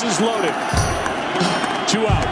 [0.00, 0.54] Bases loaded.
[1.88, 2.24] Two out.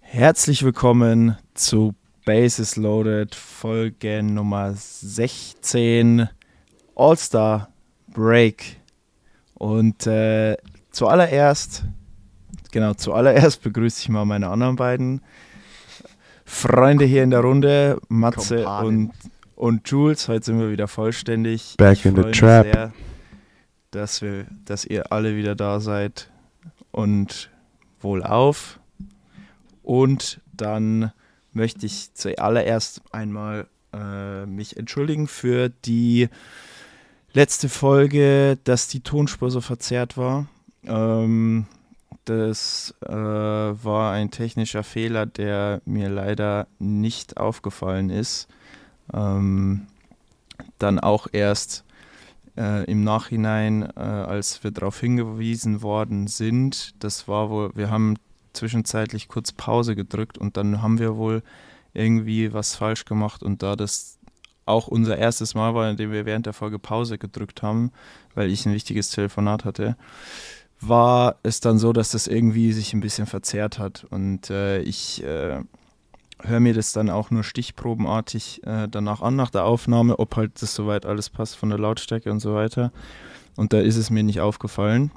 [0.00, 1.94] Herzlich willkommen zu
[2.24, 6.28] Bases Loaded Folge Nummer 16
[6.96, 7.72] All-Star
[8.08, 8.80] Break.
[9.54, 10.56] Und äh,
[10.90, 11.84] zuallererst,
[12.70, 15.22] genau, zuallererst begrüße ich mal meine anderen beiden
[16.44, 19.12] Freunde hier in der Runde, Matze und,
[19.54, 20.28] und Jules.
[20.28, 21.76] Heute sind wir wieder vollständig.
[21.78, 22.64] Back ich in the trap.
[22.64, 22.92] Sehr,
[23.92, 26.30] dass, wir, dass ihr alle wieder da seid
[26.90, 27.50] und
[28.00, 28.80] wohlauf.
[29.82, 31.12] Und dann
[31.52, 36.28] möchte ich zuallererst einmal äh, mich entschuldigen für die
[37.32, 40.48] letzte Folge, dass die Tonspur so verzerrt war.
[40.84, 41.66] Ähm,
[42.24, 48.48] das äh, war ein technischer Fehler, der mir leider nicht aufgefallen ist.
[49.12, 49.86] Ähm,
[50.78, 51.84] dann auch erst
[52.56, 57.02] äh, im Nachhinein, äh, als wir darauf hingewiesen worden sind.
[57.02, 58.16] Das war wohl, wir haben
[58.52, 61.42] zwischenzeitlich kurz Pause gedrückt und dann haben wir wohl
[61.94, 64.18] irgendwie was falsch gemacht und da das
[64.66, 67.90] auch unser erstes Mal war, in dem wir während der Folge Pause gedrückt haben,
[68.34, 69.96] weil ich ein wichtiges Telefonat hatte,
[70.80, 75.22] war es dann so, dass das irgendwie sich ein bisschen verzerrt hat und äh, ich
[75.22, 75.60] äh,
[76.42, 80.62] höre mir das dann auch nur stichprobenartig äh, danach an nach der Aufnahme, ob halt
[80.62, 82.92] das soweit alles passt von der Lautstärke und so weiter.
[83.56, 85.10] Und da ist es mir nicht aufgefallen.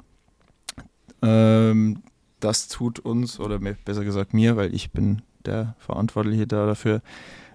[1.22, 2.02] Ähm,
[2.40, 7.00] das tut uns, oder mehr, besser gesagt mir, weil ich bin der Verantwortliche da dafür,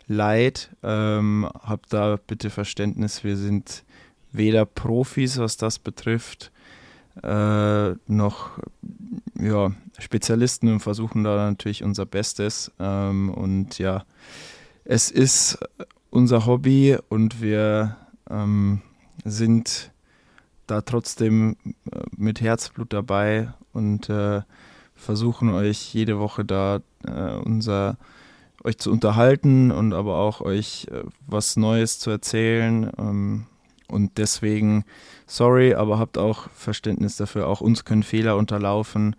[0.08, 0.72] leid.
[0.82, 3.84] Ähm, habt da bitte Verständnis, wir sind
[4.32, 6.52] weder Profis, was das betrifft,
[7.24, 8.60] äh, noch
[9.40, 12.72] ja, Spezialisten und versuchen da natürlich unser Bestes.
[12.80, 14.04] Ähm, und ja,
[14.86, 15.60] es ist
[16.10, 17.98] unser Hobby und wir
[18.30, 18.82] ähm,
[19.26, 19.92] sind
[20.68, 21.56] da trotzdem
[21.92, 24.42] äh, mit Herzblut dabei und äh,
[24.96, 27.98] versuchen euch jede Woche da äh, unser
[28.64, 32.92] euch zu unterhalten und aber auch euch äh, was Neues zu erzählen.
[32.98, 33.46] Ähm,
[33.88, 34.86] und deswegen,
[35.30, 37.48] sorry, aber habt auch Verständnis dafür.
[37.48, 39.16] Auch uns können Fehler unterlaufen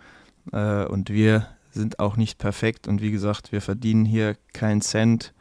[0.53, 2.88] äh, und wir sind auch nicht perfekt.
[2.88, 5.32] Und wie gesagt, wir verdienen hier keinen Cent.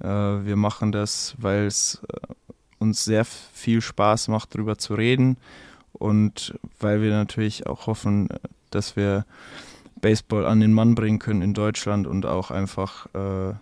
[0.00, 2.32] Äh, wir machen das, weil es äh,
[2.78, 5.36] uns sehr viel Spaß macht, darüber zu reden
[5.92, 8.28] und weil wir natürlich auch hoffen,
[8.70, 9.26] dass wir
[10.00, 13.54] Baseball an den Mann bringen können in Deutschland und auch einfach äh,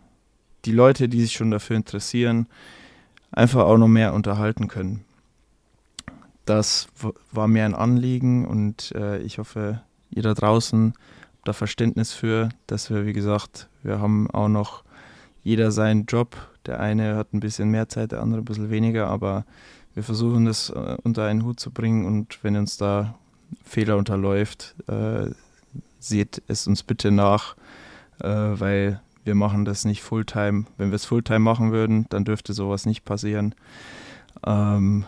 [0.64, 2.46] die Leute, die sich schon dafür interessieren,
[3.32, 5.04] einfach auch noch mehr unterhalten können.
[6.48, 6.88] Das
[7.31, 12.48] war mir ein Anliegen und äh, ich hoffe, ihr da draußen habt da Verständnis für,
[12.66, 14.82] dass wir, wie gesagt, wir haben auch noch
[15.42, 16.38] jeder seinen Job.
[16.64, 19.44] Der eine hat ein bisschen mehr Zeit, der andere ein bisschen weniger, aber
[19.92, 23.14] wir versuchen das äh, unter einen Hut zu bringen und wenn uns da
[23.62, 25.31] Fehler unterläuft, äh,
[25.98, 27.56] seht es uns bitte nach,
[28.22, 30.64] äh, weil wir machen das nicht Fulltime.
[30.78, 33.54] Wenn wir es Fulltime machen würden, dann dürfte sowas nicht passieren.
[34.47, 35.04] Ähm,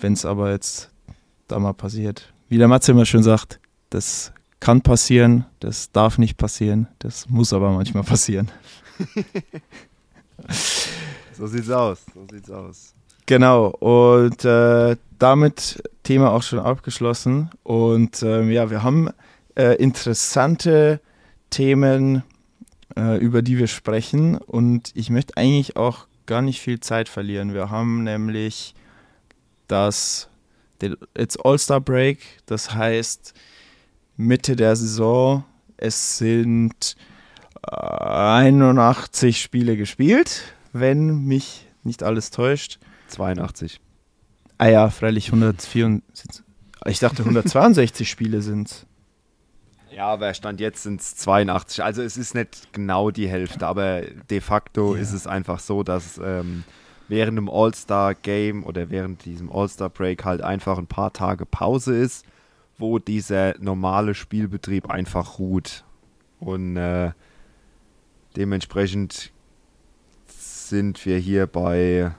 [0.00, 0.90] Wenn es aber jetzt
[1.48, 3.60] da mal passiert, wie der Matze immer schön sagt,
[3.90, 8.50] das kann passieren, das darf nicht passieren, das muss aber manchmal passieren.
[11.42, 12.04] So sieht's aus.
[12.14, 12.94] So sieht's aus.
[13.26, 17.50] Genau, und äh, damit Thema auch schon abgeschlossen.
[17.62, 19.08] Und ähm, ja, wir haben
[19.56, 21.00] äh, interessante
[21.50, 22.22] Themen,
[22.96, 24.36] äh, über die wir sprechen.
[24.36, 27.54] Und ich möchte eigentlich auch gar nicht viel Zeit verlieren.
[27.54, 28.74] Wir haben nämlich
[29.72, 30.28] das
[30.80, 33.34] den- It's All-Star Break, das heißt
[34.16, 35.44] Mitte der Saison.
[35.76, 36.96] Es sind
[37.70, 42.78] äh, 81 Spiele gespielt, wenn mich nicht alles täuscht.
[43.08, 43.80] 82.
[44.58, 46.44] Ah ja, freilich 164.
[46.86, 48.86] Ich dachte 162 Spiele sind
[49.90, 51.82] Ja, aber Stand jetzt sind es 82.
[51.82, 55.02] Also es ist nicht genau die Hälfte, aber de facto Ja.
[55.02, 56.64] ist es einfach so, dass ähm,
[57.12, 62.24] während dem All-Star-Game oder während diesem All-Star-Break halt einfach ein paar Tage Pause ist,
[62.78, 65.84] wo dieser normale Spielbetrieb einfach ruht.
[66.40, 67.12] Und äh,
[68.34, 69.30] dementsprechend
[70.26, 72.12] sind wir hier bei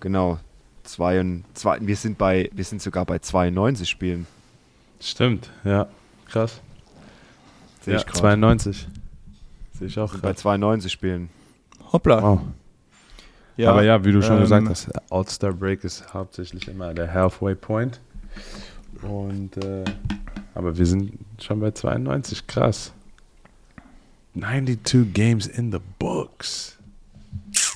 [0.00, 0.38] genau
[0.84, 4.26] zwei, und- zwei wir sind bei wir sind sogar bei 92 Spielen.
[5.00, 5.88] Stimmt, ja.
[6.26, 6.60] Krass.
[7.80, 8.16] Sehe ja, ich grad.
[8.16, 8.86] 92.
[9.78, 10.36] Sehe ich auch bei gerade.
[10.36, 11.30] 92 Spielen.
[11.90, 12.22] Hoppla.
[12.22, 12.40] Wow.
[13.66, 17.54] Aber ja, wie du schon ähm, gesagt hast, All-Star Break ist hauptsächlich immer der Halfway
[17.56, 18.00] Point.
[19.02, 19.84] Und äh,
[20.54, 22.46] Aber wir sind schon bei 92.
[22.46, 22.92] Krass.
[24.34, 26.78] 92 Games in the books.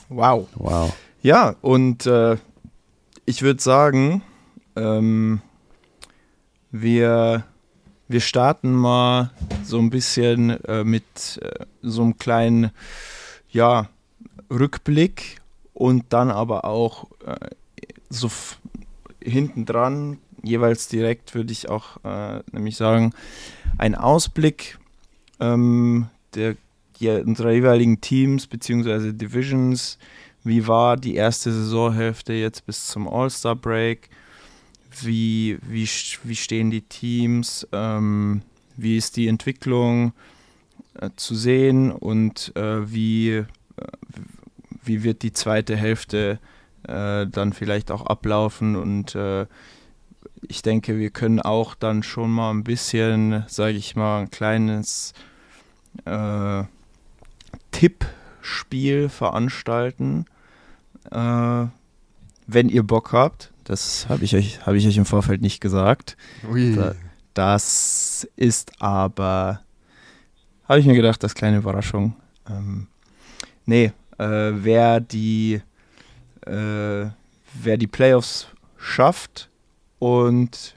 [0.08, 0.49] Wow.
[0.55, 0.94] Wow.
[1.23, 2.37] Ja, und äh,
[3.25, 4.23] ich würde sagen,
[4.76, 5.40] ähm,
[6.70, 7.44] wir,
[8.08, 9.31] wir starten mal
[9.64, 12.70] so ein bisschen äh, mit äh, so einem kleinen
[13.50, 13.88] ja,
[14.50, 15.42] Rückblick
[15.75, 17.51] und dann aber auch äh,
[18.11, 18.31] so
[19.23, 23.13] hinten dran, jeweils direkt würde ich auch äh, nämlich sagen,
[23.79, 24.79] ein Ausblick
[25.41, 26.57] ähm, der,
[27.25, 29.13] unserer jeweiligen Teams bzw.
[29.13, 29.99] Divisions.
[30.45, 34.09] Wie war die erste Saisonhälfte jetzt bis zum All-Star Break?
[35.01, 35.89] Wie, wie,
[36.25, 37.67] wie stehen die Teams?
[37.73, 38.43] Ähm,
[38.77, 40.13] wie ist die Entwicklung
[41.01, 43.45] äh, zu sehen und äh, wie, äh,
[44.82, 46.38] wie wird die zweite Hälfte
[46.87, 48.76] äh, dann vielleicht auch ablaufen?
[48.76, 49.46] Und äh,
[50.43, 55.12] ich denke, wir können auch dann schon mal ein bisschen, sage ich mal, ein kleines
[56.05, 56.64] äh,
[57.70, 60.26] Tippspiel veranstalten,
[61.11, 61.67] äh,
[62.46, 63.52] wenn ihr Bock habt.
[63.64, 66.17] Das habe ich, euch, hab ich euch im Vorfeld nicht gesagt.
[66.50, 66.75] Ui.
[66.75, 66.94] Da,
[67.35, 69.61] das ist aber,
[70.69, 72.17] habe ich mir gedacht, das kleine Überraschung.
[72.49, 72.88] Ähm,
[73.64, 73.93] nee,
[74.23, 75.61] äh, wer die
[76.47, 77.07] äh,
[77.55, 79.51] wer die Playoffs schafft
[79.99, 80.77] und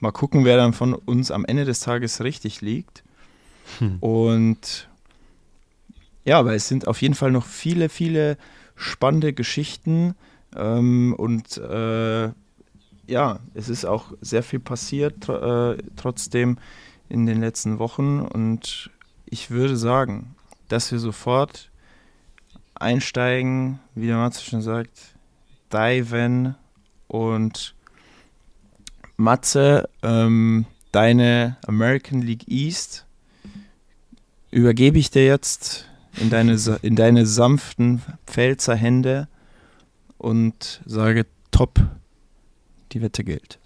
[0.00, 3.02] mal gucken, wer dann von uns am Ende des Tages richtig liegt.
[3.78, 3.98] Hm.
[4.00, 4.88] Und
[6.24, 8.36] ja, aber es sind auf jeden Fall noch viele, viele
[8.74, 10.14] spannende Geschichten
[10.54, 12.30] ähm, und äh,
[13.08, 16.58] ja, es ist auch sehr viel passiert äh, trotzdem
[17.08, 18.90] in den letzten Wochen und
[19.26, 20.34] ich würde sagen,
[20.68, 21.70] dass wir sofort
[22.80, 25.14] einsteigen, wie der Matze schon sagt,
[25.72, 26.54] diven
[27.08, 27.74] und
[29.16, 33.06] Matze, ähm, deine American League East
[34.50, 35.88] übergebe ich dir jetzt
[36.20, 39.28] in deine, in deine sanften Pfälzer Hände
[40.18, 41.80] und sage top,
[42.92, 43.58] die Wette gilt.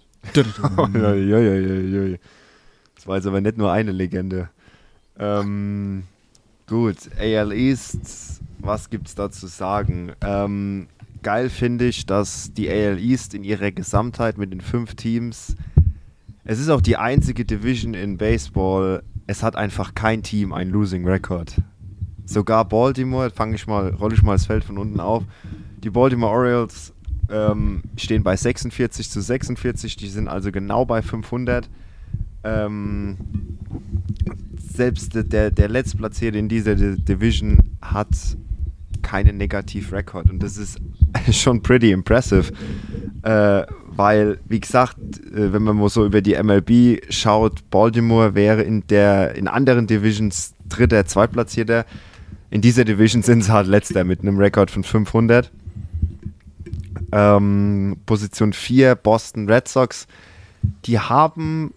[2.95, 4.49] das war jetzt aber nicht nur eine Legende.
[5.17, 6.03] Ähm,
[6.67, 10.11] gut, AL East, was gibt es da zu sagen?
[10.21, 10.87] Ähm,
[11.23, 15.55] geil finde ich, dass die AL East in ihrer Gesamtheit mit den fünf Teams,
[16.43, 21.07] es ist auch die einzige Division in Baseball, es hat einfach kein Team ein Losing
[21.07, 21.55] Record.
[22.25, 25.23] Sogar Baltimore, fange ich mal, rolle ich mal das Feld von unten auf.
[25.83, 26.93] Die Baltimore Orioles
[27.29, 31.69] ähm, stehen bei 46 zu 46, die sind also genau bei 500.
[32.43, 33.17] Ähm,
[34.57, 38.07] selbst der, der Letztplatzierte in dieser Division hat
[39.01, 40.79] keinen Negativ-Record und das ist
[41.31, 42.51] schon pretty impressive,
[43.23, 44.97] äh, weil, wie gesagt,
[45.33, 49.87] äh, wenn man mal so über die MLB schaut, Baltimore wäre in der in anderen
[49.87, 51.85] Divisions dritter, zweitplatzierter.
[52.49, 55.51] In dieser Division sind sie halt letzter mit einem Rekord von 500.
[57.13, 60.07] Ähm, Position 4, Boston Red Sox.
[60.85, 61.73] Die haben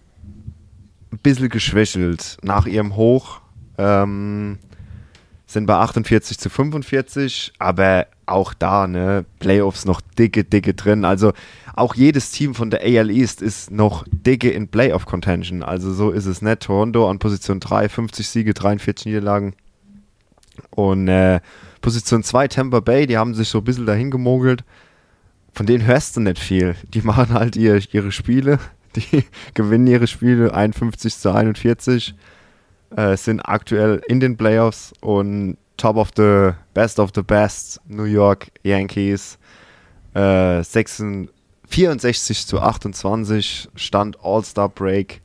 [1.11, 3.41] ein bisschen geschwächelt nach ihrem Hoch.
[3.77, 4.59] Ähm,
[5.55, 11.05] sind bei 48 zu 45, aber auch da, ne, Playoffs noch dicke, dicke drin.
[11.05, 11.31] Also
[11.75, 15.63] auch jedes Team von der AL East ist noch dicke in Playoff Contention.
[15.63, 16.59] Also so ist es nicht.
[16.59, 19.55] Toronto an Position 3, 50 Siege, 43 Niederlagen.
[20.71, 21.39] Und äh,
[21.81, 24.63] Position 2, Tampa Bay, die haben sich so ein bisschen dahin gemogelt.
[25.53, 26.75] Von denen hörst du nicht viel.
[26.93, 28.59] Die machen halt ihr, ihre Spiele.
[28.95, 32.13] Die gewinnen ihre Spiele 51 zu 41
[32.95, 38.03] äh, sind aktuell in den Playoffs und Top of the Best of the Best New
[38.03, 39.37] York Yankees.
[40.13, 41.33] Äh, 66,
[41.67, 45.21] 64 zu 28 Stand All-Star Break.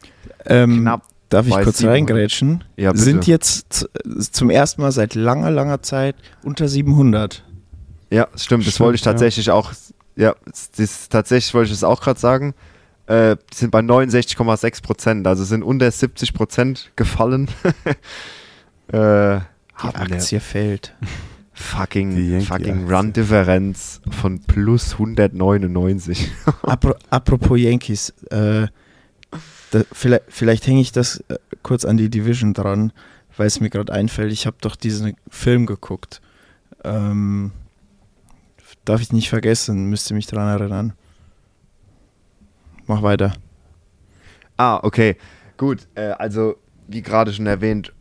[0.46, 1.02] Ähm, Knapp.
[1.28, 2.64] Darf ich kurz reingrätschen?
[2.76, 3.88] Ja, Sind jetzt
[4.32, 7.44] zum ersten Mal seit langer, langer Zeit unter 700.
[8.10, 8.66] Ja, stimmt.
[8.66, 9.54] Das stimmt, wollte ich tatsächlich ja.
[9.54, 9.72] auch.
[10.16, 10.34] Ja,
[10.76, 12.54] das, tatsächlich wollte ich es auch gerade sagen
[13.10, 17.48] äh, sind bei 69,6 Prozent, also sind unter 70 Prozent gefallen.
[18.92, 19.40] äh,
[19.82, 20.94] die Aktie fällt.
[21.52, 26.30] Fucking, fucking Run-Differenz von plus 199.
[26.62, 28.68] Apro apropos Yankees, äh,
[29.72, 32.92] da, vielleicht, vielleicht hänge ich das äh, kurz an die Division dran,
[33.36, 34.32] weil es mir gerade einfällt.
[34.32, 36.20] Ich habe doch diesen Film geguckt.
[36.84, 37.50] Ähm,
[38.84, 40.92] darf ich nicht vergessen, müsste mich daran erinnern.
[42.90, 43.34] Mach weiter.
[44.56, 45.16] Ah, okay.
[45.56, 45.86] Gut.
[45.94, 46.56] Äh, also,
[46.88, 47.92] wie gerade schon erwähnt,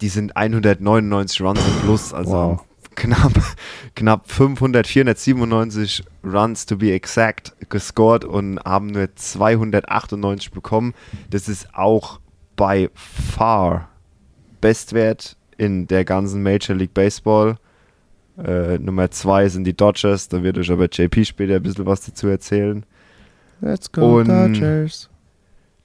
[0.00, 2.64] die sind 199 Runs im Plus, also wow.
[2.94, 3.32] knapp,
[3.96, 10.94] knapp 500, 497 Runs to be exact gescored und haben nur 298 bekommen.
[11.28, 12.20] Das ist auch
[12.54, 13.88] by far
[14.60, 17.56] Bestwert in der ganzen Major League Baseball.
[18.38, 22.02] Äh, Nummer zwei sind die Dodgers, da wird euch aber JP später ein bisschen was
[22.02, 22.86] dazu erzählen.
[23.60, 25.08] Let's go Und- Dodgers.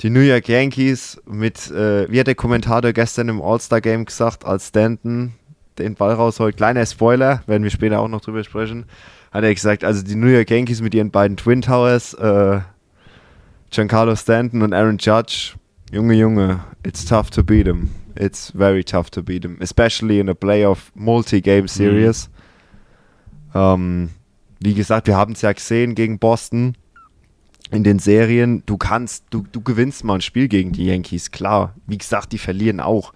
[0.02, 4.70] Die New York Yankees mit, äh, wie hat der Kommentator gestern im All-Star-Game gesagt, als
[4.70, 5.34] Stanton
[5.78, 8.86] den Ball rausholt, kleiner Spoiler, werden wir später auch noch drüber sprechen,
[9.32, 12.62] hat er gesagt, also die New York Yankees mit ihren beiden Twin Towers, äh,
[13.70, 15.54] Giancarlo Stanton und Aaron Judge,
[15.92, 17.92] Junge, Junge, it's tough to beat them.
[18.16, 22.30] It's very tough to beat them, especially in a playoff multi-game series.
[23.54, 24.10] Ähm,
[24.60, 26.76] wie gesagt, wir haben es ja gesehen gegen Boston
[27.72, 28.64] in den Serien.
[28.66, 31.74] Du kannst, du, du gewinnst mal ein Spiel gegen die Yankees, klar.
[31.88, 33.14] Wie gesagt, die verlieren auch.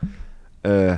[0.63, 0.97] Äh,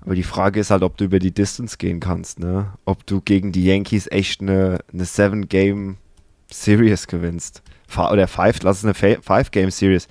[0.00, 2.72] aber die Frage ist halt, ob du über die Distance gehen kannst, ne?
[2.84, 7.62] Ob du gegen die Yankees echt eine, eine Seven-Game-Series gewinnst.
[7.96, 10.08] Oder Five, lass es eine Five-Game-Series.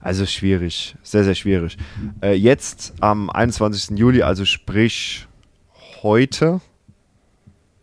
[0.00, 1.76] Also schwierig, sehr, sehr schwierig.
[2.22, 3.98] Äh, jetzt am 21.
[3.98, 5.26] Juli, also sprich
[6.02, 6.62] heute,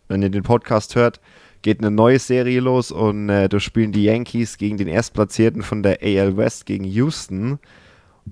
[0.08, 1.20] wenn ihr den Podcast hört,
[1.68, 5.82] geht eine neue Serie los und äh, da spielen die Yankees gegen den Erstplatzierten von
[5.82, 7.58] der AL West gegen Houston.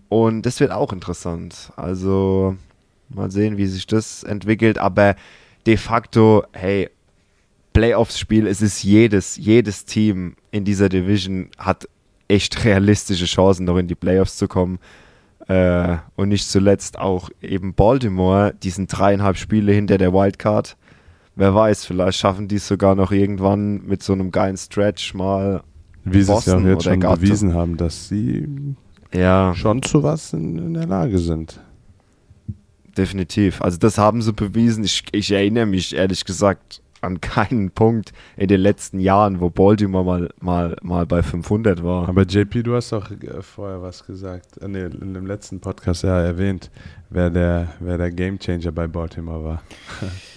[0.08, 1.70] Und das wird auch interessant.
[1.76, 2.56] Also
[3.10, 4.78] mal sehen, wie sich das entwickelt.
[4.78, 5.16] Aber
[5.66, 6.88] de facto, hey,
[7.74, 11.86] Playoffs-Spiel, es ist jedes, jedes Team in dieser Division hat
[12.28, 14.78] echt realistische Chancen, noch in die Playoffs zu kommen.
[15.46, 20.78] Äh, und nicht zuletzt auch eben Baltimore, die sind dreieinhalb Spiele hinter der Wildcard.
[21.36, 25.62] Wer weiß, vielleicht schaffen die es sogar noch irgendwann mit so einem geilen Stretch mal.
[26.04, 27.20] Wie sie es ja auch jetzt schon Gatto.
[27.20, 28.48] bewiesen haben, dass sie
[29.12, 31.60] Ja, schon zu was in, in der Lage sind.
[32.96, 33.60] definitiv.
[33.60, 34.84] Also das haben sie bewiesen.
[34.84, 40.04] Ich, ich erinnere mich ehrlich gesagt an keinen Punkt in den letzten Jahren, wo Baltimore
[40.04, 42.08] mal, mal, mal bei 500 war.
[42.08, 46.04] Aber JP, du hast doch äh, vorher was gesagt, äh, nee, in dem letzten Podcast
[46.04, 46.70] ja erwähnt,
[47.10, 49.62] wer der, wer der Gamechanger bei Baltimore war.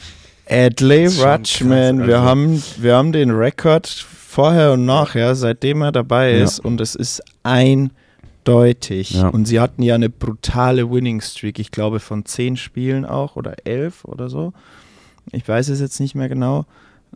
[0.50, 6.38] Adley Rutschman, wir, also- haben, wir haben den Rekord vorher und nachher, seitdem er dabei
[6.38, 6.44] Ja.
[6.44, 9.12] ist und es ist eindeutig.
[9.12, 9.28] Ja.
[9.30, 13.56] Und sie hatten ja eine brutale Winning Streak, ich glaube von zehn Spielen auch oder
[13.66, 14.54] elf oder so.
[15.32, 16.66] Ich weiß es jetzt nicht mehr genau.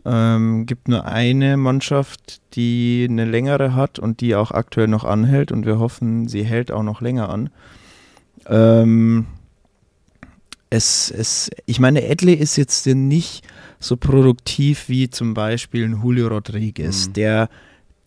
[0.04, 5.50] Ähm, gibt nur eine Mannschaft, die eine längere hat und die auch aktuell noch anhält
[5.52, 7.50] und wir hoffen, sie hält auch noch länger an.
[8.46, 9.26] Ähm,
[10.70, 13.46] es, es, ich meine, Adley ist jetzt nicht
[13.78, 17.12] so produktiv wie zum Beispiel ein Julio Rodriguez, Mhm.
[17.14, 17.48] der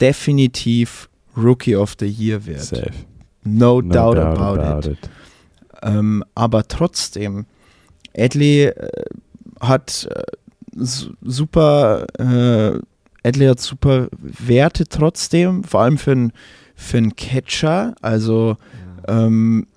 [0.01, 2.61] definitiv Rookie of the Year wird.
[2.61, 2.91] Safe.
[3.43, 4.97] No, No doubt, about, it.
[5.83, 7.45] Ähm, aber trotzdem,
[8.17, 8.89] Adley äh,
[9.61, 10.23] hat äh,
[10.75, 12.79] su- super, äh,
[13.27, 16.33] Adley hat super Werte trotzdem, vor allem für einen
[16.75, 17.95] für einen Catcher.
[18.01, 18.57] Also
[19.07, 19.67] ähm,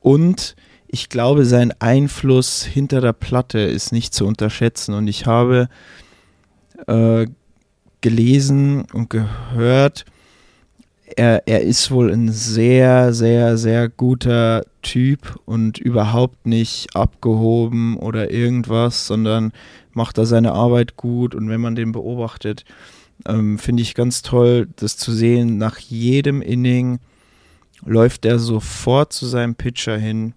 [0.00, 0.54] und
[0.94, 4.94] ich glaube, sein Einfluss hinter der Platte ist nicht zu unterschätzen.
[4.94, 5.68] Und ich habe
[6.86, 7.26] äh,
[8.00, 10.04] gelesen und gehört,
[11.16, 18.30] er, er ist wohl ein sehr, sehr, sehr guter Typ und überhaupt nicht abgehoben oder
[18.30, 19.52] irgendwas, sondern
[19.94, 21.34] macht da seine Arbeit gut.
[21.34, 22.64] Und wenn man den beobachtet,
[23.26, 25.58] ähm, finde ich ganz toll, das zu sehen.
[25.58, 27.00] Nach jedem Inning
[27.84, 30.34] läuft er sofort zu seinem Pitcher hin,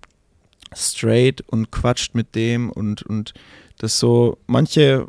[0.75, 3.33] straight und quatscht mit dem und, und
[3.77, 5.07] das so, manche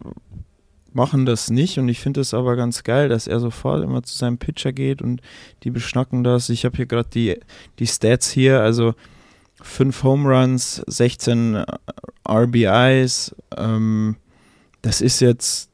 [0.93, 4.17] machen das nicht und ich finde es aber ganz geil, dass er sofort immer zu
[4.17, 5.21] seinem Pitcher geht und
[5.63, 6.49] die beschnacken das.
[6.49, 7.39] Ich habe hier gerade die,
[7.79, 8.95] die Stats hier, also
[9.63, 11.65] 5 Home Runs, 16
[12.29, 14.17] RBIs, ähm,
[14.83, 15.71] das ist jetzt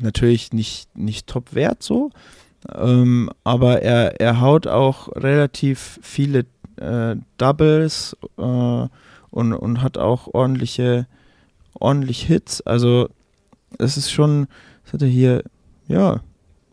[0.00, 2.10] natürlich nicht, nicht Top-Wert so,
[2.72, 8.88] ähm, aber er, er haut auch relativ viele äh, Doubles äh,
[9.30, 11.06] und, und hat auch ordentliche,
[11.74, 12.60] ordentlich Hits.
[12.62, 13.08] Also
[13.78, 14.46] es ist schon,
[14.84, 15.44] was hat er hier?
[15.88, 16.20] Ja,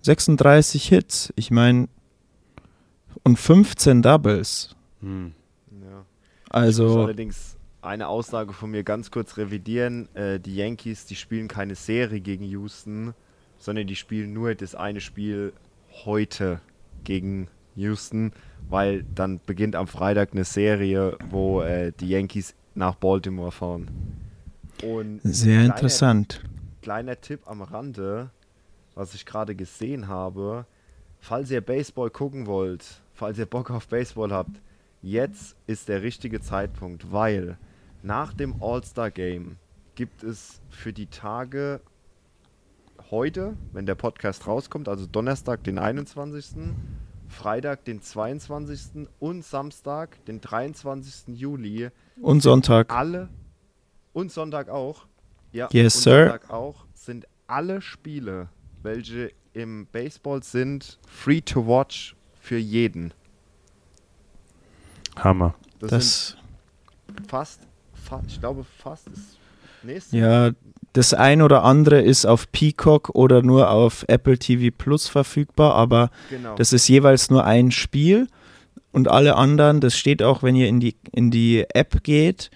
[0.03, 1.33] 36 Hits.
[1.35, 1.87] Ich meine,
[3.23, 4.75] und 15 Doubles.
[5.01, 5.33] Hm.
[5.71, 5.87] Ja.
[5.87, 10.13] Ich muss Also, allerdings eine Aussage von mir ganz kurz revidieren.
[10.15, 13.13] Äh, die Yankees, die spielen keine Serie gegen Houston,
[13.57, 15.53] sondern die spielen nur das eine Spiel
[16.05, 16.61] heute
[17.03, 18.31] gegen Houston,
[18.69, 23.89] weil dann beginnt am Freitag eine Serie, wo äh, die Yankees nach Baltimore fahren.
[24.83, 26.41] Und sehr kleiner- interessant.
[26.81, 28.31] Kleiner Tipp am Rande,
[28.95, 30.65] was ich gerade gesehen habe.
[31.19, 34.59] Falls ihr Baseball gucken wollt, falls ihr Bock auf Baseball habt,
[35.03, 37.57] jetzt ist der richtige Zeitpunkt, weil
[38.01, 39.57] nach dem All-Star-Game
[39.93, 41.81] gibt es für die Tage
[43.11, 46.55] heute, wenn der Podcast rauskommt, also Donnerstag, den 21.
[47.31, 49.07] Freitag, den 22.
[49.19, 51.35] und Samstag, den 23.
[51.35, 51.89] Juli.
[52.21, 52.91] Und Sonntag.
[52.93, 53.29] Alle
[54.13, 55.05] und Sonntag auch.
[55.51, 56.27] Ja, Yes, und sir.
[56.29, 58.49] Sonntag auch sind alle Spiele,
[58.83, 63.13] welche im Baseball sind, free to watch für jeden.
[65.17, 65.55] Hammer.
[65.79, 66.37] Das, Das,
[67.27, 67.61] fast,
[67.93, 69.37] fa ich glaube fast ist
[69.83, 70.51] nächste ja,
[70.93, 76.11] das ein oder andere ist auf Peacock oder nur auf Apple TV Plus verfügbar, aber
[76.29, 76.55] genau.
[76.55, 78.27] das ist jeweils nur ein Spiel
[78.91, 82.51] und alle anderen, das steht auch, wenn ihr in die, in die App geht,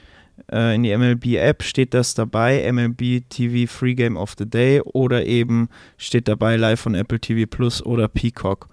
[0.51, 5.25] äh, in die MLB-App steht das dabei, MLB TV Free Game of the Day oder
[5.25, 8.67] eben steht dabei live von Apple TV Plus oder Peacock.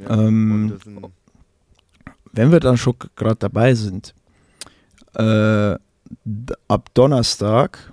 [0.00, 0.78] ja, ähm,
[2.32, 4.14] Wenn wir dann schon gerade dabei sind,
[5.14, 5.76] äh,
[6.68, 7.92] ab Donnerstag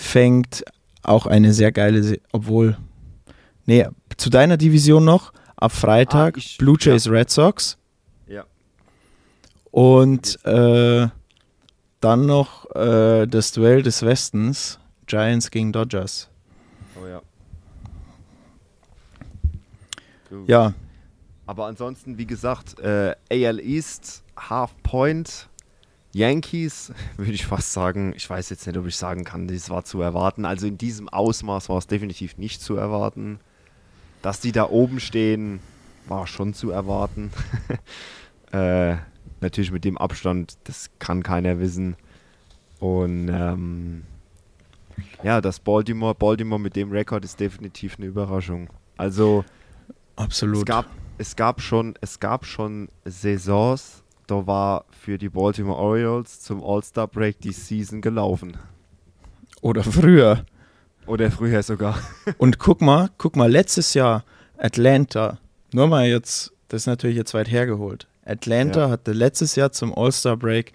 [0.00, 0.64] fängt
[1.02, 2.76] auch eine sehr geile, Se obwohl,
[3.66, 7.76] nee, zu deiner Division noch, ab Freitag Ah, ich- Blue Jays Red Sox
[8.26, 8.44] ja,
[9.70, 11.08] und äh,
[12.00, 16.28] dann noch äh, das Duell des Westens, Giants gegen Dodgers.
[17.02, 17.20] oh ja.
[20.30, 20.48] Gut.
[20.48, 20.72] Ja,
[21.46, 25.48] Aber ansonsten, wie gesagt, äh, AL East, Half Point,
[26.12, 28.12] Yankees, würde ich fast sagen.
[28.16, 30.44] Ich weiß jetzt nicht, ob ich sagen kann, das war zu erwarten.
[30.44, 33.40] Also in diesem Ausmaß war es definitiv nicht zu erwarten.
[34.22, 35.60] Dass die da oben stehen,
[36.06, 37.30] war schon zu erwarten.
[38.52, 38.96] äh,
[39.40, 41.96] natürlich mit dem Abstand, das kann keiner wissen.
[42.80, 44.02] Und ähm,
[45.22, 48.68] ja, das Baltimore, Baltimore mit dem Rekord ist definitiv eine Überraschung.
[48.96, 49.44] Also
[50.16, 50.58] absolut.
[50.58, 50.86] es gab,
[51.18, 57.08] es gab schon, es gab schon Saisons, da war für die Baltimore Orioles zum All-Star
[57.08, 58.56] Break die Season gelaufen.
[59.60, 60.44] Oder früher.
[61.06, 61.98] Oder früher sogar.
[62.38, 64.24] Und guck mal, guck mal, letztes Jahr
[64.56, 65.38] Atlanta,
[65.72, 68.06] nur mal jetzt, das ist natürlich jetzt weit hergeholt.
[68.24, 68.90] Atlanta Ja.
[68.90, 70.72] hatte letztes Jahr zum All-Star Break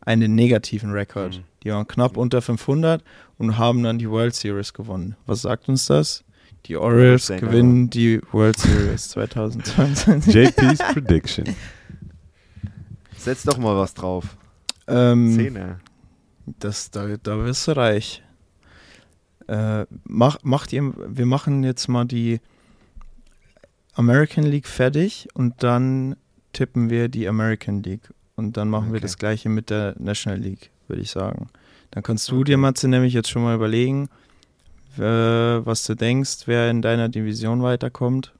[0.00, 1.38] einen negativen Rekord.
[1.38, 1.44] Mhm.
[1.62, 3.02] Die waren knapp unter 500
[3.38, 5.16] und haben dann die World Series gewonnen.
[5.26, 6.24] Was sagt uns das?
[6.66, 10.34] Die Orioles gewinnen die World Series 2022.
[10.34, 11.44] JP's Prediction.
[13.24, 14.36] Setz doch mal was drauf.
[14.88, 15.80] ähm, Zehner.
[16.46, 18.22] das, da, da wirst du reich.
[19.48, 22.40] Äh, mach, macht ihr, wir machen jetzt mal die
[23.94, 26.16] American League fertig und dann
[26.52, 28.08] tippen wir die American League.
[28.34, 29.02] Und dann machen wir Okay.
[29.02, 31.48] das gleiche mit der National League, würde ich sagen.
[31.90, 32.44] Dann kannst du Okay.
[32.44, 34.08] dir, Matze, nämlich jetzt schon mal überlegen,
[34.96, 38.32] äh, was du denkst, wer in deiner Division weiterkommt.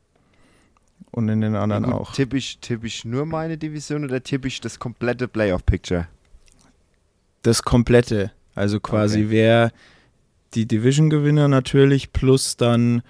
[1.11, 2.13] Und in den anderen Gut, auch.
[2.13, 6.09] Tippe ich, tipp ich nur meine Division oder tippe ich das komplette Playoff-Picture?
[7.43, 8.33] Das komplette.
[8.55, 9.31] Also quasi Okay.
[9.31, 9.73] wer
[10.55, 13.03] die Division-Gewinner natürlich plus dann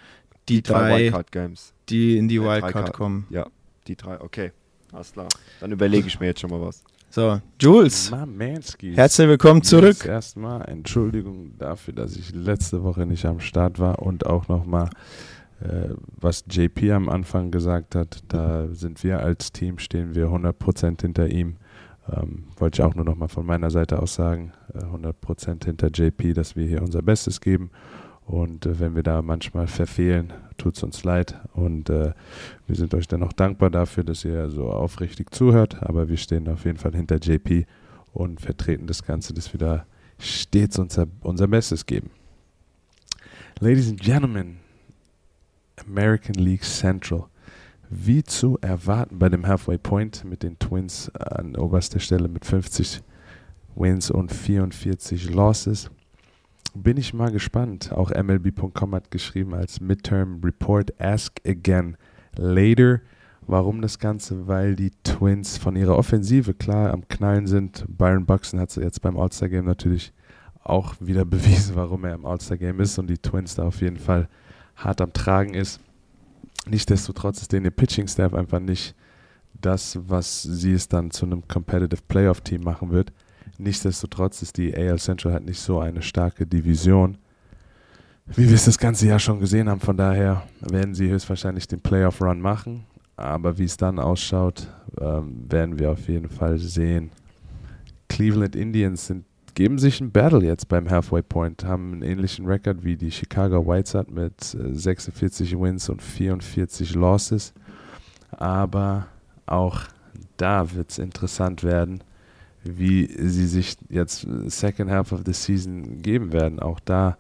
[0.48, 1.72] die, drei, Wildcard-Games.
[1.88, 3.26] die in die Äh, drei Wildcard kommen.
[3.30, 3.46] Ja,
[3.86, 4.52] die drei, okay.
[4.92, 5.28] Alles klar.
[5.60, 6.82] Dann überlege ich mir jetzt schon mal was.
[7.10, 8.96] So, Jules, Mamanskis.
[8.96, 10.04] herzlich willkommen zurück.
[10.06, 14.90] Erstmal Entschuldigung dafür, dass ich letzte Woche nicht am Start war und auch nochmal, äh,
[16.20, 21.28] was JP am Anfang gesagt hat, da sind wir als Team, stehen wir 100% hinter
[21.28, 21.56] ihm.
[22.10, 26.34] Ähm, wollte ich auch nur nochmal von meiner Seite aus sagen, äh, 100% hinter JP,
[26.34, 27.70] dass wir hier unser Bestes geben.
[28.26, 31.40] Und äh, wenn wir da manchmal verfehlen, tut es uns leid.
[31.52, 32.12] Und äh,
[32.66, 35.82] wir sind euch dann auch dankbar dafür, dass ihr so aufrichtig zuhört.
[35.82, 37.66] Aber wir stehen auf jeden Fall hinter JP
[38.12, 39.86] und vertreten das Ganze, dass wir da
[40.18, 42.10] stets unser, unser Bestes geben.
[43.60, 44.56] Ladies and Gentlemen,
[45.86, 47.26] American League Central.
[47.90, 53.02] Wie zu erwarten bei dem Halfway Point mit den Twins an oberster Stelle mit 50
[53.74, 55.90] Wins und 44 Losses.
[56.74, 57.92] Bin ich mal gespannt.
[57.92, 61.96] Auch MLB.com hat geschrieben als Midterm Report Ask Again
[62.36, 63.02] Later.
[63.46, 64.46] Warum das Ganze?
[64.46, 67.84] Weil die Twins von ihrer Offensive klar am Knallen sind.
[67.88, 70.14] Byron Buxton hat es jetzt beim All-Star Game natürlich
[70.62, 73.98] auch wieder bewiesen, warum er im All-Star Game ist und die Twins da auf jeden
[73.98, 74.28] Fall
[74.76, 75.80] hart am Tragen ist.
[76.66, 78.94] Nichtsdestotrotz ist denen ihr Pitching-Staff einfach nicht
[79.54, 83.12] das, was sie es dann zu einem Competitive Playoff-Team machen wird.
[83.58, 87.18] Nichtsdestotrotz ist die AL Central halt nicht so eine starke Division,
[88.26, 89.80] wie wir es das ganze Jahr schon gesehen haben.
[89.80, 92.84] Von daher werden sie höchstwahrscheinlich den Playoff-Run machen.
[93.16, 94.68] Aber wie es dann ausschaut,
[95.00, 97.10] ähm, werden wir auf jeden Fall sehen.
[98.08, 102.84] Cleveland Indians sind, geben sich ein Battle jetzt beim Halfway Point, haben einen ähnlichen Rekord
[102.84, 107.52] wie die Chicago White Sox mit äh, 46 Wins und 44 Losses.
[108.30, 109.06] Aber
[109.46, 109.82] auch
[110.36, 112.02] da wird es interessant werden,
[112.64, 116.60] wie sie sich jetzt Second Half of the Season geben werden.
[116.60, 117.18] Auch da,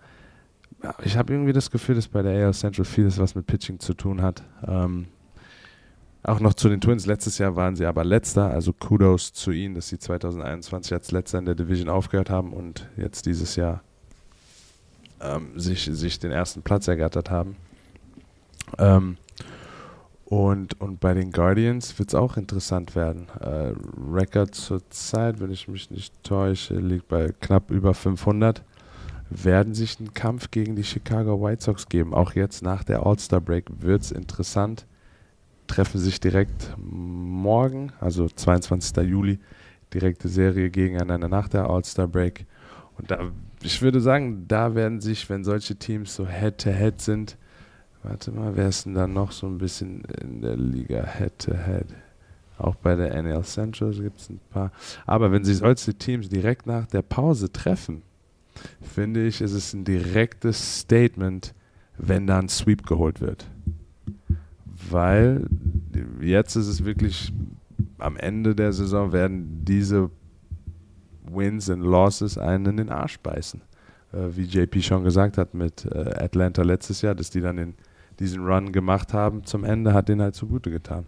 [1.04, 3.94] ich habe irgendwie das Gefühl, dass bei der AL Central vieles was mit Pitching zu
[3.94, 4.42] tun hat.
[4.66, 5.06] Ähm,
[6.22, 7.06] auch noch zu den Twins.
[7.06, 11.38] Letztes Jahr waren sie aber letzter, also Kudos zu ihnen, dass sie 2021 als letzter
[11.38, 13.82] in der Division aufgehört haben und jetzt dieses Jahr
[15.20, 17.56] ähm, sich, sich den ersten Platz ergattert haben.
[18.78, 19.16] Ähm,
[20.24, 23.26] und, und bei den Guardians wird es auch interessant werden.
[23.40, 23.74] Äh,
[24.10, 28.62] Record zurzeit, wenn ich mich nicht täusche, liegt bei knapp über 500.
[29.28, 32.14] Werden sich einen Kampf gegen die Chicago White Sox geben.
[32.14, 34.86] Auch jetzt nach der All-Star Break wird es interessant
[35.72, 39.08] treffen sich direkt morgen, also 22.
[39.08, 39.38] Juli,
[39.94, 42.44] direkte Serie gegeneinander nach der All-Star Break.
[42.98, 43.30] Und da,
[43.62, 47.38] ich würde sagen, da werden sich, wenn solche Teams so Head-to-Head -head sind,
[48.02, 51.86] warte mal, wer ist denn da noch so ein bisschen in der Liga Head-to-Head?
[51.86, 52.58] -head?
[52.58, 54.72] Auch bei der NL Central gibt es ein paar.
[55.06, 58.02] Aber wenn sich solche Teams direkt nach der Pause treffen,
[58.82, 61.54] finde ich, ist es ein direktes Statement,
[61.96, 63.46] wenn da ein Sweep geholt wird
[64.90, 65.46] weil
[66.20, 67.32] jetzt ist es wirklich
[67.98, 70.10] am Ende der Saison werden diese
[71.24, 73.62] Wins und Losses einen in den Arsch beißen.
[74.12, 77.74] Äh, wie JP schon gesagt hat mit äh, Atlanta letztes Jahr, dass die dann in
[78.18, 81.06] diesen Run gemacht haben zum Ende, hat denen halt zugute getan.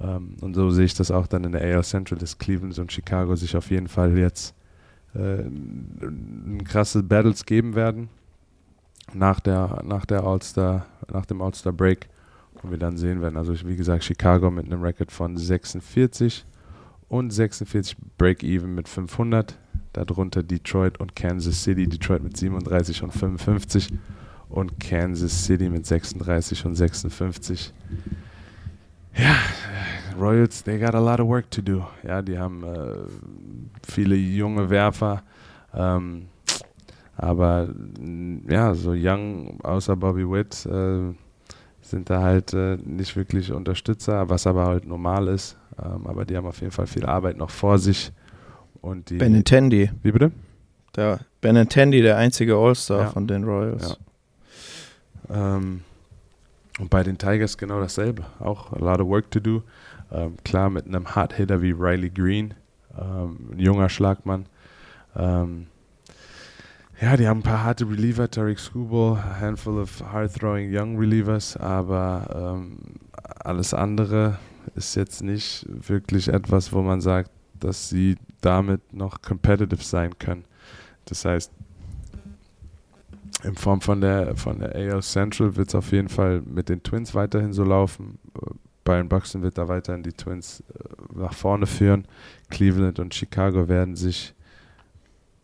[0.00, 2.92] Ähm, und so sehe ich das auch dann in der AL Central, dass Cleveland und
[2.92, 4.54] Chicago sich auf jeden Fall jetzt
[5.14, 5.44] äh,
[6.64, 8.08] krasse Battles geben werden
[9.14, 12.08] nach der, nach der All-Star, nach dem All-Star Break
[12.62, 13.36] und wir dann sehen werden.
[13.36, 16.44] Also wie gesagt, Chicago mit einem Record von 46
[17.08, 19.58] und 46 Break-Even mit 500.
[19.92, 21.86] Darunter Detroit und Kansas City.
[21.86, 23.88] Detroit mit 37 und 55
[24.48, 27.74] und Kansas City mit 36 und 56.
[29.14, 29.36] Ja,
[30.18, 31.86] Royals, they got a lot of work to do.
[32.02, 32.96] Ja, die haben äh,
[33.86, 35.22] viele junge Werfer.
[35.74, 36.28] Ähm,
[37.16, 37.68] aber
[38.48, 41.14] ja, so young, außer Bobby Witt, äh,
[41.92, 45.58] sind da halt äh, nicht wirklich Unterstützer, was aber halt normal ist.
[45.78, 48.12] Ähm, aber die haben auf jeden Fall viel Arbeit noch vor sich.
[48.80, 49.90] Und die Benintendi.
[50.02, 50.32] Wie bitte?
[50.96, 53.10] Der Benintendi, der einzige All-Star ja.
[53.10, 53.98] von den Royals.
[55.28, 55.56] Ja.
[55.56, 55.82] Ähm,
[56.80, 58.24] und bei den Tigers genau dasselbe.
[58.40, 59.62] Auch a lot of work to do.
[60.10, 62.54] Ähm, klar, mit einem Hard-Hitter wie Riley Green,
[62.98, 64.46] ähm, ein junger Schlagmann.
[65.14, 65.66] Ähm,
[67.02, 71.56] ja, die haben ein paar harte Reliever, Tarek Skubal, a handful of hard-throwing young Relievers,
[71.56, 72.78] aber ähm,
[73.40, 74.38] alles andere
[74.76, 80.44] ist jetzt nicht wirklich etwas, wo man sagt, dass sie damit noch competitive sein können.
[81.06, 81.50] Das heißt,
[83.42, 86.84] in Form von der, von der AL Central wird es auf jeden Fall mit den
[86.84, 88.20] Twins weiterhin so laufen.
[88.84, 92.06] Bayern Buxton wird da weiterhin die Twins äh, nach vorne führen.
[92.48, 94.34] Cleveland und Chicago werden sich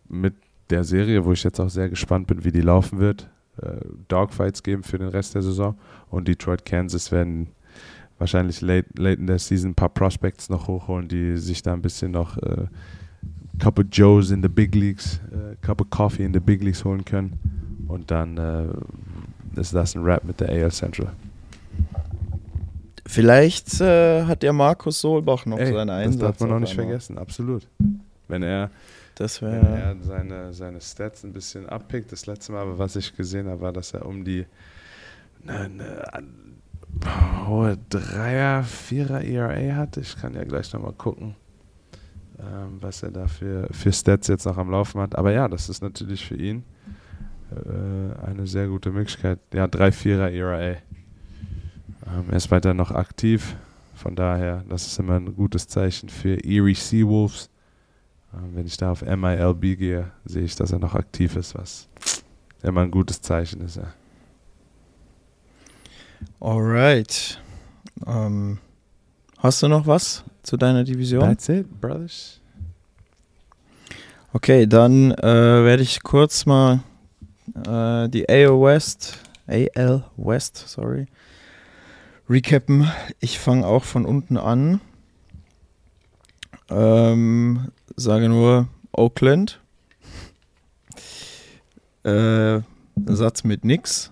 [0.09, 0.35] mit
[0.71, 3.29] der Serie, wo ich jetzt auch sehr gespannt bin, wie die laufen wird,
[3.63, 3.77] äh,
[4.09, 5.77] Dogfights geben für den Rest der Saison.
[6.11, 7.49] Und Detroit, Kansas werden
[8.19, 11.83] wahrscheinlich late, late in der Season ein paar Prospects noch hochholen, die sich da ein
[11.83, 12.67] bisschen noch äh,
[13.59, 16.85] Cup of Joes in the Big Leagues, äh, Cup of Coffee in the Big Leagues
[16.85, 17.39] holen können.
[17.89, 21.13] Und dann äh, ist das ein Rap mit der AL Central.
[23.07, 26.21] Vielleicht äh, hat der Markus Solbach noch Ey, seinen Einsatz.
[26.21, 27.67] Das darf man auch nicht vergessen, absolut.
[28.29, 28.71] Wenn er
[29.21, 32.13] das Wenn er seine, seine Stats ein bisschen abpickt.
[32.13, 34.47] Das letzte Mal, was ich gesehen habe, war, dass er um die
[35.47, 40.01] eine, eine hohe Dreier, Vierer ERA hatte.
[40.01, 41.35] Ich kann ja gleich nochmal gucken,
[42.39, 45.17] ähm, was er da für, für Stats jetzt noch am Laufen hat.
[45.17, 46.65] Aber ja, das ist natürlich für ihn
[47.51, 49.41] äh, eine sehr gute Möglichkeit.
[49.53, 50.61] Ja, drei Vierer ERA.
[50.61, 50.79] Ähm,
[52.31, 53.57] er ist weiter noch aktiv.
[53.95, 57.51] Von daher, das ist immer ein gutes Zeichen für Erie Seawolves.
[58.35, 61.89] Ähm, wenn ich da auf MILB gehe, sehe ich, dass er noch aktiv ist, was
[62.63, 63.77] immer ein gutes Zeichen ist.
[63.77, 63.95] Ja.
[66.41, 67.41] Alright.
[68.05, 68.59] Um, ähm,
[69.39, 71.21] hast du noch was zu deiner Division?
[71.21, 72.41] That's it, brothers.
[74.33, 76.81] Okay, dann äh, werde ich kurz mal
[77.67, 81.07] äh, die AL West, AL West, sorry,
[82.29, 82.91] recappen.
[83.21, 84.81] Ich fange auch von unten an.
[86.71, 89.61] Ähm, sage nur Oakland.
[92.05, 92.61] Äh,
[93.07, 94.11] Satz mit nix.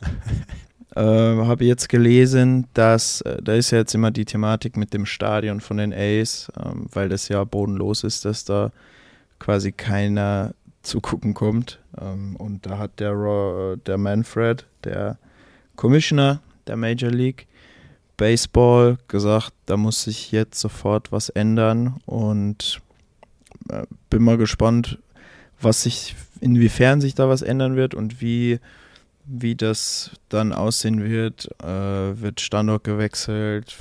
[0.96, 5.06] äh, Habe jetzt gelesen, dass äh, da ist ja jetzt immer die Thematik mit dem
[5.06, 8.70] Stadion von den A's, ähm, weil das ja bodenlos ist, dass da
[9.38, 11.78] quasi keiner zugucken kommt.
[12.00, 15.18] Ähm, und da hat der, der Manfred, der
[15.76, 17.46] Commissioner der Major League,
[18.22, 22.80] Baseball gesagt, da muss sich jetzt sofort was ändern und
[23.68, 24.98] äh, bin mal gespannt,
[25.60, 28.60] was sich, inwiefern sich da was ändern wird und wie
[29.24, 31.48] wie das dann aussehen wird.
[31.62, 33.76] Äh, wird Standort gewechselt?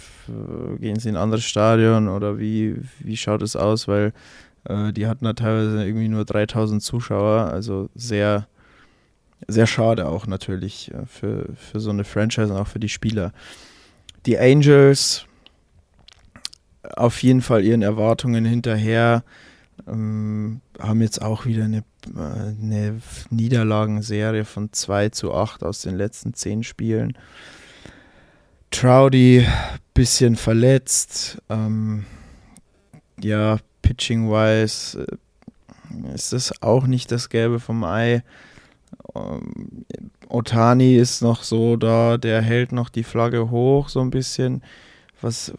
[0.80, 3.88] Gehen sie in ein anderes Stadion oder wie, wie schaut es aus?
[3.88, 4.12] Weil
[4.65, 8.47] äh, die hatten da teilweise irgendwie nur 3000 Zuschauer, also sehr,
[9.47, 13.34] sehr schade auch natürlich äh, für, für so eine Franchise und auch für die Spieler.
[14.25, 15.25] Die Angels
[16.95, 19.23] auf jeden Fall ihren Erwartungen hinterher.
[19.88, 21.84] Ähm, haben jetzt auch wieder eine,
[22.15, 27.17] äh, eine Niederlagenserie von 2 zu 8 aus den letzten 10 Spielen.
[28.69, 29.45] Troudy,
[29.93, 31.41] bisschen verletzt.
[31.49, 32.05] Ähm,
[33.19, 38.23] ja, pitching-wise äh, ist das auch nicht das Gelbe vom Ei.
[39.15, 39.86] Ähm,
[40.30, 44.63] Otani ist noch so da, der hält noch die Flagge hoch, so ein bisschen.
[45.21, 45.54] Was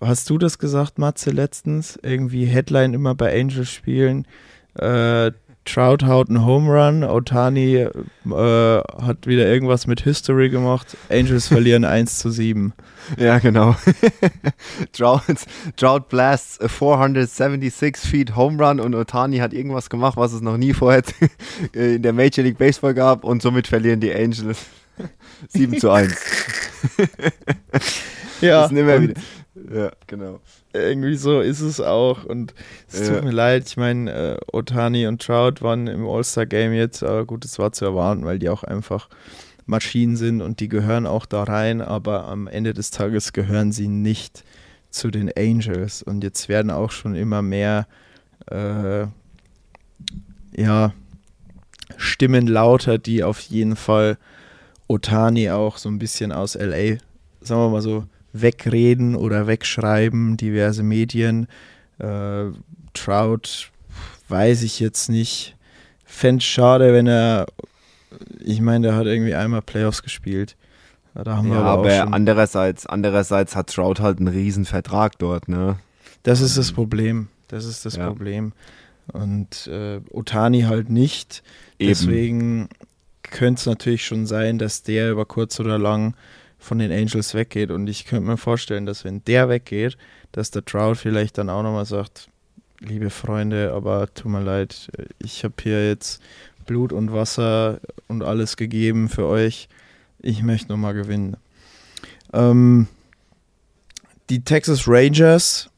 [0.00, 1.98] hast du das gesagt, Matze, letztens?
[2.02, 4.26] Irgendwie Headline immer bei Angels spielen.
[4.74, 5.32] Äh,
[5.64, 7.90] Trout haut einen Home Run, Otani äh,
[8.24, 10.96] hat wieder irgendwas mit History gemacht.
[11.10, 12.72] Angels verlieren 1 zu 7.
[13.18, 13.76] Ja, genau.
[14.92, 15.20] Trout,
[15.76, 20.56] Trout blasts a 476 Feet Home Run und Otani hat irgendwas gemacht, was es noch
[20.56, 21.02] nie vorher
[21.72, 24.66] in der Major League Baseball gab und somit verlieren die Angels
[25.48, 26.16] 7 zu 1.
[28.40, 29.20] Ja, das nehmen wir wieder.
[29.72, 30.40] Ja, genau.
[30.72, 32.24] Irgendwie so ist es auch.
[32.24, 32.54] Und
[32.90, 37.24] es tut mir leid, ich meine, äh, Otani und Trout waren im All-Star-Game jetzt, aber
[37.24, 39.08] gut, es war zu erwarten, weil die auch einfach
[39.66, 43.88] Maschinen sind und die gehören auch da rein, aber am Ende des Tages gehören sie
[43.88, 44.44] nicht
[44.90, 46.02] zu den Angels.
[46.02, 47.86] Und jetzt werden auch schon immer mehr
[48.50, 49.06] äh,
[50.56, 50.92] ja,
[51.96, 54.18] Stimmen lauter, die auf jeden Fall
[54.88, 56.98] Otani auch so ein bisschen aus LA,
[57.40, 61.46] sagen wir mal so, wegreden oder wegschreiben, diverse Medien.
[61.98, 62.46] Äh,
[62.94, 63.70] Trout
[64.28, 65.56] weiß ich jetzt nicht.
[66.04, 67.46] Fände schade, wenn er,
[68.40, 70.56] ich meine, der hat irgendwie einmal Playoffs gespielt.
[71.14, 75.48] Da haben ja, wir aber, aber andererseits, andererseits hat Trout halt einen riesen Vertrag dort,
[75.48, 75.78] ne?
[76.22, 77.28] Das ist das Problem.
[77.48, 78.06] Das ist das ja.
[78.06, 78.52] Problem.
[79.12, 81.42] Und äh, Otani halt nicht.
[81.78, 81.88] Eben.
[81.88, 82.68] Deswegen
[83.22, 86.14] könnte es natürlich schon sein, dass der über kurz oder lang
[86.60, 87.70] von den Angels weggeht.
[87.70, 89.96] Und ich könnte mir vorstellen, dass wenn der weggeht,
[90.30, 92.28] dass der Trout vielleicht dann auch nochmal sagt,
[92.78, 96.22] liebe Freunde, aber tut mir leid, ich habe hier jetzt
[96.66, 99.68] Blut und Wasser und alles gegeben für euch.
[100.20, 101.36] Ich möchte nochmal gewinnen.
[102.32, 102.86] Ähm,
[104.28, 105.70] die Texas Rangers,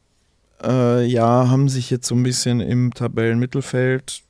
[0.63, 4.23] äh, ja, haben sich jetzt so ein bisschen im Tabellenmittelfeld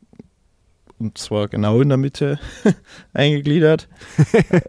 [1.02, 2.38] und zwar genau in der Mitte
[3.12, 3.88] eingegliedert.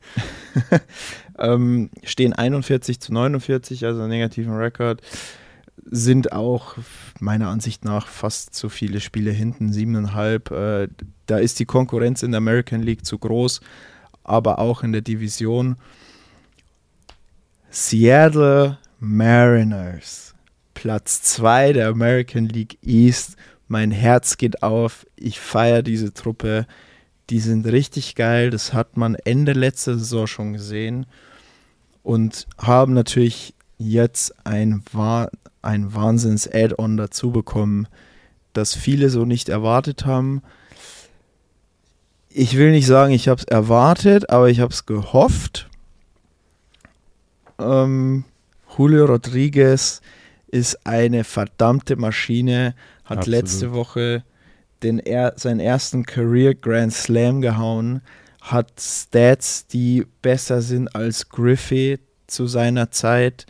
[1.39, 5.01] ähm, stehen 41 zu 49, also negativen Rekord,
[5.85, 6.77] sind auch
[7.19, 10.49] meiner Ansicht nach fast zu viele Spiele hinten, siebeneinhalb.
[10.51, 10.87] Äh,
[11.27, 13.61] da ist die Konkurrenz in der American League zu groß,
[14.23, 15.75] aber auch in der Division.
[17.69, 20.33] Seattle Mariners,
[20.73, 23.35] Platz 2 der American League East.
[23.67, 25.05] Mein Herz geht auf.
[25.15, 26.65] Ich feiere diese Truppe.
[27.29, 28.49] Die sind richtig geil.
[28.49, 31.05] Das hat man Ende letzter Saison schon gesehen.
[32.03, 34.83] Und haben natürlich jetzt ein,
[35.61, 37.87] ein Wahnsinns-Add-on dazu bekommen,
[38.51, 40.41] das viele so nicht erwartet haben.
[42.29, 45.69] Ich will nicht sagen, ich habe es erwartet, aber ich habe es gehofft.
[47.59, 48.25] Ähm,
[48.77, 50.01] Julio Rodriguez
[50.53, 53.41] ist eine verdammte Maschine, hat Absolut.
[53.41, 54.23] letzte Woche
[54.83, 58.01] den er, seinen ersten Career Grand Slam gehauen,
[58.41, 63.45] hat Stats, die besser sind als Griffey zu seiner Zeit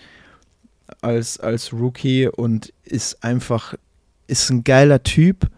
[1.02, 3.74] als, als Rookie und ist einfach,
[4.28, 5.50] ist ein geiler Typ.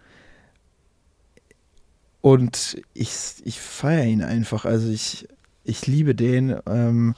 [2.21, 3.11] Und ich,
[3.43, 4.65] ich feiere ihn einfach.
[4.65, 5.27] Also ich,
[5.63, 6.55] ich liebe den.
[6.65, 7.13] Ähm,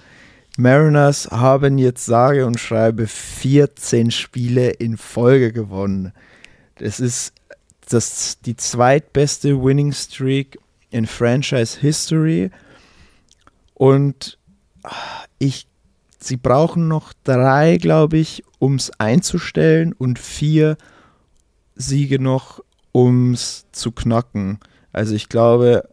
[0.58, 6.14] Mariners haben jetzt sage und schreibe 14 Spiele in Folge gewonnen.
[6.80, 7.34] Das ist
[7.90, 10.58] das die zweitbeste Winning Streak
[10.90, 12.50] in Franchise History.
[13.76, 14.40] Und
[15.38, 15.68] ich,
[16.20, 20.78] sie brauchen noch drei, glaube ich, um es einzustellen und vier
[21.76, 24.60] Siege noch, um es zu knacken.
[24.92, 25.88] Also ich glaube,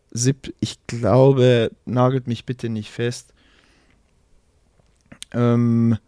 [0.61, 3.34] ich glaube, nagelt mich bitte nicht fest.
[5.35, 5.99] Ähm,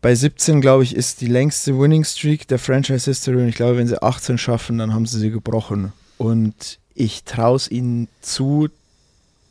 [0.00, 3.76] bei 17, glaube ich, ist die längste Winning Streak der Franchise History und ich glaube,
[3.76, 5.92] wenn sie 18 schaffen, dann haben sie sie gebrochen.
[6.18, 8.68] Und ich traue es ihnen zu.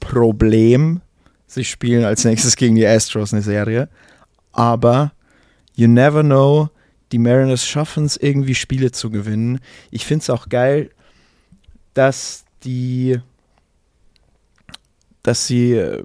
[0.02, 1.00] Problem,
[1.46, 3.88] sie spielen als nächstes gegen die Astros eine Serie.
[4.52, 5.14] Aber
[5.76, 6.70] you never know,
[7.12, 9.60] die Mariners schaffen es irgendwie Spiele zu gewinnen.
[9.92, 10.90] Ich finde es auch geil,
[11.94, 13.20] dass die
[15.24, 16.04] dass sie äh,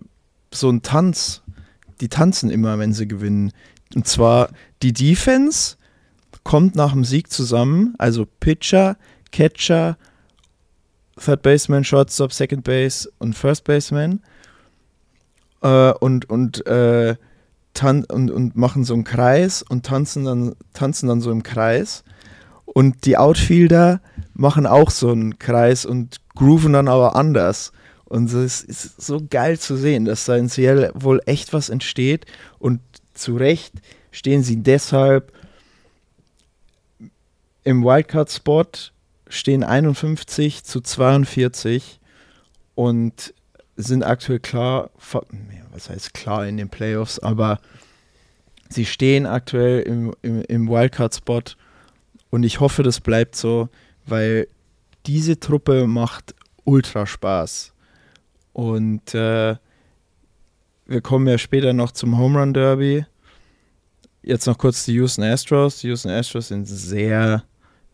[0.52, 1.42] so einen Tanz,
[2.00, 3.52] die tanzen immer, wenn sie gewinnen.
[3.94, 4.50] Und zwar
[4.82, 5.76] die Defense
[6.44, 8.96] kommt nach dem Sieg zusammen, also Pitcher,
[9.32, 9.96] Catcher,
[11.18, 14.20] Third Baseman, Shortstop, Second Base und First Baseman
[15.62, 17.16] äh, und, und, äh,
[17.82, 22.04] und, und machen so einen Kreis und tanzen dann, tanzen dann so im Kreis.
[22.64, 24.00] Und die Outfielder
[24.34, 27.72] machen auch so einen Kreis und grooven dann aber anders.
[28.06, 32.24] Und es ist so geil zu sehen, dass da in Seattle wohl echt was entsteht.
[32.58, 32.80] Und
[33.14, 33.74] zu Recht
[34.12, 35.32] stehen sie deshalb
[37.64, 38.66] im Wildcard-Spot,
[39.28, 41.98] stehen 51 zu 42
[42.76, 43.34] und
[43.76, 44.90] sind aktuell klar,
[45.72, 47.60] was heißt klar in den Playoffs, aber
[48.68, 51.42] sie stehen aktuell im, im, im Wildcard-Spot
[52.30, 53.68] und ich hoffe, das bleibt so,
[54.06, 54.48] weil
[55.06, 57.72] diese Truppe macht ultra Spaß.
[58.56, 59.56] Und äh,
[60.86, 63.04] wir kommen ja später noch zum Home Run Derby.
[64.22, 65.80] Jetzt noch kurz die Houston Astros.
[65.80, 67.44] Die Houston Astros sind sehr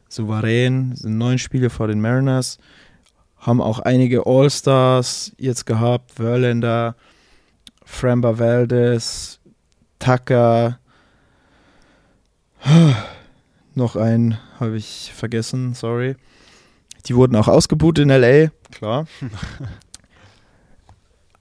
[0.08, 2.58] souverän, sind neun Spiele vor den Mariners,
[3.38, 6.94] haben auch einige All-Stars jetzt gehabt, Verlander,
[7.84, 9.40] Framba Valdez,
[9.98, 10.78] Tucker,
[13.74, 16.14] noch ein habe ich vergessen, sorry.
[17.06, 19.08] Die wurden auch ausgebucht in LA, klar.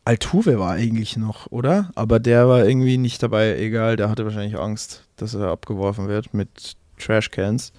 [0.03, 1.91] Altuve war eigentlich noch, oder?
[1.95, 6.33] Aber der war irgendwie nicht dabei, egal, der hatte wahrscheinlich Angst, dass er abgeworfen wird
[6.33, 7.71] mit Trashcans.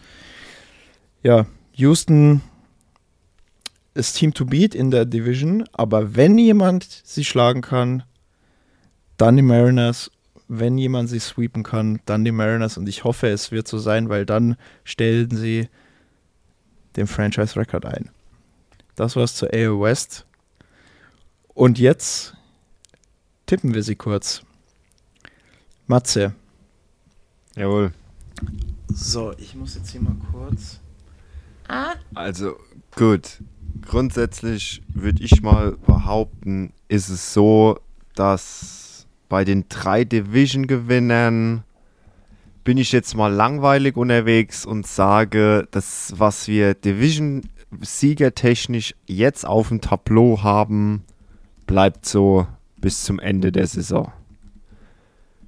[1.23, 2.43] Ja, Houston
[3.95, 8.05] ist Team to beat in der Division, aber wenn jemand sie schlagen kann,
[9.17, 10.11] dann die Mariners.
[10.49, 12.77] Wenn jemand sie sweepen kann, dann die Mariners.
[12.77, 15.69] Und ich hoffe, es wird so sein, weil dann stellen sie
[16.97, 18.11] den Franchise-Record ein.
[18.97, 20.27] Das war's zur AO West.
[21.63, 22.35] Und jetzt
[23.47, 24.43] tippen wir sie kurz.
[25.87, 26.35] Matze.
[27.55, 27.93] Jawohl.
[28.89, 30.81] So, ich muss jetzt hier mal kurz.
[32.15, 32.57] Also
[32.97, 33.41] gut,
[33.81, 37.79] grundsätzlich würde ich mal behaupten, ist es so,
[38.17, 41.63] dass bei den drei Division-Gewinnern
[42.65, 49.81] bin ich jetzt mal langweilig unterwegs und sage, das, was wir Division-Sieger-technisch jetzt auf dem
[49.81, 51.05] Tableau haben,
[51.73, 54.13] bleibt so bis zum Ende der Saison.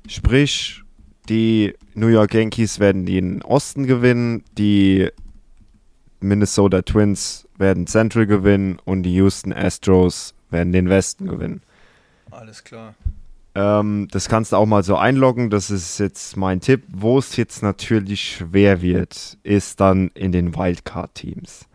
[0.08, 0.82] Sprich,
[1.28, 5.10] die New York Yankees werden den Osten gewinnen, die
[6.20, 11.60] Minnesota Twins werden Central gewinnen und die Houston Astros werden den Westen gewinnen.
[12.30, 12.94] Alles klar.
[13.54, 15.50] Ähm, das kannst du auch mal so einloggen.
[15.50, 16.84] Das ist jetzt mein Tipp.
[16.88, 21.66] Wo es jetzt natürlich schwer wird, ist dann in den Wildcard-Teams.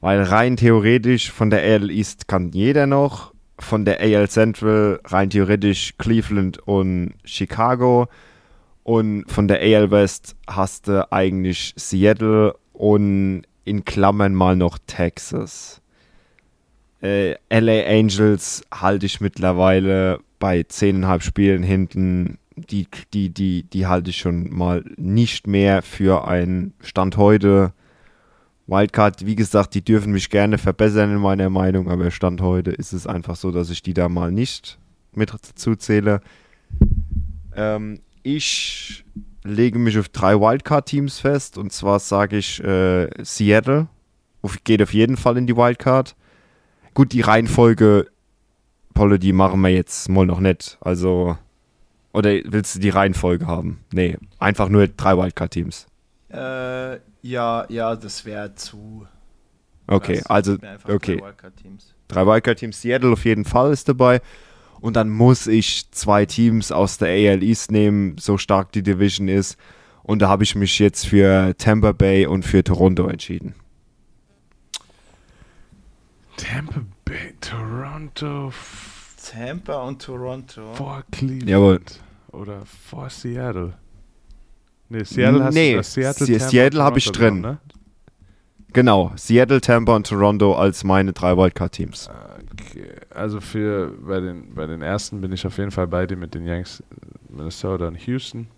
[0.00, 3.31] Weil rein theoretisch von der AL East kann jeder noch.
[3.62, 8.08] Von der AL Central rein theoretisch Cleveland und Chicago.
[8.82, 15.80] Und von der AL West hast du eigentlich Seattle und in Klammern mal noch Texas.
[17.02, 22.38] Äh, LA Angels halte ich mittlerweile bei 10,5 Spielen hinten.
[22.56, 27.72] Die, die, die, die halte ich schon mal nicht mehr für einen Stand heute.
[28.66, 32.92] Wildcard, wie gesagt, die dürfen mich gerne verbessern in meiner Meinung, aber Stand heute ist
[32.92, 34.78] es einfach so, dass ich die da mal nicht
[35.12, 36.20] mit dazu zähle.
[37.54, 39.04] Ähm, ich
[39.44, 41.58] lege mich auf drei Wildcard-Teams fest.
[41.58, 43.88] Und zwar sage ich äh, Seattle.
[44.64, 46.16] Geht auf jeden Fall in die Wildcard.
[46.94, 48.08] Gut, die Reihenfolge,
[48.94, 50.78] Paulo, die machen wir jetzt mal noch nicht.
[50.80, 51.38] Also,
[52.12, 53.80] oder willst du die Reihenfolge haben?
[53.92, 55.86] Nee, einfach nur drei Wildcard-Teams.
[56.32, 59.06] Äh, ja, ja, das wäre zu.
[59.86, 60.26] Okay, krass.
[60.26, 61.16] also, einfach okay.
[61.16, 61.94] drei Wildcard-Teams.
[62.08, 62.80] Drei Wildcard-Teams.
[62.80, 64.20] Seattle auf jeden Fall ist dabei.
[64.80, 69.28] Und dann muss ich zwei Teams aus der AL East nehmen, so stark die Division
[69.28, 69.56] ist.
[70.02, 73.54] Und da habe ich mich jetzt für Tampa Bay und für Toronto entschieden.
[76.36, 78.52] Tampa Bay, Toronto
[79.22, 80.74] Tampa und Toronto.
[80.74, 81.48] vor Cleveland.
[81.48, 81.80] Jawohl.
[82.32, 83.74] Oder vor Seattle.
[84.92, 87.40] Nee, Seattle hast Nee, du Seattle, Se- Seattle hab ich drin.
[87.40, 87.58] ne?
[88.74, 92.10] Genau, Seattle, Tampa und Toronto als meine drei Wildcard-Teams.
[92.52, 92.88] Okay.
[93.08, 96.34] Also für bei den bei den ersten bin ich auf jeden Fall bei dir mit
[96.34, 96.82] den Yanks,
[97.30, 98.48] Minnesota und Houston.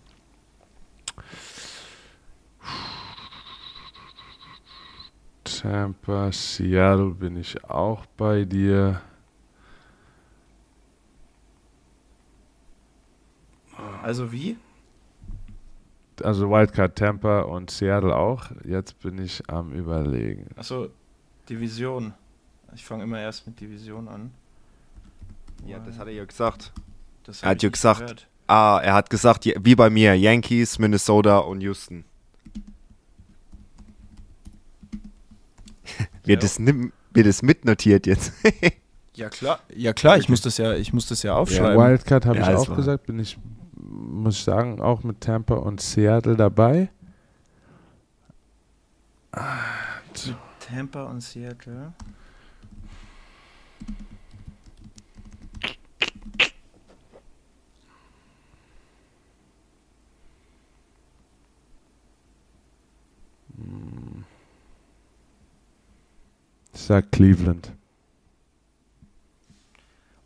[5.43, 9.01] Tampa, Seattle bin ich auch bei dir.
[14.01, 14.57] Also wie?
[16.23, 18.45] Also Wildcard Tampa und Seattle auch.
[18.63, 20.47] Jetzt bin ich am überlegen.
[20.55, 20.87] Achso,
[21.49, 22.13] Division.
[22.73, 24.31] Ich fange immer erst mit Division an.
[25.65, 26.71] Ja, das hat er ja gesagt.
[27.23, 28.27] Das Er hat ich ja gesagt, gehört.
[28.47, 32.03] Ah, er hat gesagt, ja, wie bei mir, Yankees, Minnesota und Houston.
[36.23, 36.47] Wird Ja.
[36.47, 38.31] das, wird das mitnotiert jetzt?
[39.17, 41.81] Ja klar, ja klar, ich muss das ja, ich muss das ja aufschreiben.
[41.81, 43.37] Wildcard habe Ja, ich auch war- gesagt, bin ich,
[43.89, 46.89] muss ich sagen, auch mit Tampa und Seattle dabei.
[50.59, 51.93] Tampa und Seattle.
[66.73, 67.71] Ich sag Cleveland.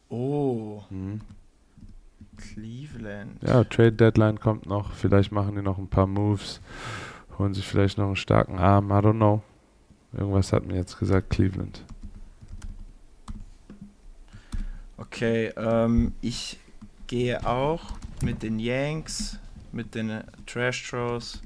[0.09, 1.21] Oh, Mhm.
[2.59, 3.41] Cleveland.
[3.43, 4.93] Ja, Trade Deadline kommt noch.
[4.93, 6.59] Vielleicht machen die noch ein paar Moves.
[7.37, 8.89] Holen sich vielleicht noch einen starken Arm.
[8.89, 9.41] I don't know.
[10.11, 11.83] Irgendwas hat mir jetzt gesagt, Cleveland.
[14.97, 16.59] Okay, ähm, ich
[17.07, 19.39] gehe auch mit den Yanks,
[19.71, 21.41] mit den Trash Throws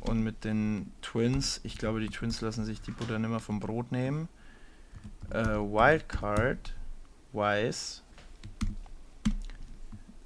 [0.00, 1.60] und mit den Twins.
[1.64, 4.28] Ich glaube, die Twins lassen sich die Butter nimmer vom Brot nehmen.
[5.30, 6.74] Äh, Wildcard,
[7.32, 8.02] Wise,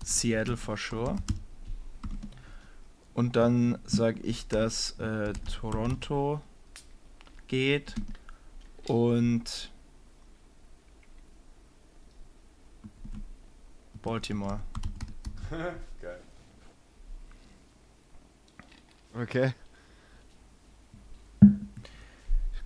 [0.05, 1.17] Seattle for sure.
[3.15, 6.41] Und dann sage ich, dass äh, Toronto
[7.47, 7.95] geht
[8.87, 9.71] und
[14.03, 14.61] Baltimore.
[19.15, 19.53] Okay.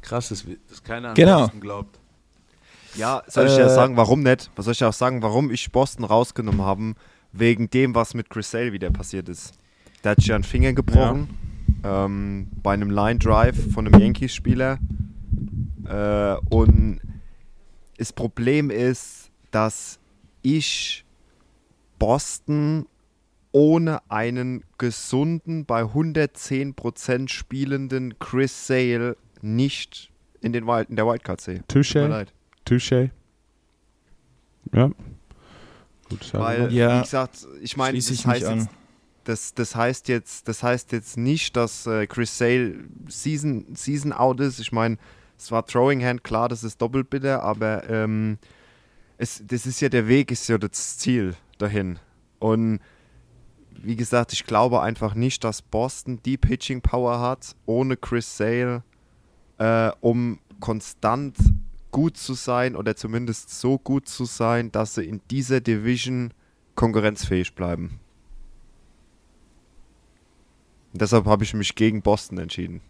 [0.01, 1.41] Krass, dass, dass keiner an Genau.
[1.41, 1.99] Boston glaubt.
[2.95, 4.49] Ja, soll ich ja Äh, sagen, warum nicht?
[4.55, 6.95] Was soll ich auch sagen, warum ich Boston rausgenommen habe?
[7.37, 9.55] Wegen dem, was mit Chris Sale wieder passiert ist.
[10.03, 11.29] Der hat sich ja einen Finger gebrochen.
[11.85, 14.79] Ähm, bei einem Line Drive von einem Yankees-Spieler.
[15.89, 17.01] Äh, und
[17.99, 19.99] das Problem ist, dass
[20.43, 21.05] ich
[21.99, 22.87] Boston
[23.53, 30.11] ohne einen gesunden, bei 110% spielenden Chris Sale nicht
[30.43, 31.65] in, den Wild, in der Wildcard sehe.
[31.69, 32.27] Touché.
[32.67, 33.11] Touché.
[34.75, 34.91] Ja.
[36.09, 38.69] Gut, Weil, Ja, wie gesagt, ich meine, das, heißt
[39.25, 42.77] das, das, heißt jetzt, das heißt jetzt nicht, dass äh, Chris Sale
[43.09, 44.61] Season, Season out ist.
[44.61, 44.99] Ich meine,
[45.37, 48.39] es war Throwing Hand, klar, das ist doppelt bitter, aber ähm,
[49.19, 51.99] es, das ist ja der Weg, ist ja das Ziel dahin.
[52.39, 52.81] Und
[53.83, 58.83] wie gesagt, ich glaube einfach nicht, dass Boston die Pitching Power hat, ohne Chris Sale,
[59.59, 61.37] äh, um konstant
[61.91, 66.33] gut zu sein oder zumindest so gut zu sein, dass sie in dieser Division
[66.75, 68.01] konkurrenzfähig bleiben.
[70.93, 72.81] Und deshalb habe ich mich gegen Boston entschieden.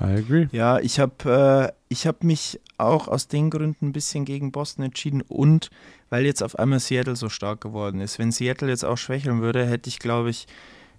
[0.00, 0.48] I agree.
[0.50, 4.84] Ja, ich habe äh, ich hab mich auch aus den Gründen ein bisschen gegen Boston
[4.84, 5.70] entschieden und
[6.10, 8.18] weil jetzt auf einmal Seattle so stark geworden ist.
[8.18, 10.48] Wenn Seattle jetzt auch schwächeln würde, hätte ich, glaube ich,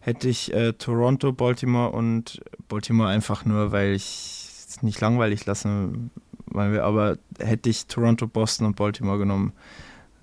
[0.03, 6.11] hätte ich äh, Toronto, Baltimore und Baltimore einfach nur, weil ich es nicht langweilig lassen
[6.47, 9.53] will, aber hätte ich Toronto, Boston und Baltimore genommen.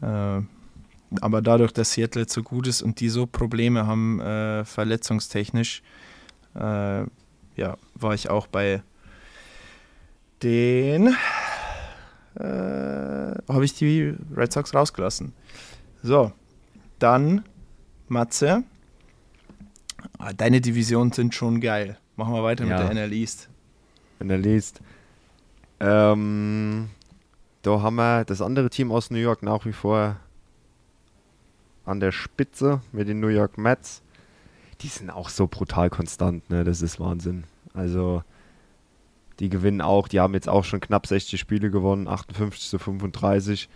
[0.03, 0.43] Äh,
[1.21, 5.83] aber dadurch, dass Seattle jetzt so gut ist und die so Probleme haben, äh, verletzungstechnisch,
[6.55, 7.01] äh,
[7.57, 8.83] ja, war ich auch bei
[10.43, 11.17] den
[12.35, 15.33] äh, habe ich die Red Sox rausgelassen.
[16.03, 16.33] So,
[16.99, 17.45] dann
[18.09, 18.65] Matze.
[20.19, 21.99] Ah, deine Divisionen sind schon geil.
[22.17, 22.79] Machen wir weiter Ja.
[22.79, 23.49] mit der NL East.
[24.19, 24.81] er liest.
[25.81, 26.91] Ähm,
[27.63, 30.17] da haben wir das andere Team aus New York nach wie vor
[31.87, 34.03] an der Spitze mit den New York Mets.
[34.83, 36.65] Die sind auch so brutal konstant, ne?
[36.65, 37.45] Das ist Wahnsinn.
[37.75, 38.23] Also,
[39.39, 43.69] die gewinnen auch, die haben jetzt auch schon knapp 60 Spiele gewonnen, 58 zu 35.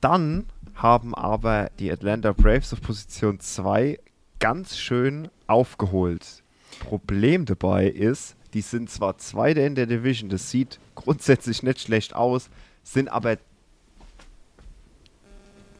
[0.00, 3.98] Dann haben aber die Atlanta Braves auf Position 2
[4.38, 6.42] ganz schön aufgeholt.
[6.80, 12.14] Problem dabei ist, die sind zwar Zweiter in der Division, das sieht grundsätzlich nicht schlecht
[12.14, 12.48] aus,
[12.82, 13.36] sind aber.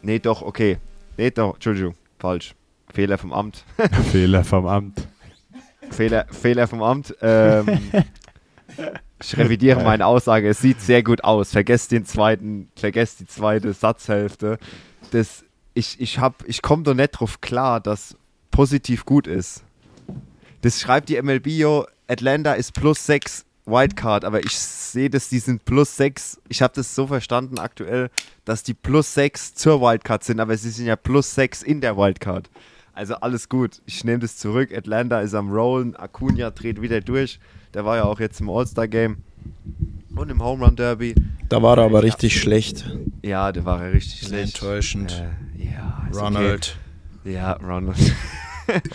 [0.02, 0.78] Nee, doch, okay.
[1.16, 2.54] Nee, doch, Entschuldigung, falsch.
[2.92, 3.64] Fehler vom Amt.
[4.12, 5.08] Fehler vom Amt.
[5.90, 7.14] Fehler, Fehler vom Amt.
[7.22, 7.78] Ähm,
[9.20, 10.48] ich revidiere meine Aussage.
[10.48, 11.50] Es sieht sehr gut aus.
[11.50, 14.58] Vergesst den zweiten, vergesst die zweite Satzhälfte.
[15.10, 15.44] Das,
[15.74, 18.16] ich ich, hab- ich komme doch nicht drauf klar, dass
[18.58, 19.62] positiv gut ist.
[20.62, 25.64] Das schreibt die MLBio, Atlanta ist plus 6 Wildcard, aber ich sehe, dass die sind
[25.64, 26.40] plus 6.
[26.48, 28.10] Ich habe das so verstanden aktuell,
[28.44, 31.96] dass die plus 6 zur Wildcard sind, aber sie sind ja plus 6 in der
[31.96, 32.50] Wildcard.
[32.94, 33.80] Also alles gut.
[33.86, 34.76] Ich nehme das zurück.
[34.76, 35.94] Atlanta ist am Rollen.
[35.94, 37.38] Acuna dreht wieder durch.
[37.74, 39.18] Der war ja auch jetzt im All-Star-Game.
[40.16, 41.14] Und im Home Run Derby.
[41.48, 42.90] Da war er aber richtig schlecht.
[43.22, 44.56] Ja, der war ja richtig schlecht.
[44.56, 45.12] enttäuschend.
[45.56, 46.76] Äh, ja, Ronald.
[46.76, 46.88] Okay.
[47.34, 47.98] Ja, Ronald.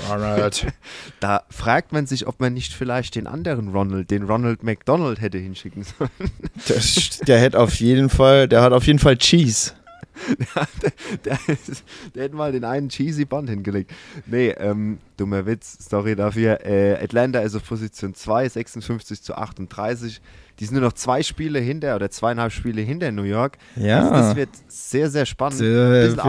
[0.09, 0.67] Ronald.
[1.19, 5.38] Da fragt man sich, ob man nicht vielleicht den anderen Ronald, den Ronald McDonald hätte
[5.38, 6.09] hinschicken sollen.
[6.67, 9.71] Das, der hätte auf jeden Fall, der hat auf jeden Fall Cheese.
[11.26, 13.91] der, ist- der hätte mal den einen cheesy Band hingelegt.
[14.26, 16.65] Nee, ähm, dummer Witz, sorry dafür.
[16.65, 20.21] Äh, Atlanta ist auf Position 2, 56 zu 38.
[20.59, 23.57] Die sind nur noch zwei Spiele hinter oder zweieinhalb Spiele hinter New York.
[23.76, 24.01] Ja.
[24.09, 25.59] Also das wird sehr, sehr spannend.
[25.61, 26.28] Da Bisschen ab-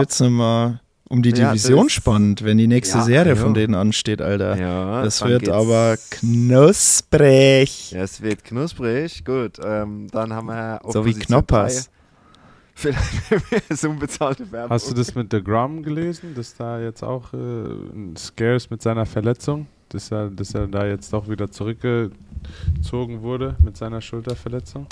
[1.09, 3.41] um die Ja, Division spannend, wenn die nächste Ja, Serie ja.
[3.41, 4.57] von denen ansteht, Alter.
[4.57, 7.93] ja, das wird geht's- aber knusprig.
[7.95, 9.23] Es wird knusprig.
[9.25, 11.89] Gut, ähm, dann haben wir so wie Knoppers.
[12.77, 14.69] Vielleicht so unbezahlte Werbung.
[14.71, 18.81] Hast du das mit The Grom gelesen, dass da jetzt auch äh, ein Scares mit
[18.81, 24.87] seiner Verletzung, dass er, dass er da jetzt doch wieder zurückgezogen wurde mit seiner Schulterverletzung?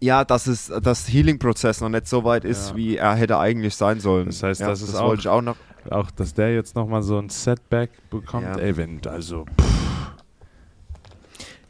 [0.00, 2.76] Ja, dass es das Healing-Prozess noch nicht so weit ist, Ja.
[2.76, 4.26] wie er hätte eigentlich sein sollen.
[4.26, 5.56] Das heißt, ja, das ist das auch- wollte ich auch noch.
[5.90, 8.44] Auch, dass der jetzt nochmal so ein Setback bekommt.
[8.46, 8.58] Ja.
[8.58, 9.46] Ey, wenn, also,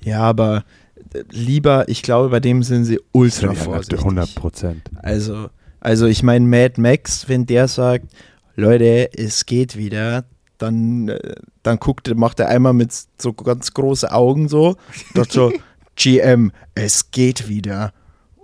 [0.01, 0.65] Ja, aber
[1.15, 3.99] äh, lieber, ich glaube, bei dem sind sie ultra vorsichtig.
[4.01, 4.83] 100 Prozent.
[4.97, 5.49] Also,
[5.81, 8.07] also ich meine, Mad Max, wenn der sagt,
[8.57, 10.25] Leute, es geht wieder,
[10.59, 14.77] dann, äh, dann guckt, er- macht er einmal mit so ganz große Augen so,
[15.15, 15.53] sagt so,
[15.97, 17.93] GM, es geht wieder.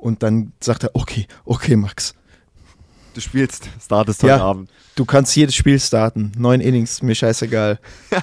[0.05, 2.15] Und dann sagt er, okay, okay, Max,
[3.15, 4.35] Du spielst, startest Ja.
[4.35, 4.71] heute Abend.
[4.97, 6.31] du kannst jedes Spiel starten.
[6.37, 7.79] Neun Innings, mir scheißegal.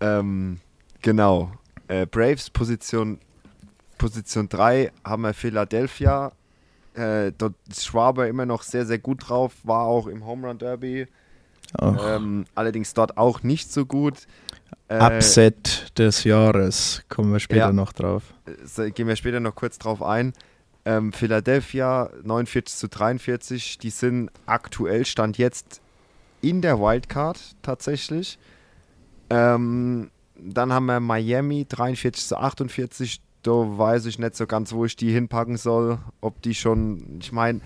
[0.00, 0.60] Ähm,
[1.00, 1.52] genau.
[1.88, 3.18] Äh, Braves Position
[3.96, 6.32] Position 3 haben wir Philadelphia.
[6.92, 10.58] Äh, dort ist Schwaber immer noch sehr, sehr gut drauf, war auch im Home Run
[10.58, 11.06] Derby.
[11.80, 14.26] Ähm, allerdings dort auch nicht so gut.
[14.88, 17.72] Äh, Upset des Jahres, kommen wir später ja.
[17.72, 18.34] noch drauf.
[18.94, 20.32] gehen wir später noch kurz drauf ein.
[20.84, 25.80] Ähm, Philadelphia 49 zu 43, die sind aktuell Stand jetzt
[26.40, 28.38] in der Wildcard tatsächlich.
[29.30, 33.20] Ähm, dann haben wir Miami 43 zu 48.
[33.42, 35.98] Da weiß ich nicht so ganz, wo ich die hinpacken soll.
[36.20, 37.60] Ob die schon, ich meine,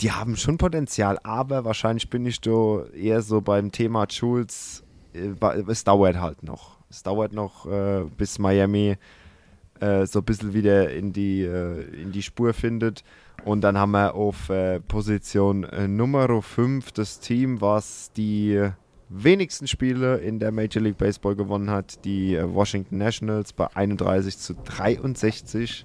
[0.00, 4.82] die haben schon Potenzial, aber wahrscheinlich bin ich da eher so beim Thema Jules.
[5.14, 6.78] Äh, Es dauert halt noch.
[6.88, 8.96] Es dauert noch, äh, bis Miami
[9.80, 13.02] äh, so ein bisschen wieder in die, äh, in die Spur findet.
[13.44, 18.68] Und dann haben wir auf äh, Position äh, Nummer 5 das Team, was die
[19.08, 24.54] wenigsten Spiele in der Major League Baseball gewonnen hat, die Washington Nationals bei 31 zu
[24.54, 25.84] 63.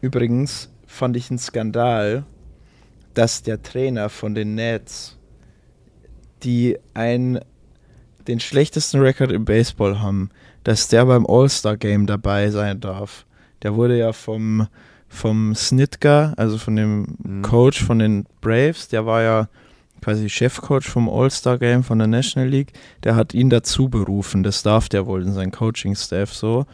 [0.00, 2.24] Übrigens fand ich einen Skandal,
[3.14, 5.18] dass der Trainer von den Nets,
[6.42, 7.40] die ein,
[8.28, 10.30] den schlechtesten Rekord im Baseball haben,
[10.64, 13.26] dass der beim All-Star-Game dabei sein darf.
[13.62, 14.68] Der wurde ja vom,
[15.08, 17.42] vom Snitka, also von dem Mhm.
[17.42, 19.48] Coach von den Braves, der war ja
[20.02, 22.72] quasi Chefcoach vom All-Star-Game von der National League,
[23.04, 24.42] der hat ihn dazu berufen.
[24.42, 26.66] Das darf der wohl in sein Coaching-Staff so.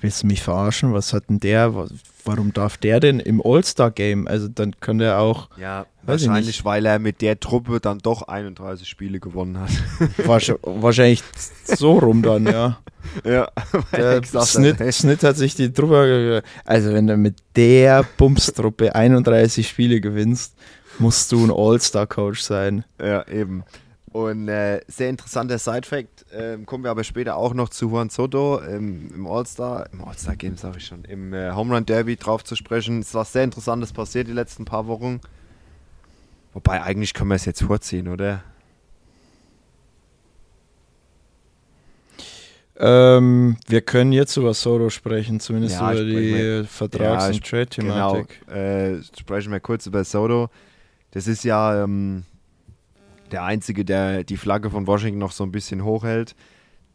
[0.00, 0.92] Willst du mich verarschen?
[0.94, 1.74] Was hat denn der?
[1.74, 1.88] wa-
[2.24, 4.28] Warum darf der denn im All-Star-Game?
[4.28, 8.86] Also dann könnte er auch Ja, wahrscheinlich, weil er mit der Truppe dann doch 31
[8.88, 9.70] Spiele gewonnen hat.
[10.26, 11.22] wahrsch- wahrscheinlich
[11.64, 12.78] so rum dann, ja.
[13.24, 13.48] ja,
[13.92, 14.20] Der er
[14.78, 16.42] hey, Snit hat sich die Truppe.
[16.64, 20.54] Also, wenn du mit der Bumstruppe 31 Spiele gewinnst,
[20.98, 22.84] musst du ein All-Star-Coach sein.
[23.00, 23.64] Ja, eben.
[24.18, 28.60] Und äh, sehr interessanter Side-Fact, ähm, kommen wir aber später auch noch zu Juan Soto
[28.62, 32.56] ähm, im All-Star, im All-Star-Game sage ich schon, im äh, Home Run Derby drauf zu
[32.56, 32.98] sprechen.
[32.98, 35.20] Es ist was sehr Interessantes passiert die letzten paar Wochen.
[36.52, 38.42] Wobei eigentlich können wir es jetzt vorziehen, oder?
[42.76, 47.74] Ähm, wir können jetzt über Soto sprechen, zumindest Ja, über die wir- Vertrags- Ja, und
[47.76, 48.48] Genau, Trade-Thematik.
[48.48, 50.48] äh, sprechen wir kurz über Soto.
[51.12, 52.24] Das ist ja ähm,
[53.30, 56.34] der Einzige, der die Flagge von Washington noch so ein bisschen hochhält.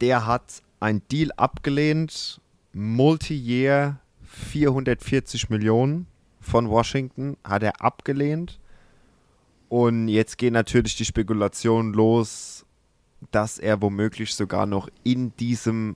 [0.02, 2.42] Der hat ein Deal abgelehnt,
[2.74, 6.08] Multi-Year 440 Millionen
[6.40, 8.60] von Washington hat er abgelehnt.
[9.70, 12.66] Und jetzt gehen natürlich die Spekulationen los,
[13.32, 15.96] dass er womöglich sogar noch in diesem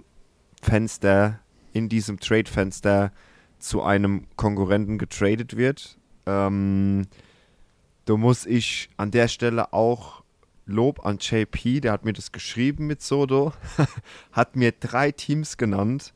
[0.61, 1.39] Fenster,
[1.73, 3.11] in diesem Trade-Fenster
[3.59, 5.97] zu einem Konkurrenten getradet wird.
[6.25, 7.07] Ähm,
[8.05, 10.23] da muss ich an der Stelle auch
[10.67, 13.53] Lob an JP, der hat mir das geschrieben mit Sodo,
[14.31, 16.13] hat mir drei Teams genannt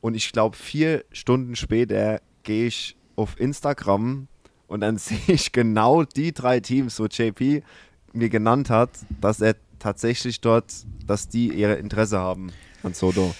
[0.00, 4.26] und ich glaube vier Stunden später gehe ich auf Instagram
[4.66, 7.62] und dann sehe ich genau die drei Teams, wo JP
[8.12, 8.90] mir genannt hat,
[9.20, 10.72] dass er tatsächlich dort,
[11.06, 12.50] dass die ihre Interesse haben
[12.82, 13.34] an Sodo.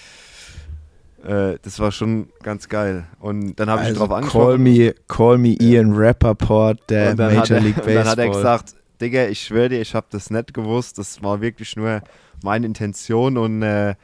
[1.23, 3.05] Äh, das war schon ganz geil.
[3.19, 4.17] Und dann habe ich Also drauf call
[4.55, 4.63] angesprochen.
[4.63, 7.93] me, call me Ian Rappaport der und Major er, League und Baseball.
[7.95, 10.97] dann hat er gesagt, Digga, ich schwöre dir, ich habe das nicht gewusst.
[10.97, 12.01] Das war wirklich nur
[12.43, 13.37] meine Intention.
[13.37, 13.95] Und äh,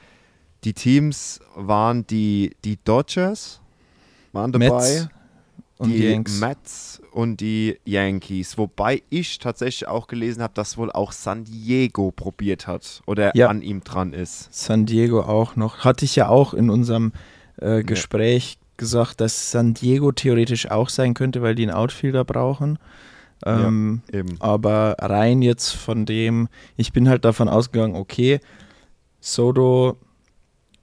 [0.63, 3.61] die Teams waren die, die Dodgers,
[4.33, 4.65] waren dabei.
[4.67, 5.09] Mets
[5.77, 6.39] und die Yanks.
[6.39, 8.57] Mets und die Yankees.
[8.57, 13.47] Wobei ich tatsächlich auch gelesen habe, dass wohl auch San Diego probiert hat oder Ja.
[13.49, 14.49] an ihm dran ist.
[14.51, 15.85] San Diego auch noch.
[15.85, 17.11] Hatte ich ja auch in unserem
[17.61, 22.79] äh, Gespräch gesagt, dass San Diego theoretisch auch sein könnte, weil die einen Outfielder brauchen.
[23.45, 24.37] Ähm, Eben.
[24.39, 28.39] Aber rein jetzt von dem, ich bin halt davon ausgegangen, okay,
[29.19, 29.97] Soto,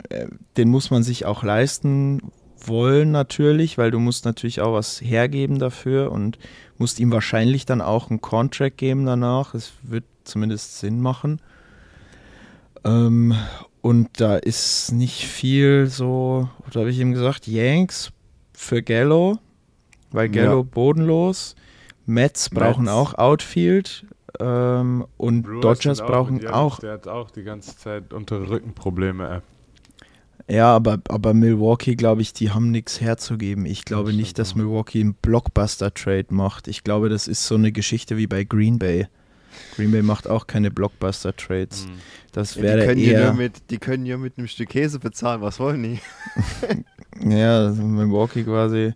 [0.09, 0.27] äh,
[0.57, 2.21] den muss man sich auch leisten
[2.67, 6.39] wollen natürlich, weil du musst natürlich auch was hergeben dafür und
[6.79, 9.55] musst ihm wahrscheinlich dann auch einen Contract geben danach.
[9.55, 11.41] Es wird zumindest Sinn machen.
[12.85, 13.35] Ähm,
[13.81, 18.13] und da ist nicht viel so, da habe ich ihm gesagt, Yanks
[18.55, 19.39] für Gallo,
[20.11, 20.63] weil Gallo Ja.
[20.63, 21.55] bodenlos.
[22.07, 22.95] Mets brauchen Mets.
[22.95, 24.07] auch Outfield
[24.41, 26.79] ähm, und Brewers Dodgers sind brauchen Yelich, auch.
[26.81, 29.43] Der hat auch die ganze Zeit unter Rückenprobleme.
[30.47, 33.65] Ja, aber, aber Milwaukee, glaube ich, die haben nichts herzugeben.
[33.65, 34.57] Ich glaube Das nicht, dass auch.
[34.57, 36.69] Milwaukee einen Blockbuster-Trade macht.
[36.69, 39.07] Ich glaube, das ist so eine Geschichte wie bei Green Bay.
[39.77, 41.87] Green Bay macht auch keine Blockbuster-Trades.
[42.33, 43.25] Das Ja, die, wäre können ja eher.
[43.27, 45.41] nur mit, die können ja mit einem Stück Käse bezahlen.
[45.41, 46.01] Was wollen die?
[47.21, 48.93] Ja, Milwaukee quasi.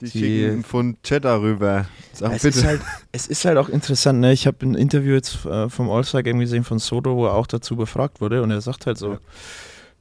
[0.00, 1.86] Die, Die- schicken Pfund Cheddar rüber.
[2.12, 2.58] Sag Es bitte.
[2.58, 2.80] ist, halt,
[3.12, 4.32] es ist halt auch interessant, ne?
[4.32, 7.76] Ich habe ein Interview jetzt äh, vom All-Star-Game gesehen von Soto, wo er auch dazu
[7.76, 9.18] befragt wurde und er sagt halt so,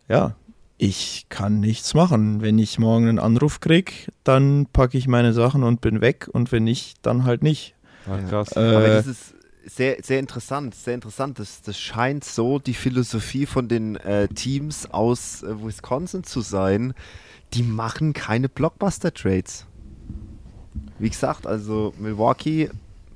[0.10, 0.36] ja,
[0.78, 2.42] ich kann nichts machen.
[2.42, 6.52] Wenn ich morgen einen Anruf krieg, dann packe ich meine Sachen und bin weg und
[6.52, 7.74] wenn nicht, dann halt nicht.
[8.08, 8.18] Ja.
[8.28, 8.52] krass.
[8.56, 9.34] Äh, Aber das ist
[9.66, 11.40] sehr, sehr interessant, sehr interessant.
[11.40, 16.94] Das, das scheint so die Philosophie von den äh, Teams aus äh, Wisconsin zu sein.
[17.54, 19.66] Die machen keine Blockbuster-Trades.
[21.00, 22.70] Wie gesagt, also Milwaukee,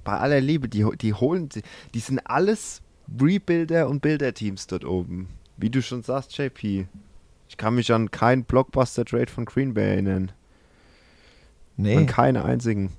[0.03, 1.62] bei aller Liebe, die, die holen, die,
[1.93, 2.82] die sind alles
[3.20, 5.30] Rebuilder und Builder-Teams dort oben.
[5.57, 6.88] Wie du schon sagst, JP.
[7.47, 10.32] Ich kann mich an keinen Blockbuster-Trade von Green Bay erinnern.
[11.78, 12.05] An Nee.
[12.05, 12.91] keinen einzigen.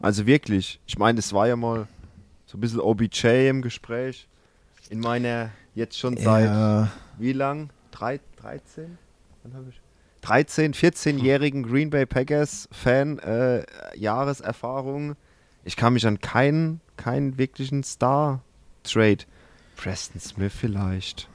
[0.00, 0.80] Also wirklich.
[0.86, 1.88] Ich meine, es war ja mal
[2.46, 4.28] so ein bisschen OBJ im Gespräch.
[4.90, 7.70] In meiner jetzt schon seit Ja, wie lang?
[7.90, 8.96] Drei, 13?
[9.42, 9.80] Wann hab ich?
[10.26, 13.64] 13, 14-jährigen Green Bay Packers Fan äh,
[13.96, 15.14] Jahreserfahrung.
[15.64, 19.18] Ich kann mich an keinen, keinen wirklichen Star-Trade.
[19.76, 21.28] Preston Smith vielleicht.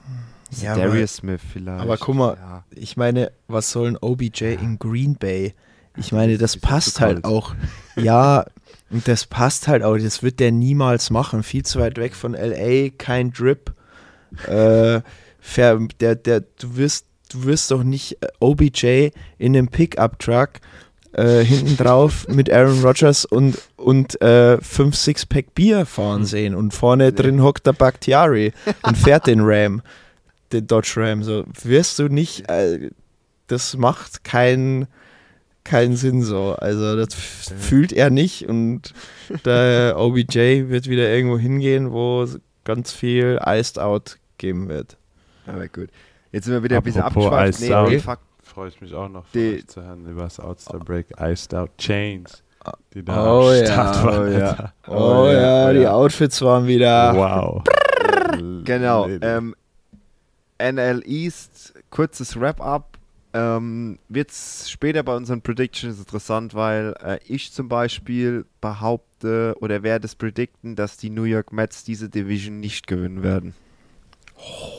[0.60, 1.80] Ja, Darius Smith vielleicht.
[1.80, 2.64] aber guck mal, Ja.
[2.70, 5.54] ich meine, was soll ein OBJ in Green Bay?
[5.96, 7.54] Ich meine, das passt halt auch.
[7.96, 8.44] Ja,
[8.90, 9.96] und das passt halt auch.
[9.96, 11.42] Das wird der niemals machen.
[11.42, 13.72] Viel zu weit weg von LA, kein Drip.
[14.46, 15.00] Äh,
[16.00, 20.60] der, der, du wirst, du wirst doch nicht äh, OBJ in einem Pickup-Truck
[21.12, 26.54] äh, hinten drauf mit Aaron Rodgers und, und äh, fünf Sixpack Bier fahren sehen.
[26.54, 28.52] Und vorne drin hockt der Bakhtiari
[28.82, 29.82] und fährt den Ram,
[30.52, 31.22] den Dodge Ram.
[31.22, 32.48] So wirst du nicht.
[32.48, 32.90] Äh,
[33.46, 34.86] das macht keinen
[35.64, 36.56] keinen Sinn so.
[36.58, 38.92] Also das fühlt er nicht und
[39.44, 42.26] der OBJ wird wieder irgendwo hingehen, wo
[42.64, 44.96] ganz viel Iced Out geben wird.
[45.46, 45.90] Aber gut.
[46.32, 47.72] Jetzt sind wir wieder ein bisschen Apropos abgeschweift.
[47.74, 47.88] Out.
[47.90, 48.18] nee, fuck.
[48.42, 51.54] Freue ich mich auch noch von Die- euch zu hören über das Outstar Break Iced
[51.54, 52.42] Out Chains.
[52.94, 54.18] Die da Oh am ja, Start waren.
[54.28, 54.46] oh ja.
[54.50, 54.72] Alter.
[54.88, 55.92] Oh, ja, oh die ja.
[55.92, 57.14] Outfits waren wieder.
[57.14, 57.62] Wow.
[58.64, 59.08] Genau.
[59.08, 59.54] Ähm,
[60.60, 62.98] NL East, kurzes Wrap-up.
[63.34, 70.04] Ähm, Wird später bei unseren Predictions interessant, weil äh, ich zum Beispiel behaupte oder werde
[70.06, 73.54] es predikten, dass die New York Mets diese Division nicht gewinnen werden.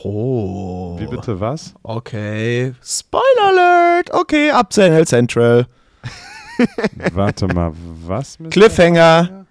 [0.02, 0.96] Oh.
[0.98, 1.74] Wie bitte was?
[1.82, 2.74] Okay.
[2.82, 4.12] Spoiler Alert.
[4.12, 5.66] Okay, ab zu NL Central.
[7.14, 7.72] Warte mal,
[8.06, 8.38] was?
[8.38, 8.50] Mr.
[8.50, 9.46] Cliffhanger.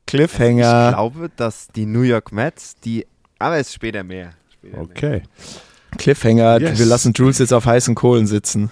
[0.00, 0.90] Ich Cliffhanger.
[0.92, 3.06] glaube, dass die New York Mets, die.
[3.38, 4.32] Aber es ist später mehr.
[4.52, 4.84] Später mehr.
[4.84, 5.22] Okay.
[5.96, 6.60] Cliffhanger.
[6.60, 6.78] Yes.
[6.78, 8.70] Wir lassen Jules jetzt auf heißen Kohlen sitzen.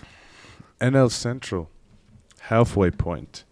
[0.81, 1.67] NL Central.
[2.51, 3.47] Halfway Point.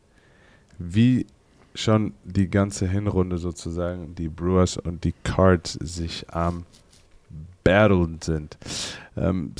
[0.79, 1.27] Wie
[1.75, 6.66] schon die ganze Hinrunde sozusagen die Brewers und die Cards sich am
[7.65, 8.59] Battlen sind.
[9.17, 9.55] Ähm,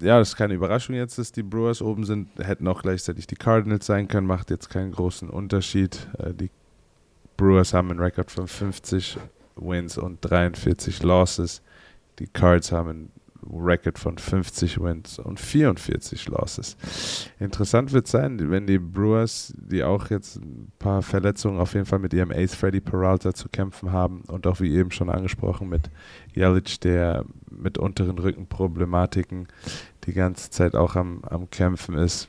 [0.00, 2.28] ja, das ist keine Überraschung jetzt, dass die Brewers oben sind.
[2.38, 6.08] Hätten auch gleichzeitig die Cardinals sein können, macht jetzt keinen großen Unterschied.
[6.18, 6.50] Äh, die
[7.36, 9.18] Brewers haben einen Rekord von 50
[9.56, 11.62] Wins und 43 Losses.
[12.18, 13.12] Die Cards haben einen
[13.52, 16.76] Record von 50 Wins und 44 Losses.
[17.38, 21.98] Interessant wird sein, wenn die Brewers, die auch jetzt ein paar Verletzungen auf jeden Fall
[21.98, 25.90] mit ihrem Ace Freddy Peralta zu kämpfen haben und auch wie eben schon angesprochen mit
[26.34, 29.48] Jelic, der mit unteren Rückenproblematiken
[30.04, 32.28] die ganze Zeit auch am, am Kämpfen ist,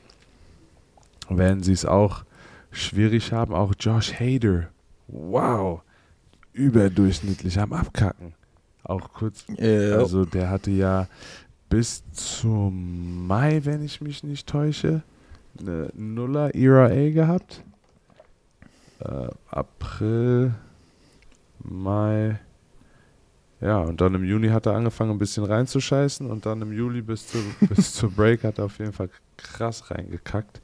[1.29, 2.23] werden sie es auch
[2.71, 3.53] schwierig haben.
[3.53, 4.69] Auch Josh Hader,
[5.07, 5.81] wow,
[6.53, 8.33] überdurchschnittlich am Abkacken.
[8.87, 11.07] Auch kurz, Äh, also der hatte ja
[11.69, 15.03] bis zum Mai, wenn ich mich nicht täusche,
[15.59, 17.63] eine Nuller ERA gehabt.
[18.99, 20.53] Äh, April,
[21.59, 22.39] Mai.
[23.59, 27.01] Ja, und dann im Juni hat er angefangen, ein bisschen reinzuscheißen und dann im Juli
[27.01, 30.61] bis, zu, bis zur Break hat er auf jeden Fall krass reingekackt.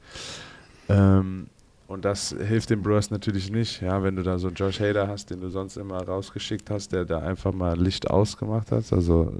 [0.88, 1.48] Ähm,
[1.86, 5.30] und das hilft den Brewers natürlich nicht, ja, wenn du da so Josh Hader hast,
[5.30, 8.90] den du sonst immer rausgeschickt hast, der da einfach mal Licht ausgemacht hat.
[8.90, 9.34] Also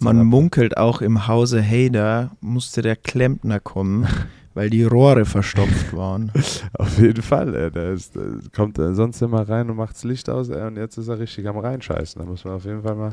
[0.00, 4.06] Man munkelt auch im Hause Hader musste der Klempner kommen,
[4.54, 6.32] weil die Rohre verstopft waren.
[6.74, 10.04] Auf jeden Fall, ey, der, ist, der kommt äh, sonst immer rein und macht das
[10.04, 12.20] Licht aus ey, und jetzt ist er richtig am reinscheißen.
[12.20, 13.12] Da muss man auf jeden Fall mal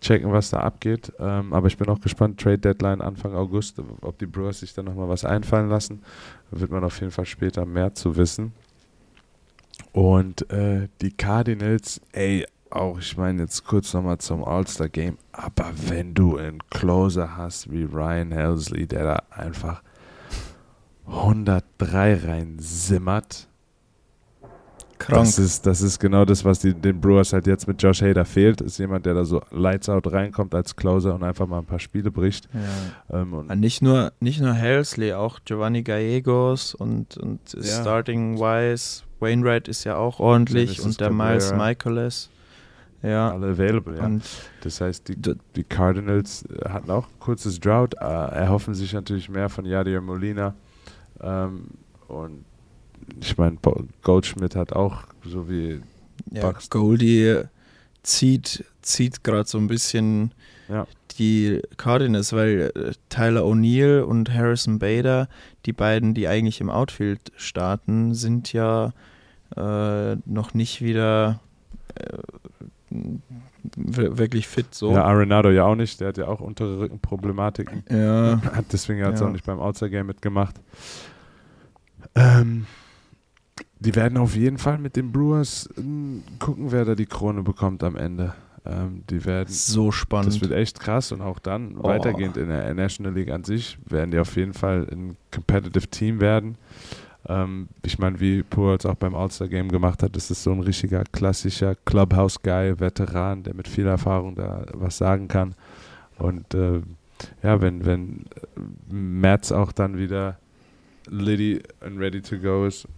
[0.00, 1.12] checken, was da abgeht.
[1.18, 4.82] Ähm, aber ich bin auch gespannt, Trade Deadline Anfang August, ob die Brewers sich da
[4.82, 6.02] nochmal was einfallen lassen.
[6.56, 8.52] Wird man auf jeden Fall später mehr zu wissen.
[9.92, 16.14] Und äh, die Cardinals, ey, auch, ich meine jetzt kurz nochmal zum All-Star-Game, aber wenn
[16.14, 19.82] du einen Closer hast wie Ryan Helsley, der da einfach
[21.06, 23.48] 103 reinsimmert,
[25.04, 25.20] Krank.
[25.24, 28.24] das ist, das ist genau das, was die, den Brewers halt jetzt mit Josh Hader
[28.24, 28.60] fehlt.
[28.60, 31.78] Ist jemand, der da so lights out reinkommt als Closer und einfach mal ein paar
[31.78, 32.48] Spiele bricht.
[33.10, 33.20] Ja.
[33.20, 37.80] Ähm, und Nicht nur, nicht nur Helsley, auch Giovanni Gallegos und, und Ja.
[37.80, 39.02] Starting Wise.
[39.20, 41.52] Wainwright ist ja auch ordentlich und der Miles.
[41.54, 42.30] Michaelis.
[43.02, 43.32] Ja.
[43.32, 44.06] alle available, ja.
[44.06, 44.22] Und
[44.62, 45.16] Das heißt, die,
[45.54, 50.00] die Cardinals äh, hatten auch ein kurzes Drought, äh, erhoffen sich natürlich mehr von Yadier
[50.00, 50.54] Molina.
[51.20, 51.66] Ähm,
[52.08, 52.44] und
[53.20, 53.56] ich meine,
[54.02, 55.80] Goldschmidt hat auch, so wie
[56.30, 56.80] ja, Buxton.
[56.80, 57.42] Goldie
[58.02, 60.32] zieht, zieht gerade so ein bisschen
[60.68, 60.86] Ja.
[61.18, 65.28] die Cardinals, weil äh, Tyler O'Neill und Harrison Bader,
[65.66, 68.92] die beiden, die eigentlich im Outfield starten, sind ja
[69.56, 71.40] äh, noch nicht wieder
[71.94, 72.18] äh,
[73.76, 74.92] wir- wirklich fit so.
[74.92, 77.82] Ja, Arenado ja auch nicht, der hat ja auch untere Rückenproblematiken.
[77.90, 78.40] Ja.
[78.54, 79.26] Hat deswegen hat Ja.
[79.26, 80.56] auch nicht beim Outside Game mitgemacht.
[82.14, 82.66] Ähm,
[83.80, 87.82] die werden auf jeden Fall mit den Brewers ähm, gucken, wer da die Krone bekommt
[87.84, 88.34] am Ende.
[88.66, 90.28] Ähm, die werden, so spannend.
[90.28, 91.84] das wird echt krass und auch dann Oh.
[91.84, 96.20] weitergehend in der National League an sich werden die auf jeden Fall ein competitive Team
[96.20, 96.56] werden.
[97.28, 100.60] Ähm, ich meine, wie Pujols auch beim All-Star Game gemacht hat, das ist so ein
[100.60, 105.54] richtiger klassischer Clubhouse-Guy, Veteran, der mit viel Erfahrung da was sagen kann.
[106.18, 106.80] Und äh,
[107.42, 108.24] ja, wenn, wenn
[108.90, 110.38] äh, Mats auch dann wieder
[111.06, 112.88] Liddy and ready to go ist.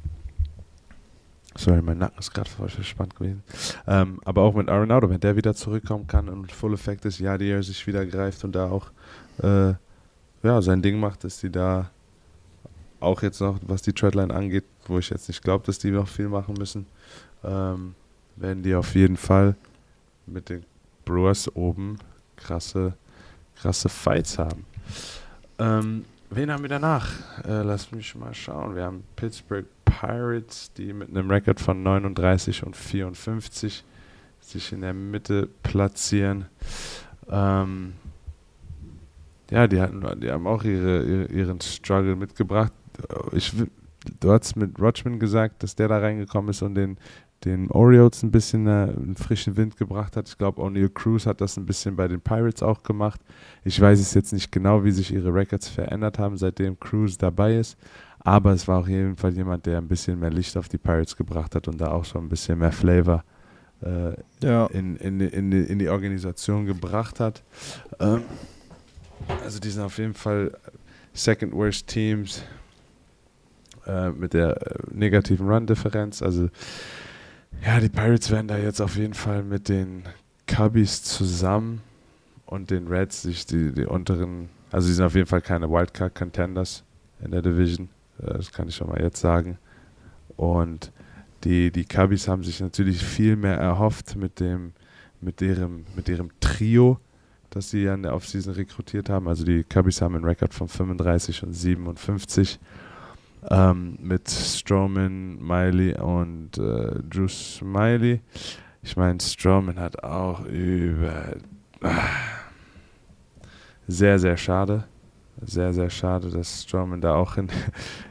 [1.58, 3.42] Sorry, mein Nacken ist gerade voll verspannt gewesen.
[3.86, 7.38] Ähm, aber auch mit Arenado, wenn der wieder zurückkommen kann und Full Effect ist, ja,
[7.38, 8.90] die er sich wieder greift und da auch
[9.42, 9.74] äh,
[10.42, 11.90] ja, sein Ding macht, dass die da
[13.00, 16.08] auch jetzt noch, was die Treadline angeht, wo ich jetzt nicht glaube, dass die noch
[16.08, 16.86] viel machen müssen,
[17.44, 17.94] ähm,
[18.36, 19.56] werden die auf jeden Fall
[20.26, 20.64] mit den
[21.04, 21.98] Brewers oben
[22.36, 22.94] krasse,
[23.56, 24.64] krasse Fights haben.
[25.58, 27.08] Ähm, wen haben wir danach?
[27.44, 28.74] Äh, lass mich mal schauen.
[28.74, 33.84] Wir haben Pittsburgh Pirates, die mit einem Rekord von 39 und 54
[34.40, 36.46] sich in der Mitte platzieren.
[37.30, 37.94] Ähm,
[39.50, 42.72] ja, die, hatten, die haben auch ihre, ihre, ihren Struggle mitgebracht.
[43.32, 43.52] Ich,
[44.20, 46.98] du hast mit Rochman gesagt, dass der da reingekommen ist und den,
[47.44, 50.28] den Orioles ein bisschen äh, einen frischen Wind gebracht hat.
[50.28, 53.20] Ich glaube, O'Neill Cruz hat das ein bisschen bei den Pirates auch gemacht.
[53.64, 57.56] Ich weiß es jetzt nicht genau, wie sich ihre Records verändert haben, seitdem Cruz dabei
[57.56, 57.78] ist.
[58.26, 61.16] Aber es war auf jeden Fall jemand, der ein bisschen mehr Licht auf die Pirates
[61.16, 63.22] gebracht hat und da auch so ein bisschen mehr Flavor
[63.82, 64.14] äh,
[64.44, 64.66] ja.
[64.66, 67.44] in, in, die- in, in die Organisation gebracht hat.
[68.00, 68.22] Ähm,
[69.44, 70.50] also die sind auf jeden Fall
[71.14, 72.42] Second Worst Teams
[73.86, 76.20] äh, mit der äh, negativen Run-Differenz.
[76.20, 76.48] Also
[77.64, 80.02] ja, die Pirates werden da jetzt auf jeden Fall mit den
[80.48, 81.80] Cubbies zusammen
[82.44, 86.82] und den Reds sich die, die unteren, also sie sind auf jeden Fall keine Wildcard-Contenders
[87.24, 87.88] in der Division.
[88.20, 89.58] Äh, das kann ich schon mal jetzt sagen.
[90.36, 90.92] Und
[91.44, 94.72] die, die Cubbies haben sich natürlich viel mehr erhofft mit dem,
[95.20, 96.98] mit deren, mit ihrem Trio,
[97.50, 99.28] das sie an der Offseason rekrutiert haben.
[99.28, 102.58] Also die Cubbies haben einen Rekord von 35 und 57
[103.50, 108.20] ähm, mit Strowman, Miley und äh, Drew Smiley.
[108.82, 111.36] Ich meine, Strowman hat auch über
[111.82, 112.08] ah,
[113.86, 114.84] sehr, sehr schade.
[115.42, 117.48] Sehr, sehr schade, dass Strowman da auch in,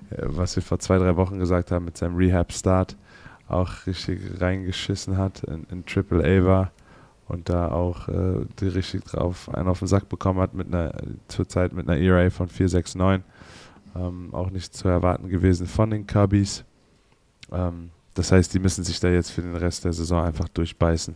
[0.10, 2.96] was wir vor zwei, drei Wochen gesagt haben, mit seinem Rehab-Start
[3.48, 6.72] auch richtig reingeschissen hat, in, in Triple A war
[7.28, 10.94] und da auch äh, die richtig drauf einen auf den Sack bekommen hat mit einer
[11.28, 13.22] zurzeit mit einer ERA von 4,69.
[13.96, 16.66] Ähm, auch nicht zu erwarten gewesen von den Cubbies.
[17.52, 21.16] Ähm, das heißt, die müssen sich da jetzt für den Rest der Saison einfach durchbeißen.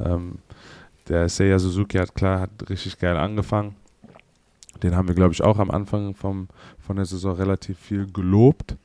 [0.00, 0.38] Ähm,
[1.08, 3.76] der Seiya Suzuki hat klar, hat richtig geil angefangen.
[4.82, 6.48] Den haben wir, glaube ich, auch am Anfang vom,
[6.78, 8.76] von der Saison relativ viel gelobt.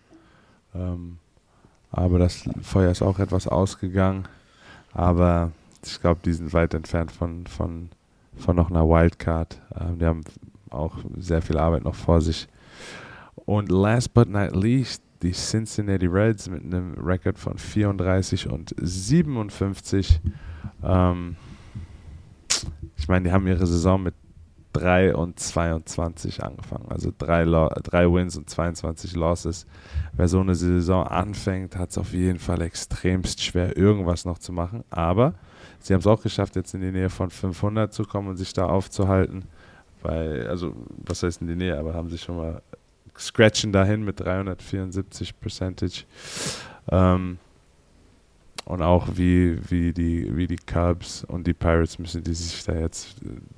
[0.76, 1.18] Ähm,
[1.92, 4.28] aber das Feuer ist auch etwas ausgegangen.
[4.94, 5.52] Aber
[5.84, 7.90] ich glaube, die sind weit entfernt von, von,
[8.38, 9.62] von noch einer Wildcard.
[9.80, 10.22] Ähm, die haben
[10.70, 12.48] auch sehr viel Arbeit noch vor sich.
[13.46, 20.22] Und last but not least, die Cincinnati Reds mit einem Rekord von 34 und 57.
[20.84, 21.36] Ähm,
[22.98, 24.14] ich meine, die haben ihre Saison mit
[24.74, 26.86] 3 und 22 angefangen.
[26.90, 29.66] Also drei, drei Wins und 22 Losses.
[30.14, 34.54] Wer so eine Saison anfängt, hat es auf jeden Fall extremst schwer, irgendwas noch zu
[34.54, 34.84] machen.
[34.90, 35.34] Aber
[35.80, 38.54] sie haben es auch geschafft, jetzt in die Nähe von 500 zu kommen und sich
[38.54, 39.46] da aufzuhalten.
[40.02, 40.74] Weil, also,
[41.06, 42.62] was heißt in die Nähe, aber haben sich schon mal
[43.18, 46.06] scratchen dahin mit 374 Percentage.
[46.90, 47.38] Ähm,
[48.70, 52.74] und auch wie, wie, die, wie die Cubs und die Pirates müssen die sich da
[52.74, 53.16] jetzt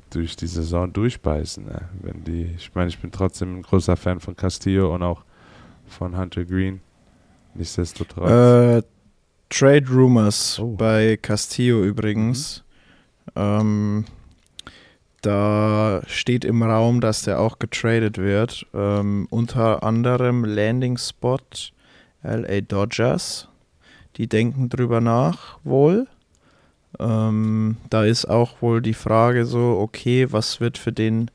[0.09, 1.66] durch die Saison durchbeißen.
[1.66, 1.82] Ne?
[2.01, 5.26] Wenn die, ich meine, ich bin trotzdem ein großer Fan von Castillo und auch
[5.86, 6.80] von Hunter Green.
[7.55, 8.30] Nichtsdestotrotz.
[8.30, 8.84] Äh,
[9.49, 10.78] Trade Rumors oh.
[10.78, 12.64] bei Castillo übrigens.
[13.36, 13.41] Mhm.
[13.41, 14.05] Ähm,
[15.22, 18.66] da steht im Raum, dass der auch getradet wird.
[18.74, 21.38] Ähm, unter anderem Landing Spot
[22.24, 23.50] LA Dodgers.
[24.18, 26.07] Die denken drüber nach, wohl.
[26.99, 31.32] Ähm, da ist auch wohl die Frage so, okay, was wird für den,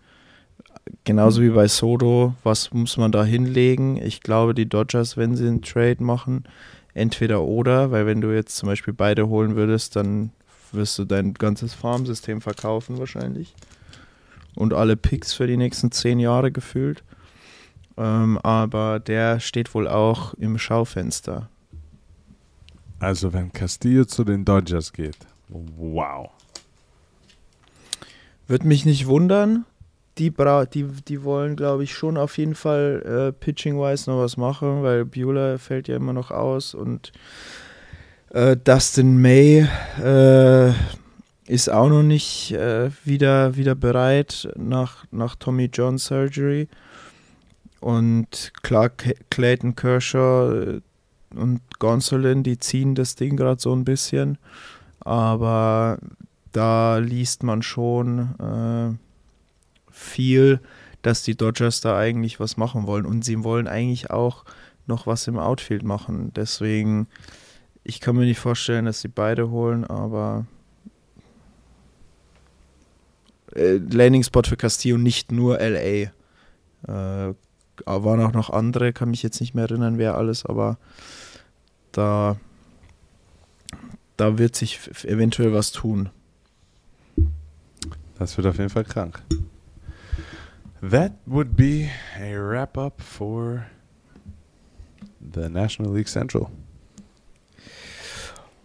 [1.04, 3.96] genauso wie bei Soto, was muss man da hinlegen?
[3.96, 6.44] Ich glaube, die Dodgers, wenn sie einen Trade machen,
[6.94, 10.30] entweder oder, weil wenn du jetzt zum Beispiel beide holen würdest, dann
[10.72, 13.54] wirst du dein ganzes Farmsystem verkaufen wahrscheinlich
[14.56, 17.04] und alle Picks für die nächsten zehn Jahre gefühlt.
[17.96, 21.48] Ähm, aber der steht wohl auch im Schaufenster.
[22.98, 25.18] Also wenn Castillo zu den Dodgers geht,
[25.48, 26.30] wow.
[28.46, 29.64] Würde mich nicht wundern.
[30.18, 30.32] Die,
[30.72, 35.04] die, die wollen, glaube ich, schon auf jeden Fall äh, pitching-wise noch was machen, weil
[35.04, 37.12] Bueller fällt ja immer noch aus und
[38.30, 39.68] äh, Dustin May
[40.02, 40.72] äh,
[41.46, 46.68] ist auch noch nicht äh, wieder, wieder bereit nach, nach Tommy John Surgery.
[47.80, 48.90] Und klar,
[49.30, 50.80] Clayton Kershaw äh,
[51.38, 54.38] und Gonsolin, die ziehen das Ding gerade so ein bisschen.
[55.00, 55.98] Aber
[56.52, 58.96] da liest man schon äh,
[59.92, 60.60] viel,
[61.02, 63.06] dass die Dodgers da eigentlich was machen wollen.
[63.06, 64.44] Und sie wollen eigentlich auch
[64.86, 66.32] noch was im Outfield machen.
[66.34, 67.08] Deswegen,
[67.84, 70.46] ich kann mir nicht vorstellen, dass sie beide holen, aber
[73.54, 76.10] äh, Landing-Spot für Castillo nicht nur LA.
[76.88, 77.34] Äh,
[77.84, 80.78] waren auch noch andere, kann mich jetzt nicht mehr erinnern, wer alles, aber
[81.96, 82.36] da,
[84.16, 86.10] da wird sich eventuell was tun.
[88.18, 89.22] Das wird auf jeden Fall krank.
[90.80, 91.88] That would be
[92.18, 93.66] a wrap-up for
[95.34, 96.48] the National League Central.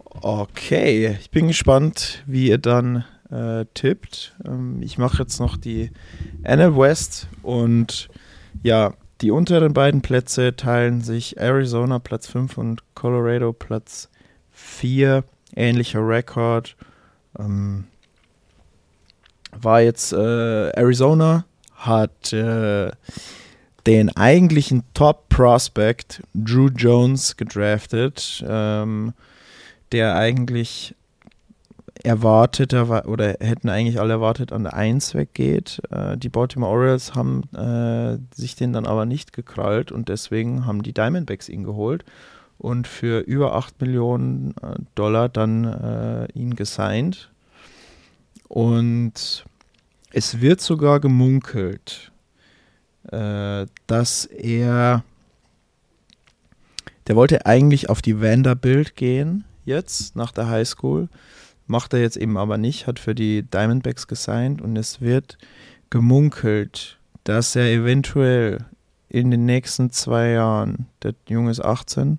[0.04, 4.36] Okay, ich bin gespannt, wie ihr dann äh, tippt.
[4.44, 5.90] Ähm, ich mache jetzt noch die
[6.42, 8.08] NL West und
[8.62, 14.08] ja, die unteren beiden Plätze teilen sich Arizona Platz 5 und Colorado Platz
[14.50, 15.22] 4.
[15.54, 16.76] Ähnlicher Rekord.
[17.38, 17.84] Ähm,
[19.52, 21.44] war jetzt äh, Arizona,
[21.76, 22.90] hat äh,
[23.86, 29.12] den eigentlichen Top Prospect Drew Jones gedraftet, ähm,
[29.92, 30.96] der eigentlich
[32.04, 35.80] erwartet oder hätten eigentlich alle erwartet, an der 1 weggeht.
[35.90, 40.82] Äh, die Baltimore Orioles haben äh, sich den dann aber nicht gekrallt und deswegen haben
[40.82, 42.04] die Diamondbacks ihn geholt
[42.58, 47.30] und für über 8 Millionen äh, Dollar dann äh, ihn gesigned.
[48.48, 49.44] Und
[50.12, 52.12] es wird sogar gemunkelt,
[53.10, 55.04] äh, dass er,
[57.06, 61.08] der wollte eigentlich auf die Vanderbilt gehen jetzt nach der High School
[61.66, 65.38] Macht er jetzt eben aber nicht, hat für die Diamondbacks gesigned und es wird
[65.90, 68.64] gemunkelt, dass er eventuell
[69.08, 72.18] in den nächsten zwei Jahren, der Junge ist 18,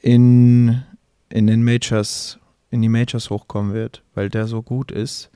[0.00, 0.82] in,
[1.30, 2.38] in den Majors,
[2.70, 5.30] in die Majors hochkommen wird, weil der so gut ist.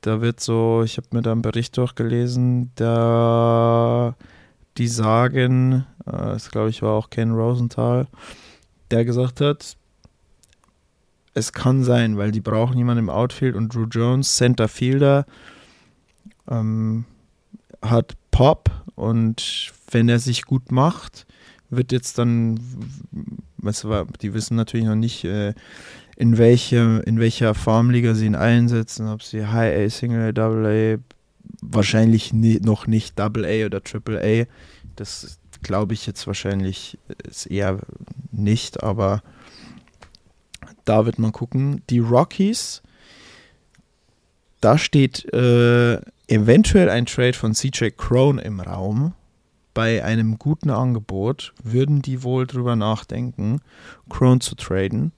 [0.00, 4.14] Da wird so, ich habe mir da einen Bericht durchgelesen, da
[4.76, 8.06] die sagen, äh, das glaube ich war auch Ken Rosenthal,
[8.90, 9.76] der gesagt hat,
[11.36, 15.26] es kann sein, weil die brauchen jemanden im Outfield und Drew Jones, Center Fielder,
[16.48, 17.04] ähm,
[17.82, 21.26] hat Pop und wenn er sich gut macht,
[21.68, 22.58] wird jetzt dann,
[23.58, 25.52] was war, die wissen natürlich noch nicht, äh,
[26.16, 30.66] in, welche, in welcher Formliga sie ihn einsetzen, ob sie High A, Single A, Double
[30.66, 30.98] A,
[31.60, 34.46] wahrscheinlich nie, noch nicht Double A oder Triple A.
[34.96, 37.80] Das glaube ich jetzt wahrscheinlich ist eher
[38.32, 39.22] nicht, aber
[40.86, 41.82] da wird man gucken.
[41.90, 42.82] Die Rockies,
[44.62, 49.12] da steht äh, eventuell ein Trade von CJ Crone im Raum.
[49.74, 53.60] Bei einem guten Angebot würden die wohl drüber nachdenken,
[54.08, 55.12] Crone zu traden.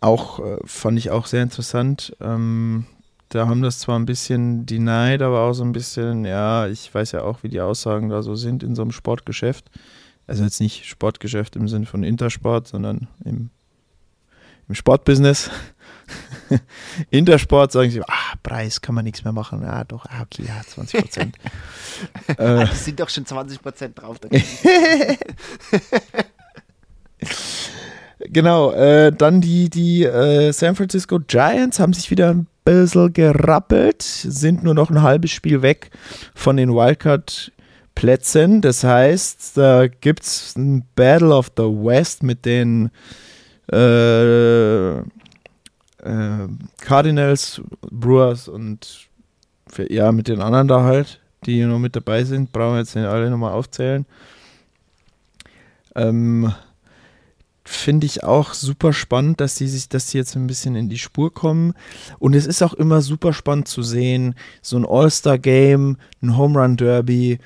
[0.00, 2.14] Auch äh, fand ich auch sehr interessant.
[2.20, 2.84] Ähm,
[3.30, 7.12] da haben das zwar ein bisschen denied, aber auch so ein bisschen, ja, ich weiß
[7.12, 9.70] ja auch, wie die Aussagen da so sind in so einem Sportgeschäft.
[10.26, 13.50] Also jetzt nicht Sportgeschäft im Sinne von Intersport, sondern im,
[14.68, 15.50] im Sportbusiness.
[17.10, 19.62] Intersport sagen sie, ah, Preis kann man nichts mehr machen.
[19.62, 21.36] Ja, doch, ah, okay, ja, 20 Prozent.
[22.38, 24.18] äh, es sind doch schon 20 Prozent drauf.
[28.18, 34.02] genau, äh, dann die, die äh, San Francisco Giants haben sich wieder ein bisschen gerappelt,
[34.02, 35.90] sind nur noch ein halbes Spiel weg
[36.34, 36.70] von den
[37.96, 38.60] Wildcard-Plätzen.
[38.60, 42.90] Das heißt, da gibt es ein Battle of the West mit den
[43.72, 45.04] äh, äh,
[46.80, 49.08] Cardinals, Brewers und
[49.68, 52.52] für, ja, mit den anderen da halt, die noch mit dabei sind.
[52.52, 54.06] Brauchen wir jetzt nicht alle nochmal aufzählen.
[55.94, 56.52] Ähm,
[57.64, 61.34] finde ich auch super spannend, dass die sich, die jetzt ein bisschen in die Spur
[61.34, 61.74] kommen.
[62.20, 66.76] Und es ist auch immer super spannend zu sehen, so ein All-Star-Game, ein Home Run
[66.76, 67.40] Derby,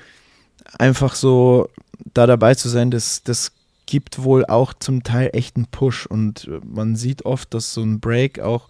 [0.77, 1.69] einfach so
[2.13, 3.51] da dabei zu sein, das, das
[3.85, 6.05] gibt wohl auch zum Teil echt einen Push.
[6.05, 8.69] Und man sieht oft, dass so ein Break auch,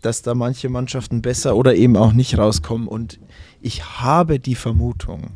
[0.00, 2.88] dass da manche Mannschaften besser oder eben auch nicht rauskommen.
[2.88, 3.18] Und
[3.60, 5.30] ich habe die Vermutung,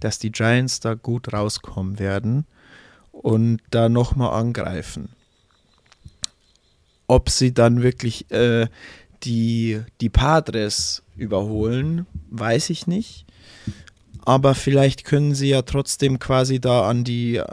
[0.00, 2.46] dass die Giants da gut rauskommen werden
[3.10, 5.08] und da nochmal angreifen.
[7.06, 8.68] Ob sie dann wirklich äh,
[9.24, 13.26] die, die Padres überholen, weiß ich nicht.
[14.24, 17.36] Aber vielleicht können sie ja trotzdem quasi da an die.
[17.36, 17.44] Äh,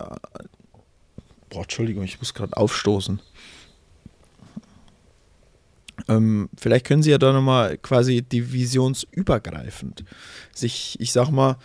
[1.49, 3.21] boah, Entschuldigung, ich muss gerade aufstoßen.
[6.07, 10.03] Ähm, vielleicht können sie ja da nochmal quasi divisionsübergreifend
[10.53, 11.57] sich, ich sag mal,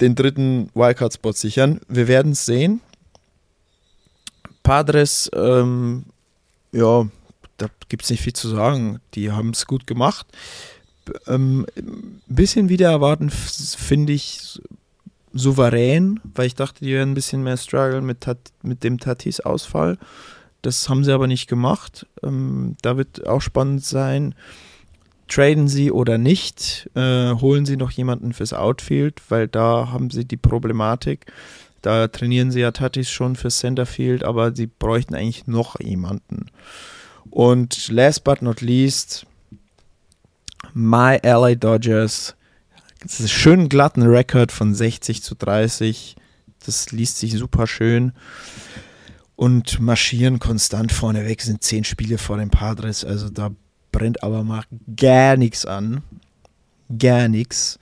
[0.00, 1.80] den dritten Wildcard-Spot sichern.
[1.88, 2.80] Wir werden es sehen.
[4.62, 6.06] Padres, ähm,
[6.72, 7.06] ja,
[7.58, 9.00] da gibt es nicht viel zu sagen.
[9.14, 10.26] Die haben es gut gemacht.
[11.26, 11.66] Ähm,
[12.26, 14.60] bisschen wieder erwarten, finde ich
[15.32, 18.26] souverän, weil ich dachte, die werden ein bisschen mehr strugglen mit,
[18.62, 19.98] mit dem Tatis-Ausfall.
[20.60, 22.06] Das haben sie aber nicht gemacht.
[22.22, 24.34] Ähm, da wird auch spannend sein
[25.32, 30.24] traden sie oder nicht, äh, holen sie noch jemanden fürs Outfield, weil da haben sie
[30.26, 31.26] die Problematik.
[31.80, 36.46] Da trainieren sie ja Tatis schon fürs Centerfield, aber sie bräuchten eigentlich noch jemanden.
[37.30, 39.26] Und last but not least,
[40.74, 42.34] my LA Dodgers.
[43.02, 46.16] Das ist ein schön glatten Rekord von 60 zu 30.
[46.64, 48.12] Das liest sich super schön.
[49.34, 53.04] Und marschieren konstant vorneweg, sind zehn Spiele vor den Padres.
[53.04, 53.50] Also da
[53.90, 54.62] brennt aber mal
[54.96, 56.02] gar nichts an.
[56.96, 57.78] Gar nichts.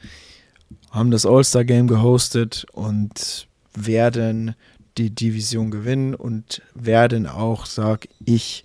[0.91, 4.55] Haben das All-Star-Game gehostet und werden
[4.99, 8.64] die Division gewinnen und werden auch, sag ich,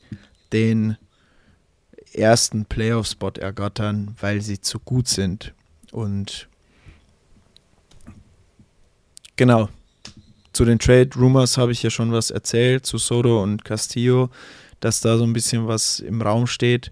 [0.54, 0.98] den
[2.18, 5.54] ersten Playoff-Spot ergattern, weil sie zu gut sind.
[5.92, 6.48] Und
[9.36, 9.70] genau,
[10.54, 14.30] zu den Trade Rumors habe ich ja schon was erzählt, zu Soto und Castillo,
[14.80, 16.92] dass da so ein bisschen was im Raum steht.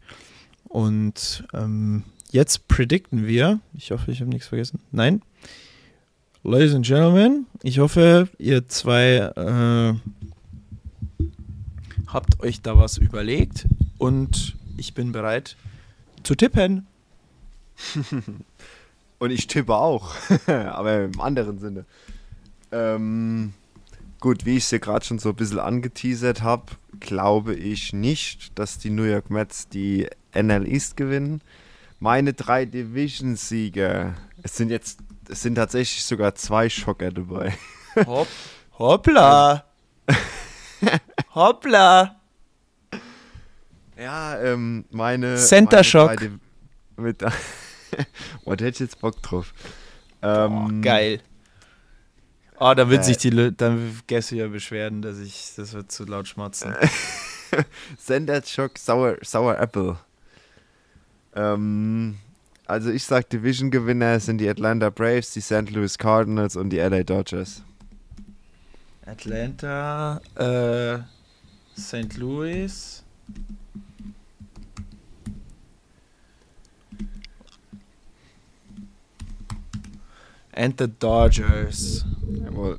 [0.67, 4.79] Und ähm, jetzt predikten wir, ich hoffe, ich habe nichts vergessen.
[4.91, 5.21] Nein.
[6.43, 9.93] Ladies and Gentlemen, ich hoffe, ihr zwei äh,
[12.07, 13.65] habt euch da was überlegt
[13.97, 15.55] und ich bin bereit
[16.23, 16.87] zu tippen.
[19.19, 20.13] und ich tippe auch,
[20.47, 21.85] aber im anderen Sinne.
[22.71, 23.53] Ähm,
[24.19, 26.65] gut, wie ich es ja gerade schon so ein bisschen angeteasert habe,
[26.99, 31.41] glaube ich nicht, dass die New York Mets die NL East gewinnen.
[31.99, 34.99] Meine drei Division-Sieger, es sind jetzt,
[35.29, 37.53] es sind tatsächlich sogar zwei Schocker dabei.
[38.05, 38.27] Hopp,
[38.79, 39.65] hoppla!
[41.33, 42.22] hoppla!
[43.97, 45.37] Ja, ähm, meine.
[45.37, 46.15] Center Shock.
[46.97, 47.23] Mit,
[48.45, 49.53] oh, da hätte ich jetzt Bock drauf.
[50.21, 51.21] Ähm, Boah, geil.
[52.57, 53.05] Ah, dann wird Äh.
[53.05, 56.73] sich die, Lö- dann Gäste ja beschweren, dass ich, das wird zu laut schmatzen.
[57.97, 59.97] Sender Shock Sour, Sour Apple.
[61.35, 62.17] Ähm,
[62.65, 65.69] also ich sag Division-Gewinner sind die Atlanta Braves, die St.
[65.71, 67.63] Louis Cardinals und die LA Dodgers.
[69.05, 70.99] Atlanta, äh,
[71.79, 72.15] St.
[72.17, 73.03] Louis.
[80.55, 82.05] And the Dodgers.
[82.43, 82.77] Jawohl.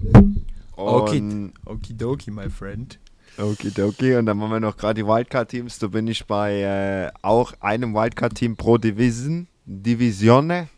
[0.76, 1.18] Okay.
[1.18, 2.98] Und Okidoki, my friend.
[3.38, 4.14] Okidoki.
[4.16, 5.78] Und dann machen wir noch gerade die Wildcard-Teams.
[5.78, 9.46] Da bin ich bei äh, auch einem Wildcard-Team pro Division.
[9.66, 10.68] Divisione.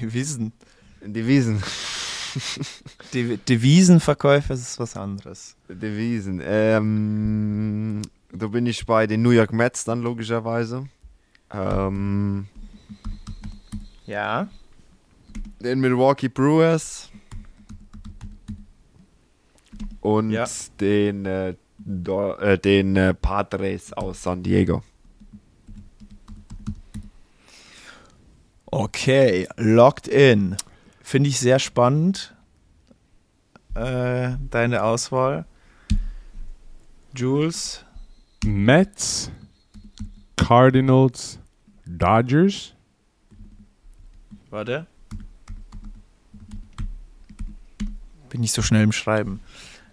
[0.00, 0.52] Devisen.
[1.02, 1.62] Divisen.
[3.14, 5.56] Dev Devisenverkäufer ist was anderes.
[5.68, 6.42] Devisen.
[6.44, 8.02] Ähm,
[8.32, 10.86] da bin ich bei den New York Mets dann logischerweise.
[11.52, 12.46] Ähm,
[14.06, 14.48] Ja.
[15.60, 17.10] Den Milwaukee Brewers
[20.00, 20.46] und Ja.
[20.80, 24.82] den, äh, Do äh, den äh, Padres aus San Diego.
[28.66, 30.56] Okay, locked in.
[31.02, 32.34] Finde ich sehr spannend,
[33.74, 35.44] äh, deine Auswahl.
[37.14, 37.84] Jules,
[38.44, 39.30] Mets,
[40.36, 41.38] Cardinals,
[41.86, 42.74] Dodgers.
[44.50, 44.86] warte.
[48.36, 49.40] Bin nicht so schnell im Schreiben.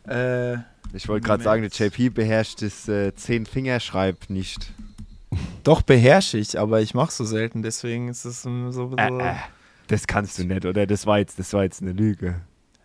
[0.06, 0.56] Äh,
[0.92, 1.72] Ich wollte gerade sagen, der.
[1.72, 4.74] JP beherrscht das äh, Zehn-Fingerschreib nicht.
[5.64, 8.70] doch beherrsche ich, aber ich mache so selten, deswegen ist es so.
[8.72, 9.36] so Äh, äh,
[9.88, 10.86] das kannst du nicht, oder?
[10.86, 12.42] Das war jetzt, das war jetzt eine Lüge.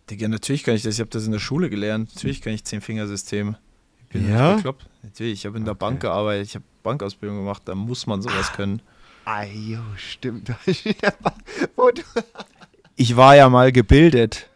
[0.09, 0.95] Digga, natürlich kann ich das.
[0.95, 2.15] Ich habe das in der Schule gelernt.
[2.15, 3.57] Natürlich kann ich Zehn-Fingersystem.
[4.05, 4.51] Ich bin Ja?
[4.53, 4.87] nicht bekloppt.
[5.03, 5.81] Natürlich, ich habe in der Okay.
[5.81, 6.47] Bank gearbeitet.
[6.47, 7.63] Ich habe Bankausbildung gemacht.
[7.65, 8.81] Da muss man sowas können.
[9.25, 10.53] Ah, jo, stimmt.
[13.01, 14.48] Ich war ja mal gebildet.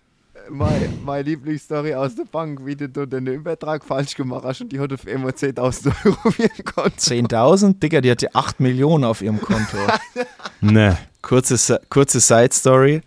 [0.53, 4.73] Meine, meine Lieblingsstory aus der Bank, wie du dort den Übertrag falsch gemacht hast und
[4.73, 6.91] die hat auf einmal 10.000 Euro auf ihren Konto.
[6.91, 7.79] 10.000?
[7.81, 9.79] Digga, die hatte 8 Millionen auf ihrem Konto.
[10.61, 10.97] Ne.
[11.23, 13.03] kurze, kurze Side-Story.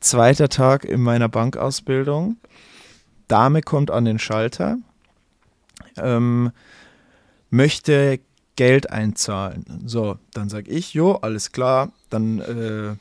[0.00, 2.36] Zweiter Tag in meiner Bankausbildung.
[3.28, 4.78] Dame kommt an den Schalter,
[5.96, 6.50] ähm,
[7.50, 8.20] möchte
[8.56, 9.82] Geld einzahlen.
[9.86, 11.92] So, dann sage ich, jo, alles klar.
[12.10, 12.96] Dann äh,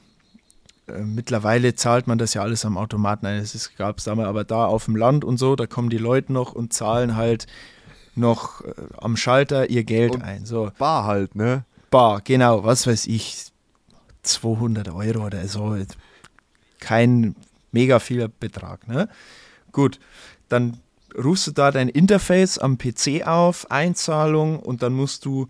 [0.88, 3.38] äh, mittlerweile zahlt man das ja alles am Automaten ein.
[3.40, 6.34] Es gab es damals aber da auf dem Land und so, da kommen die Leute
[6.34, 7.48] noch und zahlen halt
[8.16, 10.46] noch äh, am Schalter ihr Geld Und- ein.
[10.46, 11.66] So, Bar halt, ne?
[11.92, 13.48] Bar, genau, was weiß ich,
[14.24, 15.78] 200 Euro oder so.
[16.80, 17.36] Kein
[17.72, 19.08] mega vieler Betrag, ne?
[19.72, 20.00] Gut,
[20.50, 20.78] dann
[21.18, 25.48] rufst du da dein Interface am PC auf, Einzahlung und dann musst du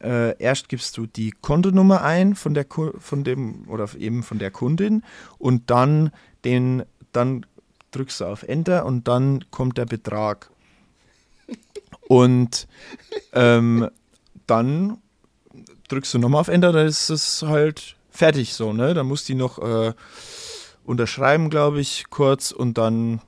[0.00, 4.38] äh, erst gibst du die Kontonummer ein von der Ku- von dem oder eben von
[4.38, 5.02] der Kundin
[5.38, 6.10] und dann
[6.44, 7.46] den dann
[7.92, 10.50] drückst du auf Enter und dann kommt der Betrag.
[12.08, 12.68] Und
[13.32, 13.88] ähm,
[14.46, 14.98] dann
[15.88, 18.94] drückst du nochmal auf Enter, dann ist es halt fertig so, ne?
[18.94, 19.92] Dann muss die noch äh,
[20.84, 23.20] unterschreiben, glaube ich, kurz und dann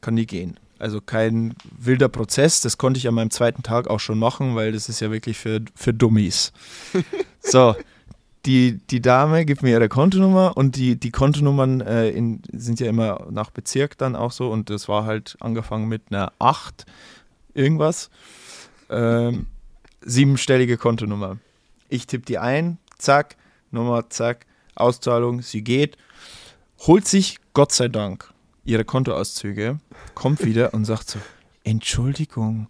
[0.00, 0.58] kann die gehen.
[0.78, 4.72] Also kein wilder Prozess, das konnte ich an meinem zweiten Tag auch schon machen, weil
[4.72, 6.52] das ist ja wirklich für, für Dummies.
[7.40, 7.74] so,
[8.44, 12.88] die, die Dame gibt mir ihre Kontonummer und die, die Kontonummern äh, in, sind ja
[12.88, 16.84] immer nach Bezirk dann auch so und das war halt angefangen mit einer 8
[17.54, 18.10] irgendwas.
[18.88, 19.46] Ähm,
[20.02, 21.38] siebenstellige Kontonummer.
[21.88, 23.36] Ich tippe die ein, zack,
[23.70, 24.46] Nummer, zack,
[24.76, 25.96] Auszahlung, sie geht,
[26.86, 28.32] holt sich, Gott sei Dank,
[28.66, 29.78] ihre Kontoauszüge,
[30.14, 31.18] kommt wieder und sagt so,
[31.64, 32.68] Entschuldigung,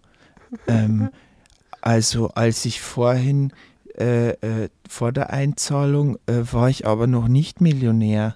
[0.67, 1.09] ähm,
[1.81, 3.51] also als ich vorhin
[3.97, 8.35] äh, äh, vor der Einzahlung äh, war ich aber noch nicht Millionär.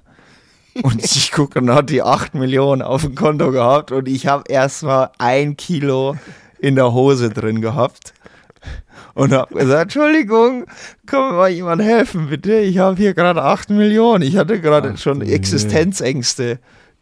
[0.82, 4.44] Und ich gucke und hat die 8 Millionen auf dem Konto gehabt und ich habe
[4.48, 6.16] erstmal ein Kilo
[6.60, 8.14] in der Hose drin gehabt
[9.14, 10.66] und habe gesagt, Entschuldigung,
[11.06, 12.60] kann mir mal jemand helfen, bitte?
[12.60, 14.24] Ich habe hier gerade 8 Millionen.
[14.24, 16.60] Ich hatte gerade schon Existenzängste,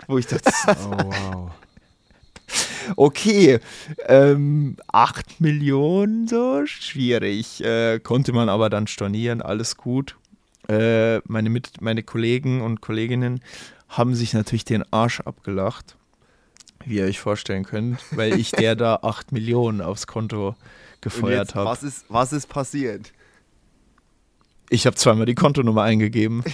[0.08, 1.52] wo ich dachte, Oh, wow.
[2.96, 3.60] okay,
[4.08, 7.64] ähm, 8 Millionen, so schwierig.
[7.64, 10.16] Äh, konnte man aber dann stornieren, alles gut.
[10.68, 13.42] Äh, meine, Mit meine Kollegen und Kolleginnen
[13.88, 15.96] haben sich natürlich den Arsch abgelacht,
[16.86, 20.56] wie ihr euch vorstellen könnt, weil ich der da 8 Millionen aufs Konto
[21.02, 21.70] gefeuert habe.
[21.70, 23.12] was ist, was ist passiert?
[24.70, 26.44] Ich habe zweimal die Kontonummer eingegeben.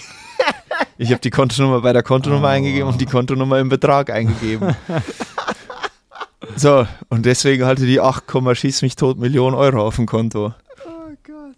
[0.98, 2.50] Ich habe die Kontonummer bei der Kontonummer Oh.
[2.50, 4.74] eingegeben und die Kontonummer im Betrag eingegeben.
[6.56, 8.24] so, und deswegen hatte die 8,
[8.54, 10.54] schieß mich tot Millionen Euro auf dem Konto.
[10.86, 11.56] Oh Gott.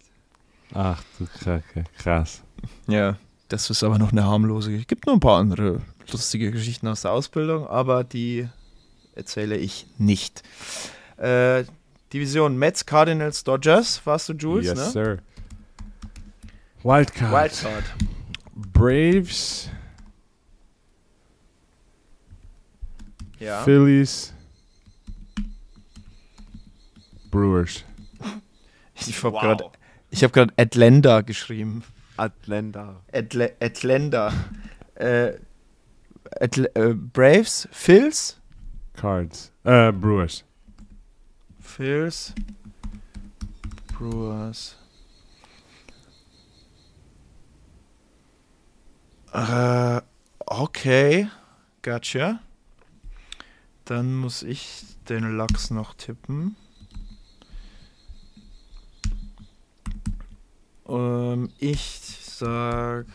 [0.75, 2.43] Ach du Kacke, krass.
[2.87, 3.17] Ja,
[3.49, 4.75] das ist aber noch eine harmlose.
[4.75, 5.81] Es gibt noch ein paar andere
[6.11, 8.49] lustige Geschichten aus der Ausbildung, aber die
[9.15, 10.43] erzähle ich nicht.
[11.17, 11.65] Äh,
[12.13, 14.85] Division Mets, Cardinals, Dodgers, warst du Jules, yes, ne?
[14.91, 15.19] sir.
[16.83, 17.33] Wildcard.
[17.33, 17.85] Wildcard.
[18.59, 19.71] Braves,
[23.39, 23.63] Ja.
[23.63, 24.33] Phillies,
[27.31, 27.85] Brewers.
[29.07, 29.71] Ich habe gerade
[30.13, 31.85] hab grad Atlanta geschrieben.
[32.17, 33.01] Atlanta.
[33.13, 34.33] Atla Atlanta.
[34.97, 35.35] äh,
[36.41, 38.41] Atl äh, Braves, Phils,
[38.95, 39.53] Cards.
[39.63, 40.43] Äh, Brewers.
[41.61, 42.35] Phils,
[43.97, 44.78] Brewers.
[49.33, 50.01] Äh,
[50.47, 51.29] okay,
[51.83, 52.41] gotcha.
[53.85, 56.57] Dann muss ich den Lachs noch tippen.
[60.89, 63.07] Ähm, ich sag.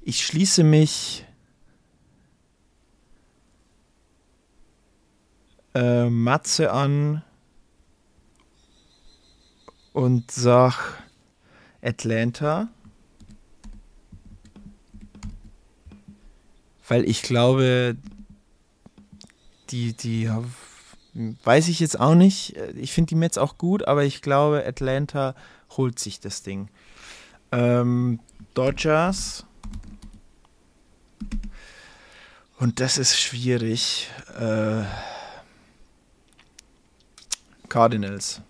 [0.00, 1.24] Ich schließe mich
[5.74, 7.22] äh, Matze an
[9.92, 11.01] und sag
[11.82, 12.68] Atlanta.
[16.88, 17.96] Weil ich glaube,
[19.70, 20.30] die, die
[21.14, 22.56] weiß ich jetzt auch nicht.
[22.76, 25.34] Ich finde die Mets auch gut, aber ich glaube, Atlanta
[25.76, 26.68] holt sich das Ding.
[27.50, 28.20] Ähm,
[28.54, 29.46] Dodgers.
[32.58, 34.08] Und das ist schwierig.
[34.38, 34.84] Äh,
[37.68, 38.40] Cardinals.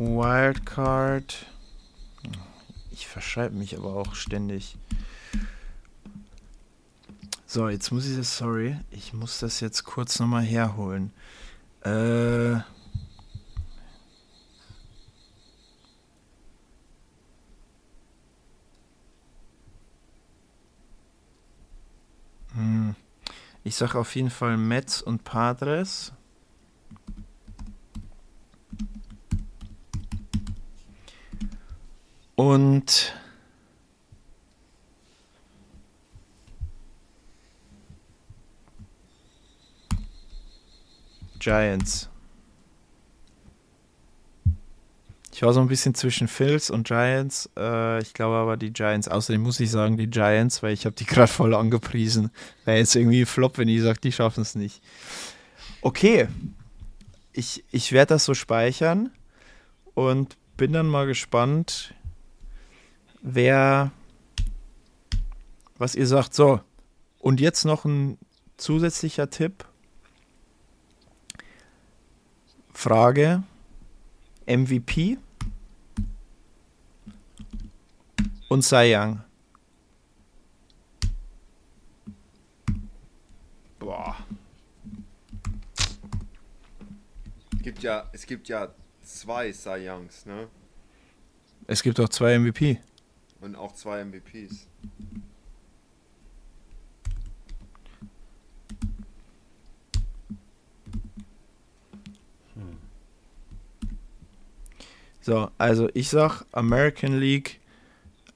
[0.00, 1.44] Wildcard.
[2.90, 4.78] Ich verschreibe mich aber auch ständig.
[7.44, 11.12] So, jetzt muss ich das, sorry, ich muss das jetzt kurz nochmal herholen.
[11.82, 12.60] Äh.
[22.54, 22.94] Hm.
[23.64, 26.12] Ich sage auf jeden Fall Mets und Padres.
[32.40, 33.14] Und
[41.38, 42.08] Giants.
[45.34, 47.50] Ich war so ein bisschen zwischen Phils und Giants.
[47.58, 49.06] Äh, ich glaube aber die Giants.
[49.06, 52.30] Außerdem muss ich sagen, die Giants, weil ich habe die gerade voll angepriesen.
[52.64, 54.82] Wäre jetzt irgendwie Flop, wenn ich sage, die schaffen es nicht.
[55.82, 56.26] Okay.
[57.34, 59.10] Ich, ich werde das so speichern
[59.92, 61.92] und bin dann mal gespannt,
[63.22, 63.90] wer,
[65.78, 66.34] was ihr sagt.
[66.34, 66.60] So,
[67.18, 68.18] und jetzt noch ein
[68.56, 69.64] zusätzlicher Tipp.
[72.72, 73.42] Frage:
[74.46, 75.18] MVP
[78.48, 79.22] und Cy Young.
[83.78, 84.16] Boah.
[87.62, 88.68] Gibt ja, es gibt ja
[89.02, 90.48] zwei Cy Youngs, ne?
[91.66, 92.80] Es gibt auch zwei MVP.
[93.40, 94.68] Und auch zwei MVPs.
[105.22, 107.60] So, also ich sag American League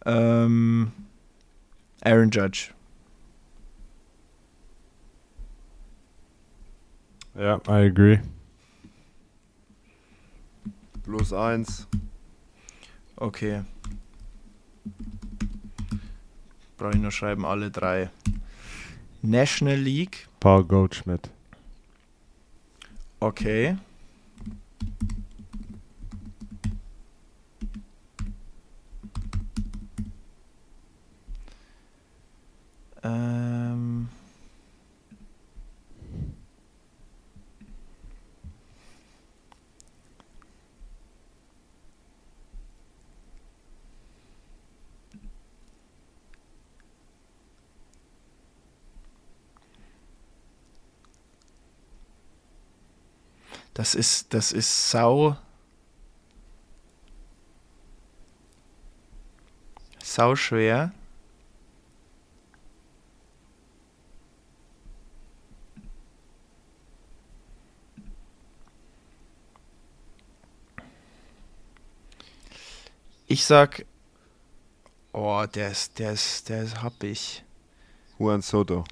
[0.04, 0.92] ähm,
[2.02, 2.72] Aaron Judge.
[7.34, 8.20] Ja, I agree.
[11.02, 11.88] Plus eins.
[13.16, 13.64] Okay.
[16.84, 18.10] Brauche ich nur schreiben, alle drei.
[19.22, 20.28] National League.
[20.38, 21.30] Paul Goldschmidt.
[23.20, 23.78] Okay.
[33.02, 33.53] Ähm.
[53.74, 55.36] Das ist, das ist sau.
[60.02, 60.92] Sau schwer.
[73.26, 73.84] Ich sag,
[75.12, 77.42] oh, der ist, der ist, der ist happig.
[78.18, 78.84] Juan Soto.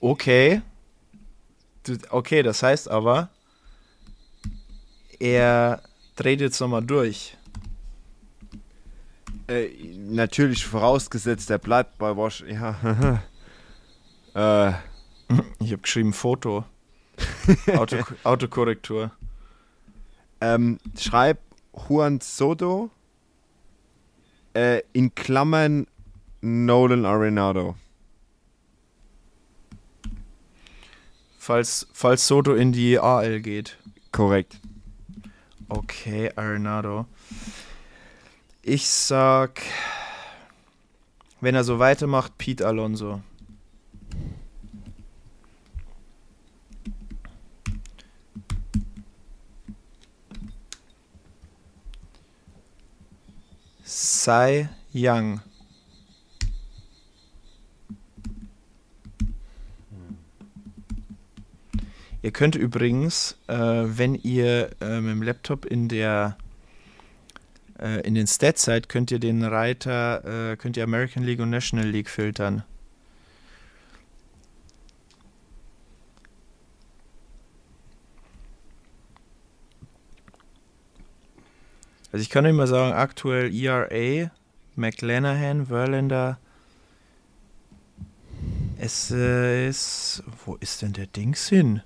[0.00, 0.62] Okay.
[1.84, 3.28] Du, okay, das heißt aber,
[5.18, 5.82] er
[6.16, 7.36] dreht jetzt nochmal durch.
[9.48, 12.44] Äh, natürlich vorausgesetzt, der bleibt bei Wash.
[12.46, 13.22] Ja.
[14.34, 14.72] äh,
[15.60, 16.64] Ich habe geschrieben Foto.
[17.76, 19.10] Auto, Autokorrektur.
[20.40, 21.38] ähm, schreib
[21.88, 22.90] Juan Soto
[24.54, 25.86] äh, in Klammern
[26.40, 27.76] Nolan Arenado.
[31.42, 33.76] Falls, falls Soto in die AL geht.
[34.12, 34.60] Korrekt.
[35.68, 37.06] Okay, Arenado.
[38.62, 39.60] Ich sag,
[41.40, 43.22] wenn er so weitermacht, Pete Alonso.
[53.84, 55.40] Cy Young.
[62.22, 66.36] Ihr könnt übrigens, äh, wenn ihr äh, mit dem Laptop in der
[67.80, 71.50] äh, in den Stats seid, könnt ihr den Reiter, äh, könnt ihr American League und
[71.50, 72.62] National League filtern.
[82.12, 84.30] Also ich kann immer sagen, aktuell ERA,
[84.76, 86.38] McLanahan, Verlander.
[88.78, 91.82] Es äh, ist, wo ist denn der Dings hin?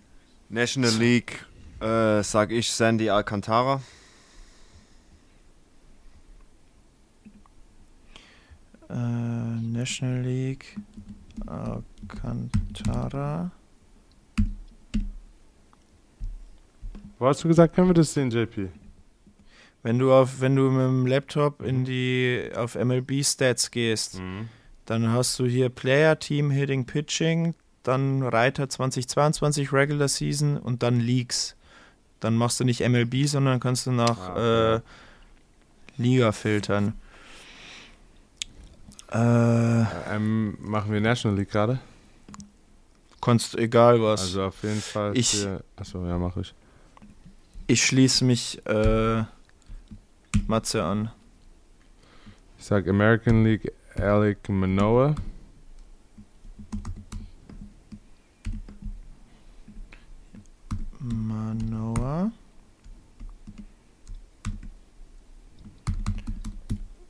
[0.48, 1.44] National League,
[1.80, 3.80] äh, sag ich Sandy Alcantara.
[8.88, 10.76] Äh, National League,
[11.46, 13.50] Alcantara.
[17.18, 18.68] Wo hast du gesagt, können wir das sehen, JP?
[19.82, 24.20] Wenn du auf, wenn du mit dem Laptop in die auf MLB Stats gehst,
[24.84, 27.54] dann hast du hier Player, Team, Hitting, Pitching,
[27.88, 31.54] dann Reiter 2022 Regular Season und dann Leagues.
[32.20, 34.80] Dann machst du nicht MLB, sondern kannst du nach Ah, äh,
[35.96, 36.94] Liga filtern.
[39.12, 39.84] Äh,
[40.14, 41.78] Ähm, machen wir National League gerade?
[43.20, 44.20] kannst egal was.
[44.20, 45.16] Also auf jeden Fall.
[45.16, 46.54] Ich- für- Achso, ja, mach ich.
[47.66, 49.24] ich schließe mich äh,
[50.46, 51.10] Matze an.
[52.58, 55.16] Ich sag American League Alec Manoa.
[61.96, 62.30] Manoa.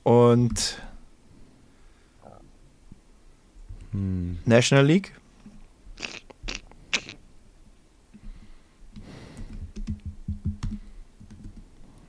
[0.05, 0.81] Und
[3.93, 4.39] Hm.
[4.45, 5.13] National League?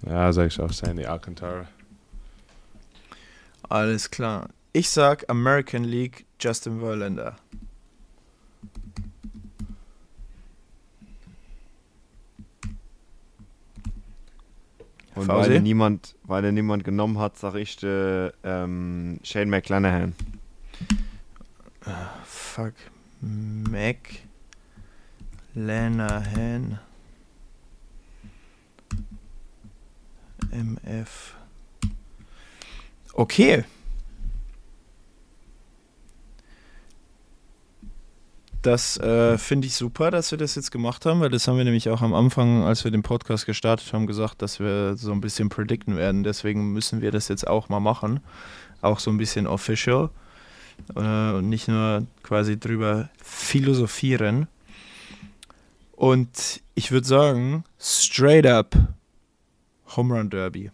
[0.06, 1.68] Ja, sag ich auch Sandy Alcantara.
[3.70, 4.50] Alles klar.
[4.74, 7.36] Ich sag American League Justin Verlander.
[15.18, 20.14] Und weil er niemand, weil er niemand genommen hat, sag ich äh, ähm, Shane McClanahan.
[22.24, 22.74] Fuck.
[23.22, 23.98] Mac.
[25.56, 26.80] Lanahan.
[30.52, 31.34] MF.
[33.14, 33.64] Okay.
[38.68, 41.64] Das äh, finde ich super, dass wir das jetzt gemacht haben, weil das haben wir
[41.64, 45.22] nämlich auch am Anfang, als wir den Podcast gestartet haben, gesagt, dass wir so ein
[45.22, 46.26] bisschen predikten werden.
[46.26, 48.20] Deswegen müssen wir das jetzt auch mal machen.
[48.82, 50.10] Auch so ein bisschen official.
[50.98, 54.50] Äh, und nicht nur quasi drüber philosophieren.
[55.94, 58.76] Und ich würde sagen, straight up
[59.96, 60.72] Home Run Derby.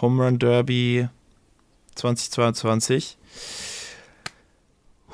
[0.00, 1.08] Home Run Derby
[1.96, 3.18] 2022.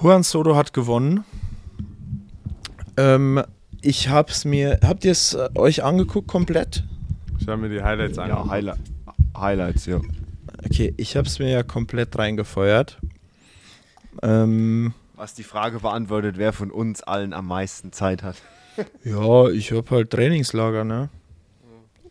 [0.01, 1.25] Juan Soto hat gewonnen.
[2.97, 3.43] Ähm,
[3.81, 4.81] ich hab's mir.
[4.83, 6.85] Habt ihr es äh, euch angeguckt komplett?
[7.39, 8.51] Ich habe mir die Highlights Ja, angeguckt.
[8.51, 8.73] Highli
[9.37, 10.01] Highlights, ja.
[10.65, 12.99] Okay, ich hab's mir ja komplett reingefeuert.
[14.23, 18.37] Ähm, Was die Frage beantwortet, wer von uns allen am meisten Zeit hat.
[19.05, 21.09] Ja, ich hab halt Trainingslager, ne?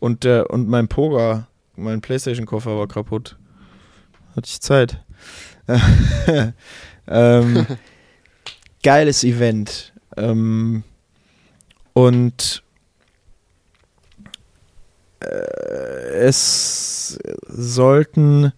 [0.00, 1.46] Und der und mein Poga,
[1.76, 3.36] mein Playstation-Koffer war kaputt.
[4.34, 5.04] Hatte ich Zeit.
[7.08, 7.66] ähm,
[8.82, 9.92] geiles Event.
[10.16, 10.84] Ähm,
[11.92, 12.62] und
[15.20, 17.18] äh, es
[17.48, 18.52] sollten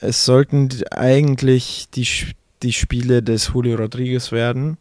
[0.00, 2.06] es sollten eigentlich die,
[2.62, 4.78] die Spiele des Julio Rodriguez werden.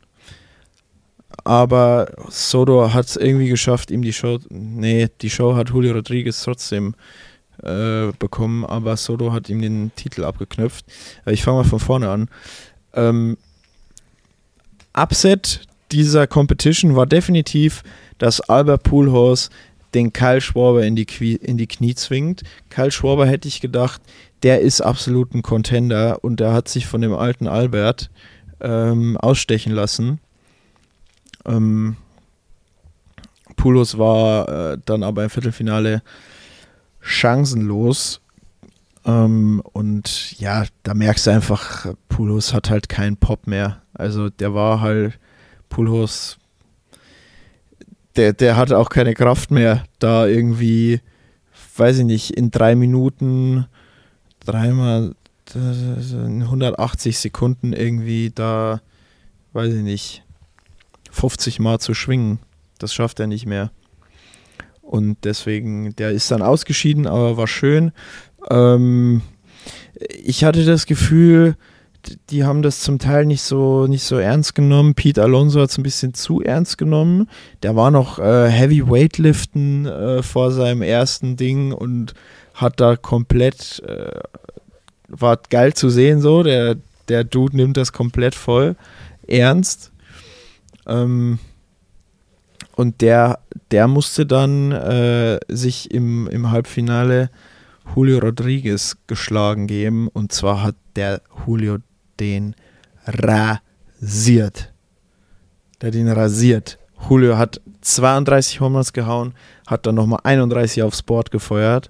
[1.44, 4.40] Aber Soto hat es irgendwie geschafft, ihm die Show.
[4.50, 6.96] Nee, die Show hat Julio Rodriguez trotzdem
[7.64, 10.86] äh, bekommen, aber Soto hat ihm den Titel abgeknüpft.
[11.26, 12.30] Äh, Ich fange mal von vorne an.
[12.94, 13.38] Ähm,
[14.94, 15.62] Upset
[15.92, 17.84] dieser Competition war definitiv,
[18.18, 19.50] dass Albert Pujols
[19.94, 22.44] den Kyle Schwarber in die, Qui in die Knie zwingt.
[22.70, 24.02] Kyle Schwarber hätte ich gedacht,
[24.44, 28.10] der ist absolut ein Contender und der hat sich von dem alten Albert
[28.60, 30.20] ähm, ausstechen lassen.
[31.46, 31.96] Ähm,
[33.56, 36.02] Pulos war äh, dann aber im Viertelfinale
[37.08, 38.22] chancenlos.
[39.06, 43.82] Ähm, und ja, da merkst du einfach, Pulos hat halt keinen Pop mehr.
[43.94, 45.18] Also der war halt,
[45.70, 46.38] Pulos,
[48.16, 51.02] der, der hatte auch keine Kraft mehr, da irgendwie,
[51.78, 53.66] weiß ich nicht, in drei Minuten
[54.46, 55.16] dreimal
[55.56, 58.82] 180 Sekunden irgendwie da,
[59.54, 60.24] weiß ich nicht,
[61.12, 62.40] 50 Mal zu schwingen.
[62.80, 63.72] Das schafft er nicht mehr.
[64.88, 67.92] Und deswegen, der ist dann ausgeschieden, aber war schön.
[68.50, 69.22] Ähm,
[70.24, 71.58] ich hatte das Gefühl,
[72.30, 74.96] die haben das zum Teil nicht so, nicht so ernst genommen.
[74.96, 77.30] Pete Alonso hat es ein bisschen zu ernst genommen.
[77.64, 82.14] Der war noch äh, Heavy Weightliften äh, vor seinem ersten Ding und
[82.54, 84.22] hat da komplett, äh,
[85.10, 86.44] war geil zu sehen so.
[86.44, 86.78] Der,
[87.10, 88.78] der Dude nimmt das komplett voll
[89.28, 89.92] ernst.
[90.88, 91.40] Ähm,
[92.78, 93.40] und der,
[93.72, 97.32] der musste dann äh, sich im, im Halbfinale
[97.96, 100.08] Julio Rodriguez geschlagen geben.
[100.10, 101.80] Und zwar hat der Julio
[102.20, 102.54] den
[103.08, 104.72] rasiert.
[105.82, 106.78] Der hat ihn rasiert.
[107.10, 109.34] Julio hat 32 Homers gehauen,
[109.66, 111.90] hat dann nochmal 31 aufs Board gefeuert.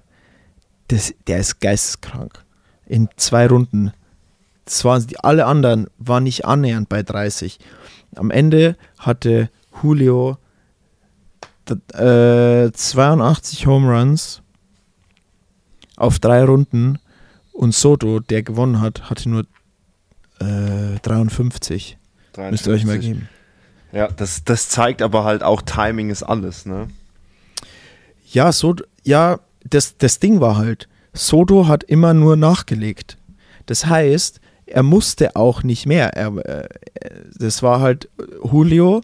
[0.88, 2.42] Das, der ist geisteskrank.
[2.86, 3.92] In zwei Runden.
[4.84, 7.58] Waren, alle anderen waren nicht annähernd bei 30.
[8.16, 9.50] Am Ende hatte
[9.82, 10.38] Julio
[11.70, 14.42] äh, 82 Home Runs
[15.96, 16.98] auf drei Runden
[17.52, 19.44] und Soto, der gewonnen hat, hatte nur
[20.40, 21.98] äh, 53.
[22.32, 22.50] 53.
[22.50, 23.28] Müsst ihr euch mal geben.
[23.92, 26.88] Ja, das, das zeigt aber halt auch, Timing ist alles, ne?
[28.30, 33.16] Ja, so, ja, das, das Ding war halt, Soto hat immer nur nachgelegt.
[33.66, 36.14] Das heißt, er musste auch nicht mehr.
[36.14, 36.68] Er, äh,
[37.38, 38.08] das war halt
[38.44, 39.00] Julio,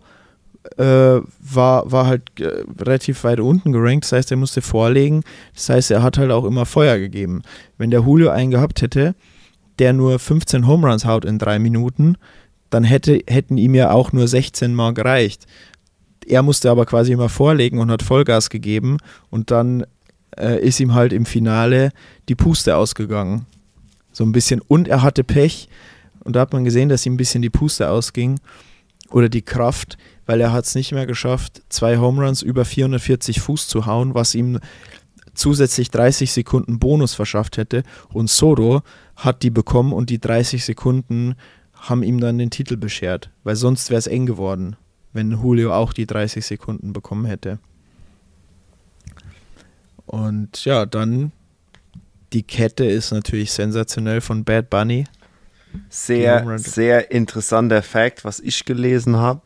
[0.77, 4.05] äh, war, war halt äh, relativ weit unten gerankt.
[4.05, 5.23] Das heißt, er musste vorlegen.
[5.55, 7.43] Das heißt, er hat halt auch immer Feuer gegeben.
[7.79, 9.15] Wenn der Julio einen gehabt hätte,
[9.79, 12.17] der nur 15 Home Runs haut in drei Minuten,
[12.71, 15.47] dann hätte, hätten ihm ja auch nur 16 Mal gereicht.
[16.27, 18.97] Er musste aber quasi immer vorlegen und hat Vollgas gegeben
[19.31, 19.85] und dann
[20.39, 21.91] äh, ist ihm halt im Finale
[22.29, 23.47] die Puste ausgegangen.
[24.13, 24.61] So ein bisschen.
[24.61, 25.69] Und er hatte Pech
[26.21, 28.41] und da hat man gesehen, dass ihm ein bisschen die Puste ausging
[29.11, 33.41] oder die Kraft weil er hat es nicht mehr geschafft, zwei Home Runs über 440
[33.41, 34.59] Fuß zu hauen, was ihm
[35.35, 37.83] zusätzlich 30 Sekunden Bonus verschafft hätte.
[38.13, 38.83] Und Soto
[39.17, 41.35] hat die bekommen und die 30 Sekunden
[41.75, 44.77] haben ihm dann den Titel beschert, weil sonst wäre es eng geworden,
[45.13, 47.59] wenn Julio auch die 30 Sekunden bekommen hätte.
[50.07, 51.33] Und ja, dann
[52.33, 55.05] die Kette ist natürlich sensationell von Bad Bunny.
[55.89, 59.43] Sehr, sehr interessanter Fact, was ich gelesen habe.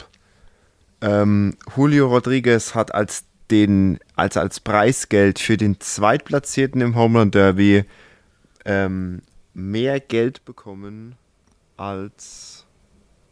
[1.01, 7.31] Ähm, Julio Rodriguez hat als den, als, als Preisgeld für den Zweitplatzierten im Home Run
[7.31, 7.85] Derby
[8.65, 9.23] ähm,
[9.55, 11.17] mehr Geld bekommen,
[11.77, 12.67] als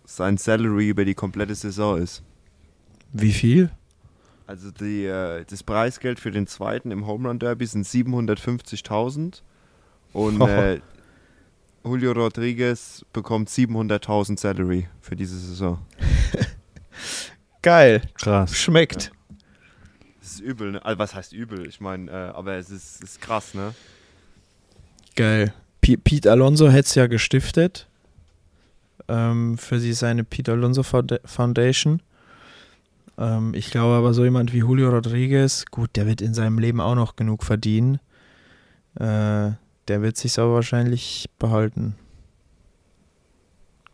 [0.05, 2.22] sein Salary über die komplette Saison ist.
[3.12, 3.70] Wie viel?
[4.47, 9.43] Also die, äh, das Preisgeld für den Zweiten im Home Run Derby sind 750.000
[10.12, 10.80] und äh,
[11.84, 15.78] Julio Rodriguez bekommt 700.000 Salary für diese Saison.
[17.66, 18.01] Geil.
[18.14, 18.56] Krass.
[18.56, 19.06] Schmeckt.
[19.06, 19.36] Ja.
[20.20, 20.84] Das ist übel, ne?
[20.84, 21.66] Also, was heißt übel?
[21.66, 23.74] Ich meine, äh, aber es ist, ist krass, ne?
[25.16, 25.52] Geil.
[25.80, 27.88] P Pete Alonso hätte es ja gestiftet.
[29.09, 32.02] Ähm, für sie seine Pete Alonso Foundation.
[33.18, 36.80] Ähm, ich glaube aber so jemand wie Julio Rodriguez, gut, der wird in seinem Leben
[36.80, 37.98] auch noch genug verdienen.
[38.94, 39.51] Äh,
[39.88, 41.97] der wird sich aber wahrscheinlich behalten.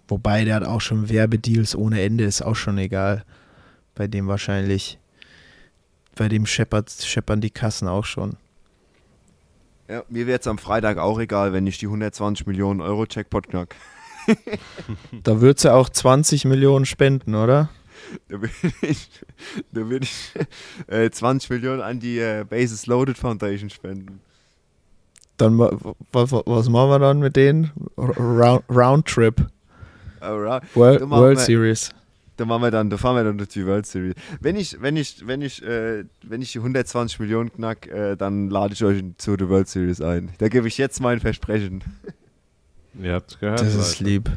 [0.08, 3.24] Wobei, der hat auch schon Werbedeals ohne Ende, ist auch schon egal
[3.94, 4.98] bei dem wahrscheinlich.
[6.14, 8.36] Bei dem scheppern die Kassen auch schon.
[9.88, 13.48] Ja, mir wäre es am Freitag auch egal, wenn ich die 120 Millionen Euro Checkpot
[13.48, 13.74] knack.
[15.22, 17.70] da würdest sie auch 20 Millionen spenden, oder?
[18.28, 18.52] Da würde
[18.82, 19.08] ich,
[19.72, 20.32] da würd ich
[20.86, 24.20] äh, 20 Millionen an die äh, Bases Loaded Foundation spenden.
[25.36, 27.72] Dann was, was machen wir dann mit denen?
[27.96, 29.46] Round, Roundtrip.
[30.20, 30.64] Round.
[30.76, 31.90] World, World Series.
[32.36, 34.14] Da machen wir dann, da fahren wir dann durch die World Series.
[34.40, 38.48] Wenn ich, wenn ich, wenn ich, äh, wenn ich die 120 Millionen knack, äh, dann
[38.48, 40.30] lade ich euch zu der World Series ein.
[40.38, 41.84] Da gebe ich jetzt mein Versprechen.
[43.00, 43.60] Ihr habt's gehört.
[43.60, 44.30] Das ist lieb.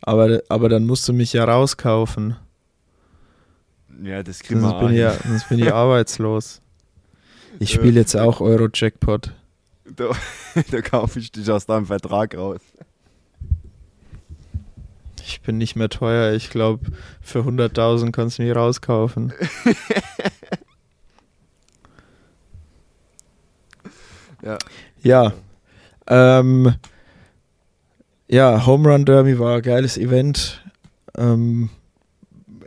[0.00, 2.36] Aber, aber dann musst du mich ja rauskaufen.
[4.02, 6.60] Ja, das kriegen Sonst wir bin, ich, ja, sonst bin ich arbeitslos.
[7.58, 9.32] Ich spiele jetzt auch Euro-Jackpot.
[9.84, 10.10] Da,
[10.70, 12.60] da kaufe ich dich aus deinem Vertrag raus.
[15.26, 16.34] Ich bin nicht mehr teuer.
[16.34, 16.86] Ich glaube,
[17.20, 19.32] für 100.000 kannst du mich rauskaufen.
[24.44, 24.58] Ja.
[25.02, 25.32] Ja.
[26.06, 26.74] Ähm,
[28.28, 30.62] ja, Home Run Derby war ein geiles Event.
[31.16, 31.70] Ähm,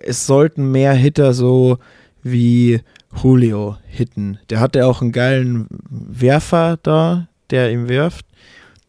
[0.01, 1.77] es sollten mehr Hitter so
[2.23, 2.81] wie
[3.21, 4.39] Julio hitten.
[4.49, 8.25] Der hatte auch einen geilen Werfer da, der ihm wirft.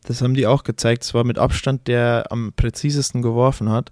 [0.08, 1.04] Das haben die auch gezeigt.
[1.04, 3.90] Es war mit Abstand der am präzisesten geworfen hat.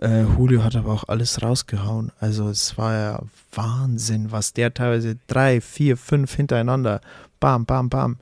[0.00, 2.12] Äh, Julio hat aber auch alles rausgehauen.
[2.20, 7.00] Also es war ja Wahnsinn, was der teilweise drei, vier, fünf hintereinander.
[7.40, 8.18] Bam, bam, bam.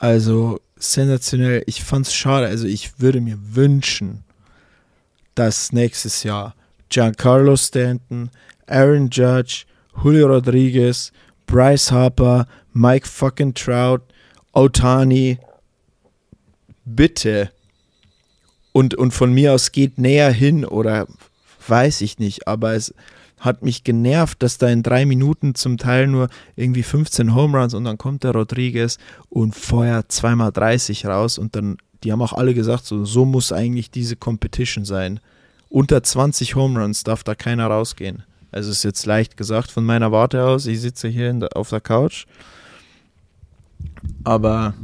[0.00, 1.62] Also sensationell.
[1.66, 2.48] Ich fand's schade.
[2.48, 4.24] Also ich würde mir wünschen,
[5.36, 6.56] dass nächstes Jahr
[6.88, 8.30] Giancarlo Stanton,
[8.66, 9.66] Aaron Judge,
[10.02, 11.12] Julio Rodriguez,
[11.46, 14.00] Bryce Harper, Mike fucking Trout,
[14.52, 15.38] Otani,
[16.96, 17.50] bitte.
[18.72, 21.06] Und, und von mir aus geht näher hin oder
[21.66, 22.94] weiß ich nicht, aber es
[23.40, 27.74] hat mich genervt, dass da in drei Minuten zum Teil nur irgendwie 15 Home Runs
[27.74, 28.98] und dann kommt der Rodriguez
[29.30, 33.50] und feuert zweimal 30 raus und dann, die haben auch alle gesagt, so, so muss
[33.50, 35.20] eigentlich diese Competition sein.
[35.70, 38.24] Unter 20 Home Runs darf da keiner rausgehen.
[38.52, 40.66] Also ist jetzt leicht gesagt von meiner Warte aus.
[40.66, 42.26] Ich sitze hier der, auf der Couch.
[44.24, 44.74] Aber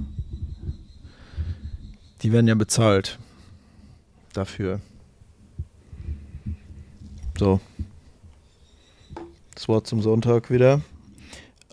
[2.23, 3.19] die werden ja bezahlt
[4.33, 4.81] dafür.
[7.39, 7.61] So.
[9.55, 10.81] Das Wort zum Sonntag wieder.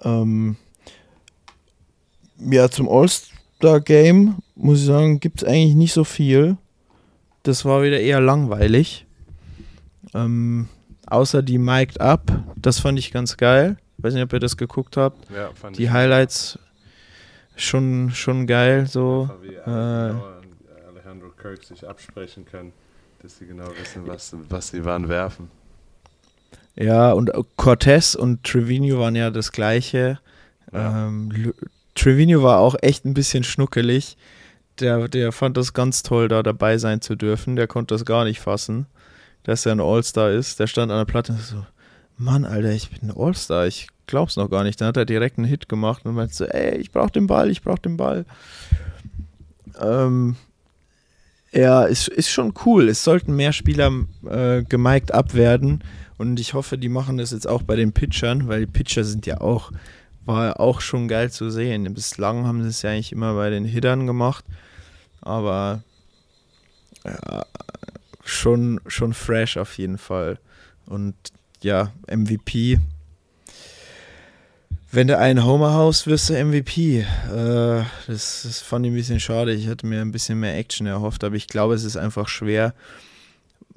[0.04, 0.56] Ähm,
[2.40, 6.58] ja, zum All-Star-Game muss ich sagen, gibt es eigentlich nicht so viel.
[7.44, 9.06] Das war wieder eher langweilig.
[10.14, 10.70] Ähm,
[11.08, 13.78] außer die Mic'd Up, das fand ich ganz geil.
[13.98, 15.30] Weiß nicht, ob ihr das geguckt habt.
[15.30, 16.60] Ja, Die Highlights
[17.56, 19.30] schon, schon geil, so.
[19.66, 20.33] Äh,
[21.44, 22.72] Kirk sich absprechen können,
[23.22, 25.52] dass sie genau wissen, was, was sie wann werfen.
[26.76, 30.20] Ja, und Cortez und Trevino waren ja das gleiche.
[30.72, 31.08] Ja.
[31.08, 31.54] Ähm,
[31.96, 34.18] Trevino war auch echt ein bisschen schnuckelig.
[34.80, 37.58] Der, der fand das ganz toll, da dabei sein zu dürfen.
[37.58, 38.88] Der konnte das gar nicht fassen,
[39.44, 40.60] dass er ein All-Star ist.
[40.60, 41.64] Der stand an der Platte und so,
[42.18, 44.80] Mann, Alter, ich bin ein All-Star, ich glaub's noch gar nicht.
[44.80, 47.52] Dann hat er direkt einen Hit gemacht und meinte so, ey, ich brauch den Ball,
[47.52, 48.26] ich brauch den Ball.
[49.80, 50.38] Ähm,
[51.54, 52.90] ja, ist, ist schon cool.
[52.90, 53.92] Es sollten mehr Spieler
[54.30, 55.84] äh, gemiked abwerden.
[56.18, 59.26] Und ich hoffe, die machen das jetzt auch bei den Pitchern, weil die Pitcher sind
[59.26, 59.72] ja auch,
[60.26, 61.92] war auch schon geil zu sehen.
[61.94, 64.46] Bislang haben sie es ja eigentlich immer bei den Hittern gemacht.
[65.22, 65.84] Aber
[67.04, 67.46] ja,
[68.24, 70.40] schon, schon fresh auf jeden Fall.
[70.86, 71.16] Und
[71.62, 72.80] ja, MVP.
[74.96, 77.00] Wenn du einen Homer haust, wirst du MVP.
[77.00, 79.52] Äh, das, das fand ich ein bisschen schade.
[79.52, 82.76] Ich hätte mir ein bisschen mehr Action erhofft, aber ich glaube, es ist einfach schwer,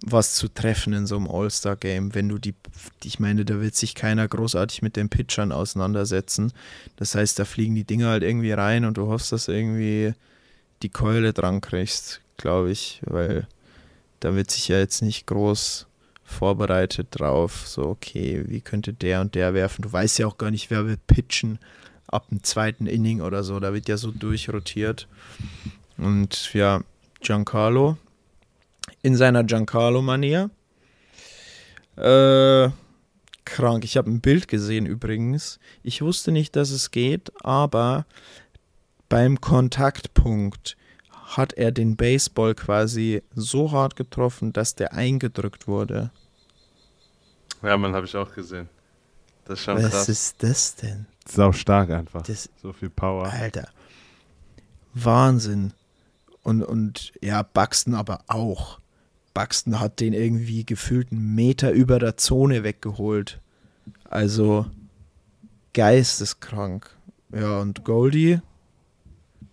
[0.02, 2.54] was zu treffen in so einem All-Star-Game, wenn du die,
[3.02, 6.52] ich meine, da wird sich keiner großartig mit den Pitchern auseinandersetzen.
[6.96, 10.12] Das heißt, da fliegen die Dinger halt irgendwie rein und du hoffst, dass du irgendwie
[10.82, 13.46] die Keule dran kriegst, glaube ich, weil
[14.20, 15.86] da wird sich ja jetzt nicht groß
[16.26, 19.82] vorbereitet drauf, so okay, wie könnte der und der werfen.
[19.82, 21.58] Du weißt ja auch gar nicht, wer wird pitchen
[22.08, 25.08] ab dem zweiten Inning oder so, da wird ja so durchrotiert.
[25.96, 26.82] Und ja,
[27.20, 27.96] Giancarlo
[29.02, 30.50] in seiner Giancarlo-Manier.
[31.96, 32.70] Äh,
[33.44, 33.84] krank.
[33.84, 35.58] Ich habe ein Bild gesehen übrigens.
[35.82, 38.04] Ich wusste nicht, dass es geht, aber
[39.08, 40.76] beim Kontaktpunkt
[41.26, 46.10] hat er den Baseball quasi so hart getroffen, dass der eingedrückt wurde.
[47.62, 48.68] Ja, man, habe ich auch gesehen.
[49.44, 50.08] Das ist schon Was krass.
[50.08, 51.06] ist das denn?
[51.28, 52.22] Sau stark einfach.
[52.22, 53.26] Das, so viel Power.
[53.26, 53.68] Alter.
[54.94, 55.72] Wahnsinn.
[56.42, 58.78] Und, und ja, Buxton aber auch.
[59.34, 63.40] Buxton hat den irgendwie gefühlt einen Meter über der Zone weggeholt.
[64.04, 64.66] Also
[65.74, 66.88] geisteskrank.
[67.32, 68.40] Ja, und Goldie.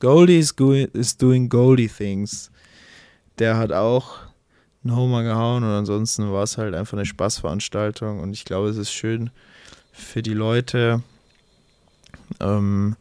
[0.03, 0.53] Goldie is,
[0.91, 2.51] is doing Goldie things.
[3.39, 4.17] Der hat auch
[4.83, 8.75] einen Homer gehauen und ansonsten war es halt einfach eine Spaßveranstaltung und ich glaube, es
[8.75, 9.29] ist schön
[9.93, 11.01] für die Leute.
[12.41, 12.97] Ähm,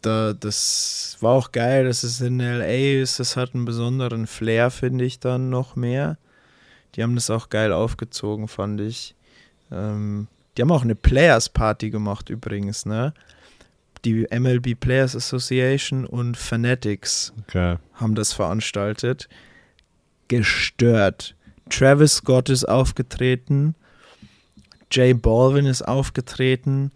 [0.00, 3.20] da, das war auch geil, dass es in LA ist.
[3.20, 6.16] Das hat einen besonderen Flair, finde ich dann noch mehr.
[6.94, 9.14] Die haben das auch geil aufgezogen, fand ich.
[9.70, 13.12] Ähm, die haben auch eine Players Party gemacht übrigens, ne?
[14.04, 17.76] Die MLB Players Association und Fanatics Okay.
[17.94, 19.28] haben das veranstaltet.
[20.28, 21.34] Gestört.
[21.70, 23.74] Travis Scott ist aufgetreten,
[24.90, 26.92] Jay Balvin ist aufgetreten,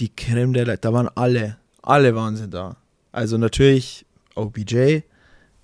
[0.00, 2.76] die Creme der Le da waren alle, alle waren sie da.
[3.12, 4.04] Also natürlich
[4.34, 5.02] OBJ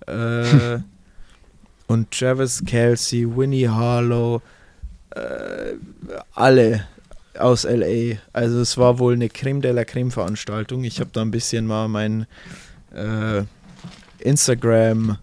[0.07, 0.79] äh,
[1.87, 4.41] und Travis Kelsey, Winnie Harlow,
[5.11, 5.73] äh,
[6.33, 6.87] alle
[7.39, 8.17] aus LA.
[8.33, 10.83] Also es war wohl eine Creme de la Creme Veranstaltung.
[10.83, 12.25] Ich habe da ein bisschen mal mein
[12.93, 13.43] äh,
[14.19, 15.17] Instagram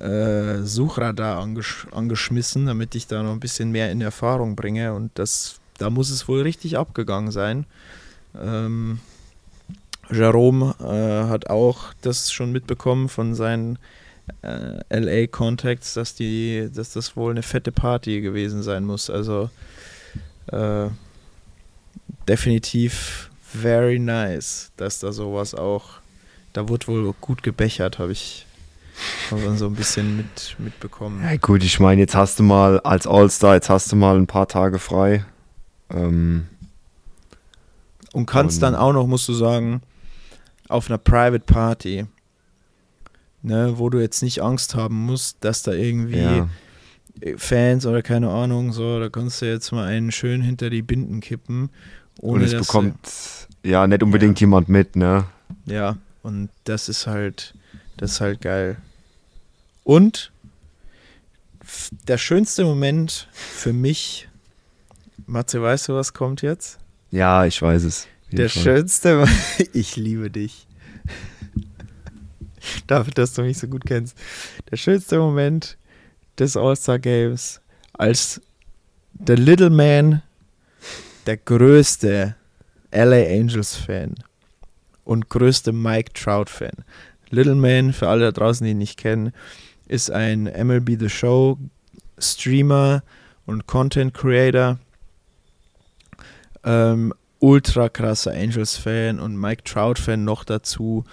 [0.00, 4.94] äh, Suchradar angesch angeschmissen, damit ich da noch ein bisschen mehr in Erfahrung bringe.
[4.94, 7.66] Und das, da muss es wohl richtig abgegangen sein.
[8.40, 9.00] Ähm,
[10.10, 13.78] Jerome äh, hat auch das schon mitbekommen von seinen
[14.42, 19.10] äh, LA Contacts, dass die, dass das wohl eine fette Party gewesen sein muss.
[19.10, 19.50] Also
[20.48, 20.88] äh,
[22.28, 25.90] definitiv very nice, dass da sowas auch,
[26.52, 28.46] da wurde wohl gut gebechert, habe ich
[29.30, 31.22] dann so ein bisschen mit, mitbekommen.
[31.22, 34.26] Ja, gut, ich meine, jetzt hast du mal als All-Star, jetzt hast du mal ein
[34.26, 35.24] paar Tage frei.
[35.90, 36.46] Ähm,
[38.12, 39.80] Und kannst Und- dann auch noch, musst du sagen,
[40.68, 42.06] auf einer Private Party,
[43.42, 46.48] ne, wo du jetzt nicht Angst haben musst, dass da irgendwie ja.
[47.36, 51.20] Fans oder keine Ahnung, so, da kannst du jetzt mal einen schön hinter die Binden
[51.20, 51.70] kippen.
[52.18, 52.98] Ohne Und es bekommt
[53.62, 55.24] ja nicht unbedingt jemand mit, ne?
[55.66, 57.54] Ja, und das ist halt,
[57.96, 58.76] das ist halt geil.
[59.84, 60.32] Und
[62.08, 64.28] der schönste Moment für mich,
[65.26, 66.78] Matze, weißt du, was kommt jetzt?
[67.10, 68.06] Ja, ich weiß es.
[68.30, 68.62] Der Fall.
[68.62, 69.26] schönste,
[69.72, 70.66] ich liebe dich.
[72.86, 74.16] Dafür, dass du mich so gut kennst.
[74.70, 75.76] Der schönste Moment
[76.38, 77.60] des All-Star Games,
[77.92, 78.40] als
[79.12, 80.22] der Little Man,
[81.26, 82.34] der größte
[82.92, 84.14] LA Angels Fan
[85.04, 86.84] und größte Mike Trout Fan.
[87.30, 89.32] Little Man, für alle da draußen, die ihn nicht kennen,
[89.88, 91.58] ist ein MLB The Show
[92.18, 93.02] Streamer
[93.46, 94.78] und Content Creator.
[96.64, 101.04] Ähm, ultra krasser Angels-Fan und Mike Trout-Fan noch dazu.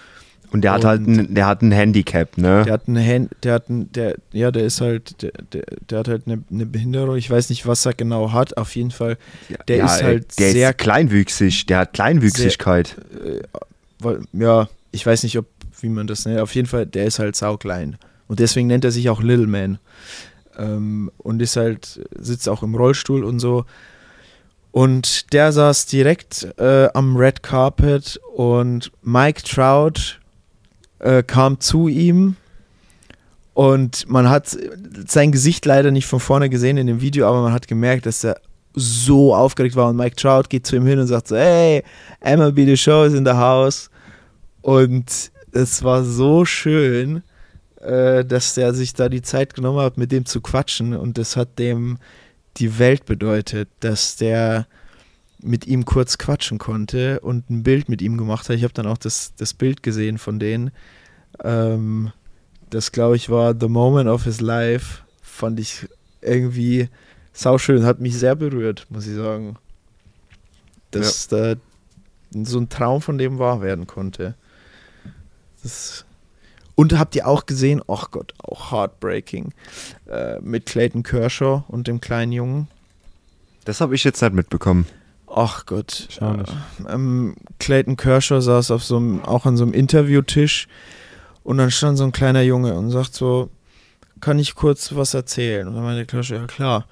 [0.52, 2.62] Und der hat Und- halt ein, der hat ein Handicap, ne?
[2.64, 5.98] Der hat einen Hand, der hat einen, der, ja, der ist halt, der, der, der
[6.00, 7.16] hat halt eine, eine Behinderung.
[7.16, 8.56] Ich weiß nicht, was er genau hat.
[8.56, 9.16] Auf jeden Fall,
[9.68, 12.96] der ja, ist halt der sehr- ist kleinwüchsig, der hat Kleinwüchsigkeit.
[13.24, 13.42] äh,
[14.00, 15.46] weil, ja, ich weiß nicht, ob,
[15.80, 16.40] wie man das nennt.
[16.40, 17.96] Auf jeden Fall, der ist halt sauklein.
[18.26, 19.78] Und deswegen nennt er sich auch Little Man.
[20.58, 23.64] Ähm, und ist halt, sitzt auch im Rollstuhl und so.
[24.72, 30.19] Und der saß direkt äh, am Red Carpet und Mike Trout
[31.00, 32.36] äh, kam zu ihm
[33.54, 34.56] und man hat
[35.06, 38.24] sein Gesicht leider nicht von vorne gesehen in dem Video, aber man hat gemerkt, dass
[38.24, 38.40] er
[38.74, 41.82] so aufgeregt war und Mike Trout geht zu ihm hin und sagt so, hey,
[42.24, 43.90] MLB The Show is in the house.
[44.62, 47.22] Und es war so schön,
[47.80, 51.36] äh, dass der sich da die Zeit genommen hat, mit dem zu quatschen und das
[51.36, 51.98] hat dem
[52.58, 54.66] die Welt bedeutet, dass der
[55.42, 58.56] mit ihm kurz quatschen konnte und ein Bild mit ihm gemacht hat.
[58.56, 60.70] Ich habe dann auch das, das Bild gesehen von denen.
[61.42, 62.12] Ähm,
[62.68, 65.02] das, glaube ich, war The Moment of His Life.
[65.22, 65.88] Fand ich
[66.20, 66.88] irgendwie
[67.32, 67.84] sauschön.
[67.84, 69.56] Hat mich sehr berührt, muss ich sagen.
[70.90, 71.54] Dass da
[72.32, 74.34] so ein Traum von dem wahr werden konnte.
[75.62, 76.04] Das
[76.80, 79.52] und habt ihr auch gesehen, ach Gott, auch Heartbreaking,
[80.08, 82.68] äh, mit Clayton Kershaw und dem kleinen Jungen.
[83.66, 84.86] Das habe ich jetzt nicht mitbekommen.
[85.32, 86.08] Ach Gott.
[86.20, 86.52] Auch nicht.
[86.88, 90.66] Ähm, Clayton Kershaw saß auf so einem, auch an so einem Interviewtisch
[91.44, 93.50] und dann stand so ein kleiner Junge und sagt so,
[94.20, 95.68] kann ich kurz was erzählen?
[95.68, 96.86] Und dann meinte Kershaw, ja klar.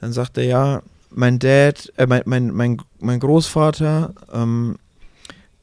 [0.00, 4.76] Dann sagt er, ja, mein Dad, äh, mein, mein, mein, mein Großvater, ähm,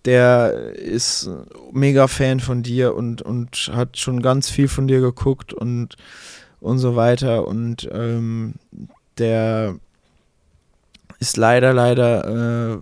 [0.06, 1.30] der ist
[1.72, 5.96] mega Fan von dir und, und hat schon ganz viel von dir geguckt und,
[6.60, 7.48] und so weiter.
[7.48, 8.56] Und ähm,
[9.20, 9.76] der
[11.22, 12.78] ist leider, leider äh,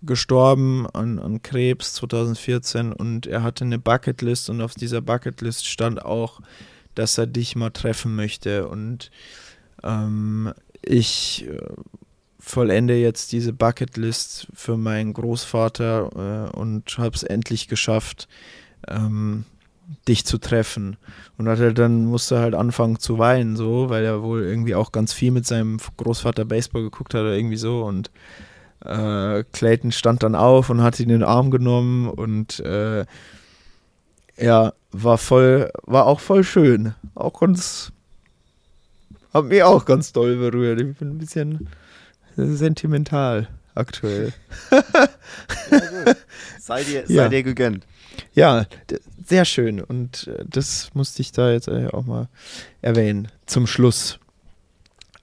[0.00, 6.02] gestorben an, an Krebs 2014 und er hatte eine Bucketlist und auf dieser Bucketlist stand
[6.02, 6.40] auch,
[6.94, 9.10] dass er dich mal treffen möchte und
[9.84, 11.58] ähm, ich äh,
[12.38, 18.26] vollende jetzt diese Bucketlist für meinen Großvater äh, und habe es endlich geschafft,
[18.88, 19.44] ähm,
[20.08, 20.96] dich zu treffen.
[21.38, 24.74] Und hat er dann musste er halt anfangen zu weinen, so, weil er wohl irgendwie
[24.74, 27.82] auch ganz viel mit seinem Großvater Baseball geguckt hat oder irgendwie so.
[27.84, 28.10] Und
[28.84, 33.04] äh, Clayton stand dann auf und hat ihn in den Arm genommen und äh,
[34.38, 36.94] ja, war voll, war auch voll schön.
[37.14, 37.92] Auch ganz,
[39.32, 40.80] hat mich auch ganz doll berührt.
[40.80, 41.68] Ich bin ein bisschen
[42.36, 43.48] sentimental.
[43.74, 44.32] aktuell.
[46.60, 47.24] Sei dir, Ja.
[47.24, 47.86] sei dir gegönnt.
[48.34, 48.66] Ja,
[49.26, 49.80] sehr schön.
[49.80, 52.28] Und äh, das musste ich da jetzt äh, auch mal
[52.80, 53.28] erwähnen.
[53.46, 54.18] Zum Schluss.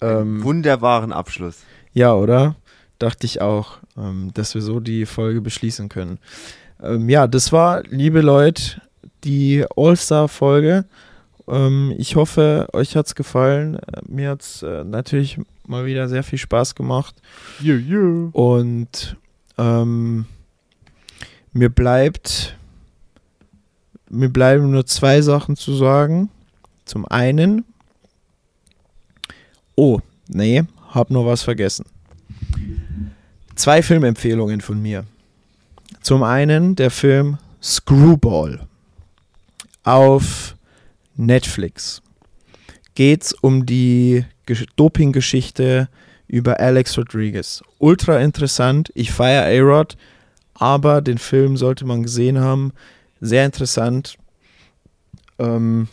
[0.01, 1.57] Ähm, Wunderbaren Abschluss.
[1.93, 2.55] ja, oder?
[2.99, 6.19] Dachte ich auch, ähm, dass wir so die Folge beschließen können.
[6.81, 8.81] Ähm, ja, das war, liebe Leute,
[9.23, 10.85] die All-Star-Folge.
[11.47, 13.75] Ähm, ich hoffe, euch hat's gefallen.
[13.75, 17.15] Äh, Mir hat's äh, natürlich mal wieder sehr viel Spaß gemacht.
[17.61, 18.29] You, you.
[18.33, 19.15] Und
[19.57, 20.25] ähm,
[21.53, 22.57] mir bleibt
[24.09, 26.29] mir bleiben nur zwei Sachen zu sagen.
[26.85, 27.65] Zum einen,
[29.75, 31.85] oh, nee, hab noch was vergessen.
[33.55, 35.05] Zwei Filmempfehlungen von mir.
[36.01, 38.65] Zum einen der Film Screwball
[39.83, 40.55] auf
[41.15, 42.01] Netflix.
[42.95, 45.89] Geht's um die Gesch- Doping-Geschichte
[46.27, 47.61] über Alex Rodriguez.
[47.77, 48.91] Ultra interessant.
[48.95, 49.97] Ich feiere A-Rod,
[50.53, 52.71] aber den Film sollte man gesehen haben.
[53.21, 54.17] Sehr interessant.
[55.37, 55.87] Ähm,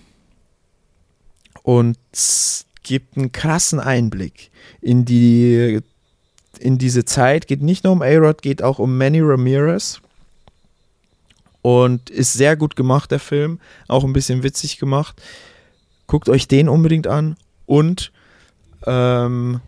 [1.63, 1.99] und
[2.83, 4.51] gibt einen krassen Einblick
[4.81, 5.81] in die
[6.59, 7.47] in diese Zeit.
[7.47, 10.01] Geht nicht nur um A-Rod, geht auch um Manny Ramirez.
[11.63, 13.59] Und ist sehr gut gemacht, der Film.
[13.89, 15.21] Auch ein bisschen witzig gemacht.
[16.07, 17.37] Guckt euch den unbedingt an.
[17.67, 18.13] Und
[18.87, 19.61] ähm,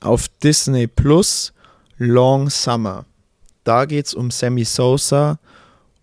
[0.00, 1.52] auf Disney Plus
[1.98, 3.04] Long Summer.
[3.66, 5.40] Da geht es um Sammy Sosa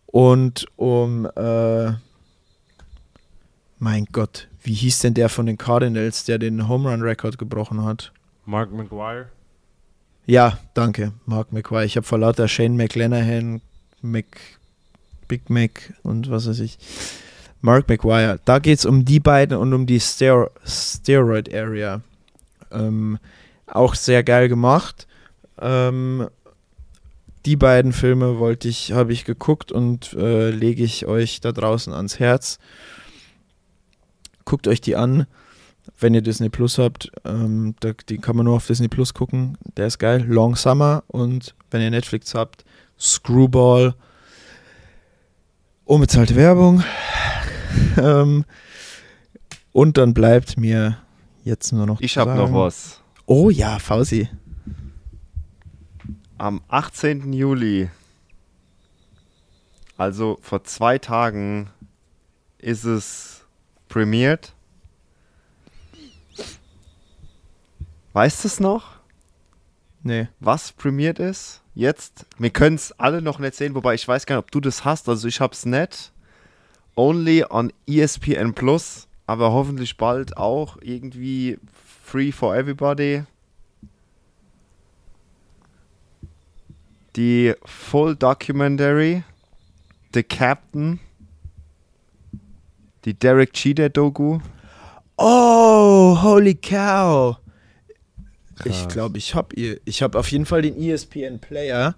[0.07, 1.93] und um, äh,
[3.79, 7.85] mein Gott, wie hieß denn der von den Cardinals, der den Home Run Rekord gebrochen
[7.85, 8.11] hat?
[8.45, 9.27] Mark McGuire.
[10.25, 11.85] Ja, danke, Mark McQuarrie.
[11.85, 13.61] Ich habe vor lauter Shane McLennahan,
[14.01, 14.25] Mc,
[15.29, 16.77] Big Mac und was weiß ich.
[17.61, 18.41] Mark McGuire.
[18.43, 22.01] Da geht es um die beiden und um die Stero Steroid Area.
[22.71, 23.19] Ähm,
[23.67, 25.07] auch sehr geil gemacht.
[25.61, 26.27] Ähm,
[27.45, 31.93] die beiden Filme wollte ich, habe ich geguckt und äh, lege ich euch da draußen
[31.93, 32.59] ans Herz.
[34.45, 35.27] Guckt euch die an
[35.99, 39.57] wenn ihr Disney Plus habt, ähm, da, die kann man nur auf Disney Plus gucken.
[39.77, 40.23] Der ist geil.
[40.27, 42.63] Long Summer und wenn ihr Netflix habt,
[42.99, 43.95] Screwball.
[45.85, 46.83] Unbezahlte Werbung.
[47.97, 48.45] ähm,
[49.71, 50.97] und dann bleibt mir
[51.43, 51.99] jetzt nur noch.
[51.99, 53.01] Ich habe noch was.
[53.25, 54.29] Oh ja, Fausi.
[56.43, 57.31] Am 18.
[57.31, 57.89] Juli,
[59.95, 61.69] also vor zwei Tagen,
[62.57, 63.45] ist es
[63.87, 64.51] premiert.
[68.11, 68.95] Weißt du es noch,
[70.03, 70.27] Nee.
[70.41, 71.61] was premiert ist?
[71.75, 74.59] Jetzt, wir können es alle noch nicht sehen, wobei ich weiß gar nicht, ob du
[74.59, 75.07] das hast.
[75.07, 76.11] Also ich habe es nicht.
[76.97, 81.57] Only on ESPN Plus, aber hoffentlich bald auch irgendwie
[82.03, 83.23] free for everybody.
[87.15, 89.23] Die Full Documentary
[90.13, 90.99] The Captain.
[93.05, 94.39] Die Derek Cheater Doku.
[95.17, 97.37] Oh, holy cow.
[98.65, 98.87] Ich Krass.
[98.87, 99.79] glaube, ich habe ihr.
[99.85, 101.95] Ich habe auf jeden Fall den ESPN Player.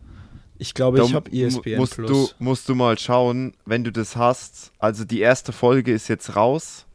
[0.57, 2.09] Ich glaube, ich habe ESPN musst Plus.
[2.09, 4.71] Du, musst du mal schauen, wenn du das hast.
[4.79, 6.85] Also die erste Folge ist jetzt raus.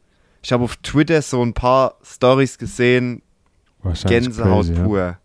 [0.43, 3.21] Ich habe auf Twitter so ein paar Stories gesehen.
[4.05, 5.19] Gänsehaut crazy, ja.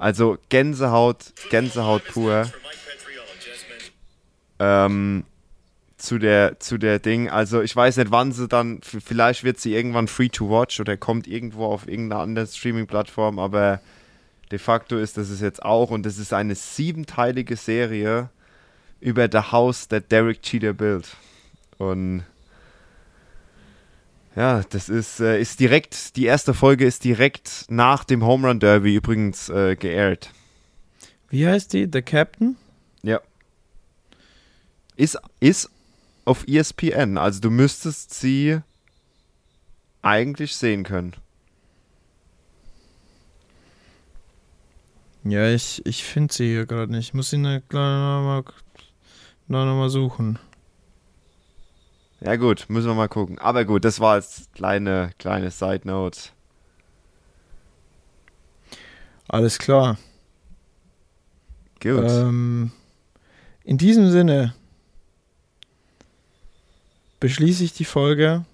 [0.00, 2.50] Also Gänsehaut, Gänsehaut pur.
[4.58, 5.24] Ähm,
[5.98, 7.28] zu der, zu der Ding.
[7.28, 10.96] Also ich weiß nicht, wann sie dann, vielleicht wird sie irgendwann free to watch oder
[10.96, 13.80] kommt irgendwo auf irgendeiner anderen Streaming-Plattform, aber
[14.50, 18.30] de facto ist das es jetzt auch und das ist eine siebenteilige Serie
[19.00, 21.08] über the house that Derek Cheater built.
[21.76, 22.24] Und
[24.36, 28.60] ja, das ist, äh, ist direkt, die erste Folge ist direkt nach dem Home Run
[28.60, 30.32] Derby übrigens äh, geairt.
[31.28, 31.88] Wie heißt die?
[31.92, 32.56] The Captain?
[33.02, 33.20] Ja.
[34.96, 35.70] Ist, ist
[36.24, 38.60] auf ESPN, also du müsstest sie
[40.02, 41.14] eigentlich sehen können.
[45.24, 47.08] Ja, ich, ich finde sie hier gerade nicht.
[47.08, 48.44] Ich muss sie ne, nochmal
[49.48, 50.38] noch mal suchen.
[52.22, 53.38] Ja gut, müssen wir mal gucken.
[53.38, 56.20] Aber gut, das war als kleine, kleine Side Note.
[59.28, 59.96] Alles klar.
[61.80, 62.04] Gut.
[62.04, 62.72] Ähm,
[63.64, 64.54] in diesem Sinne
[67.20, 68.44] beschließe ich die Folge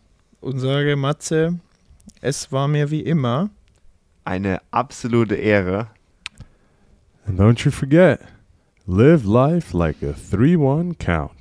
[0.40, 1.58] und sage, Matze,
[2.20, 3.50] es war mir wie immer.
[4.24, 5.88] Eine absolute Ehre.
[7.26, 8.20] And don't you forget,
[8.86, 11.35] live life like a 3 1 count.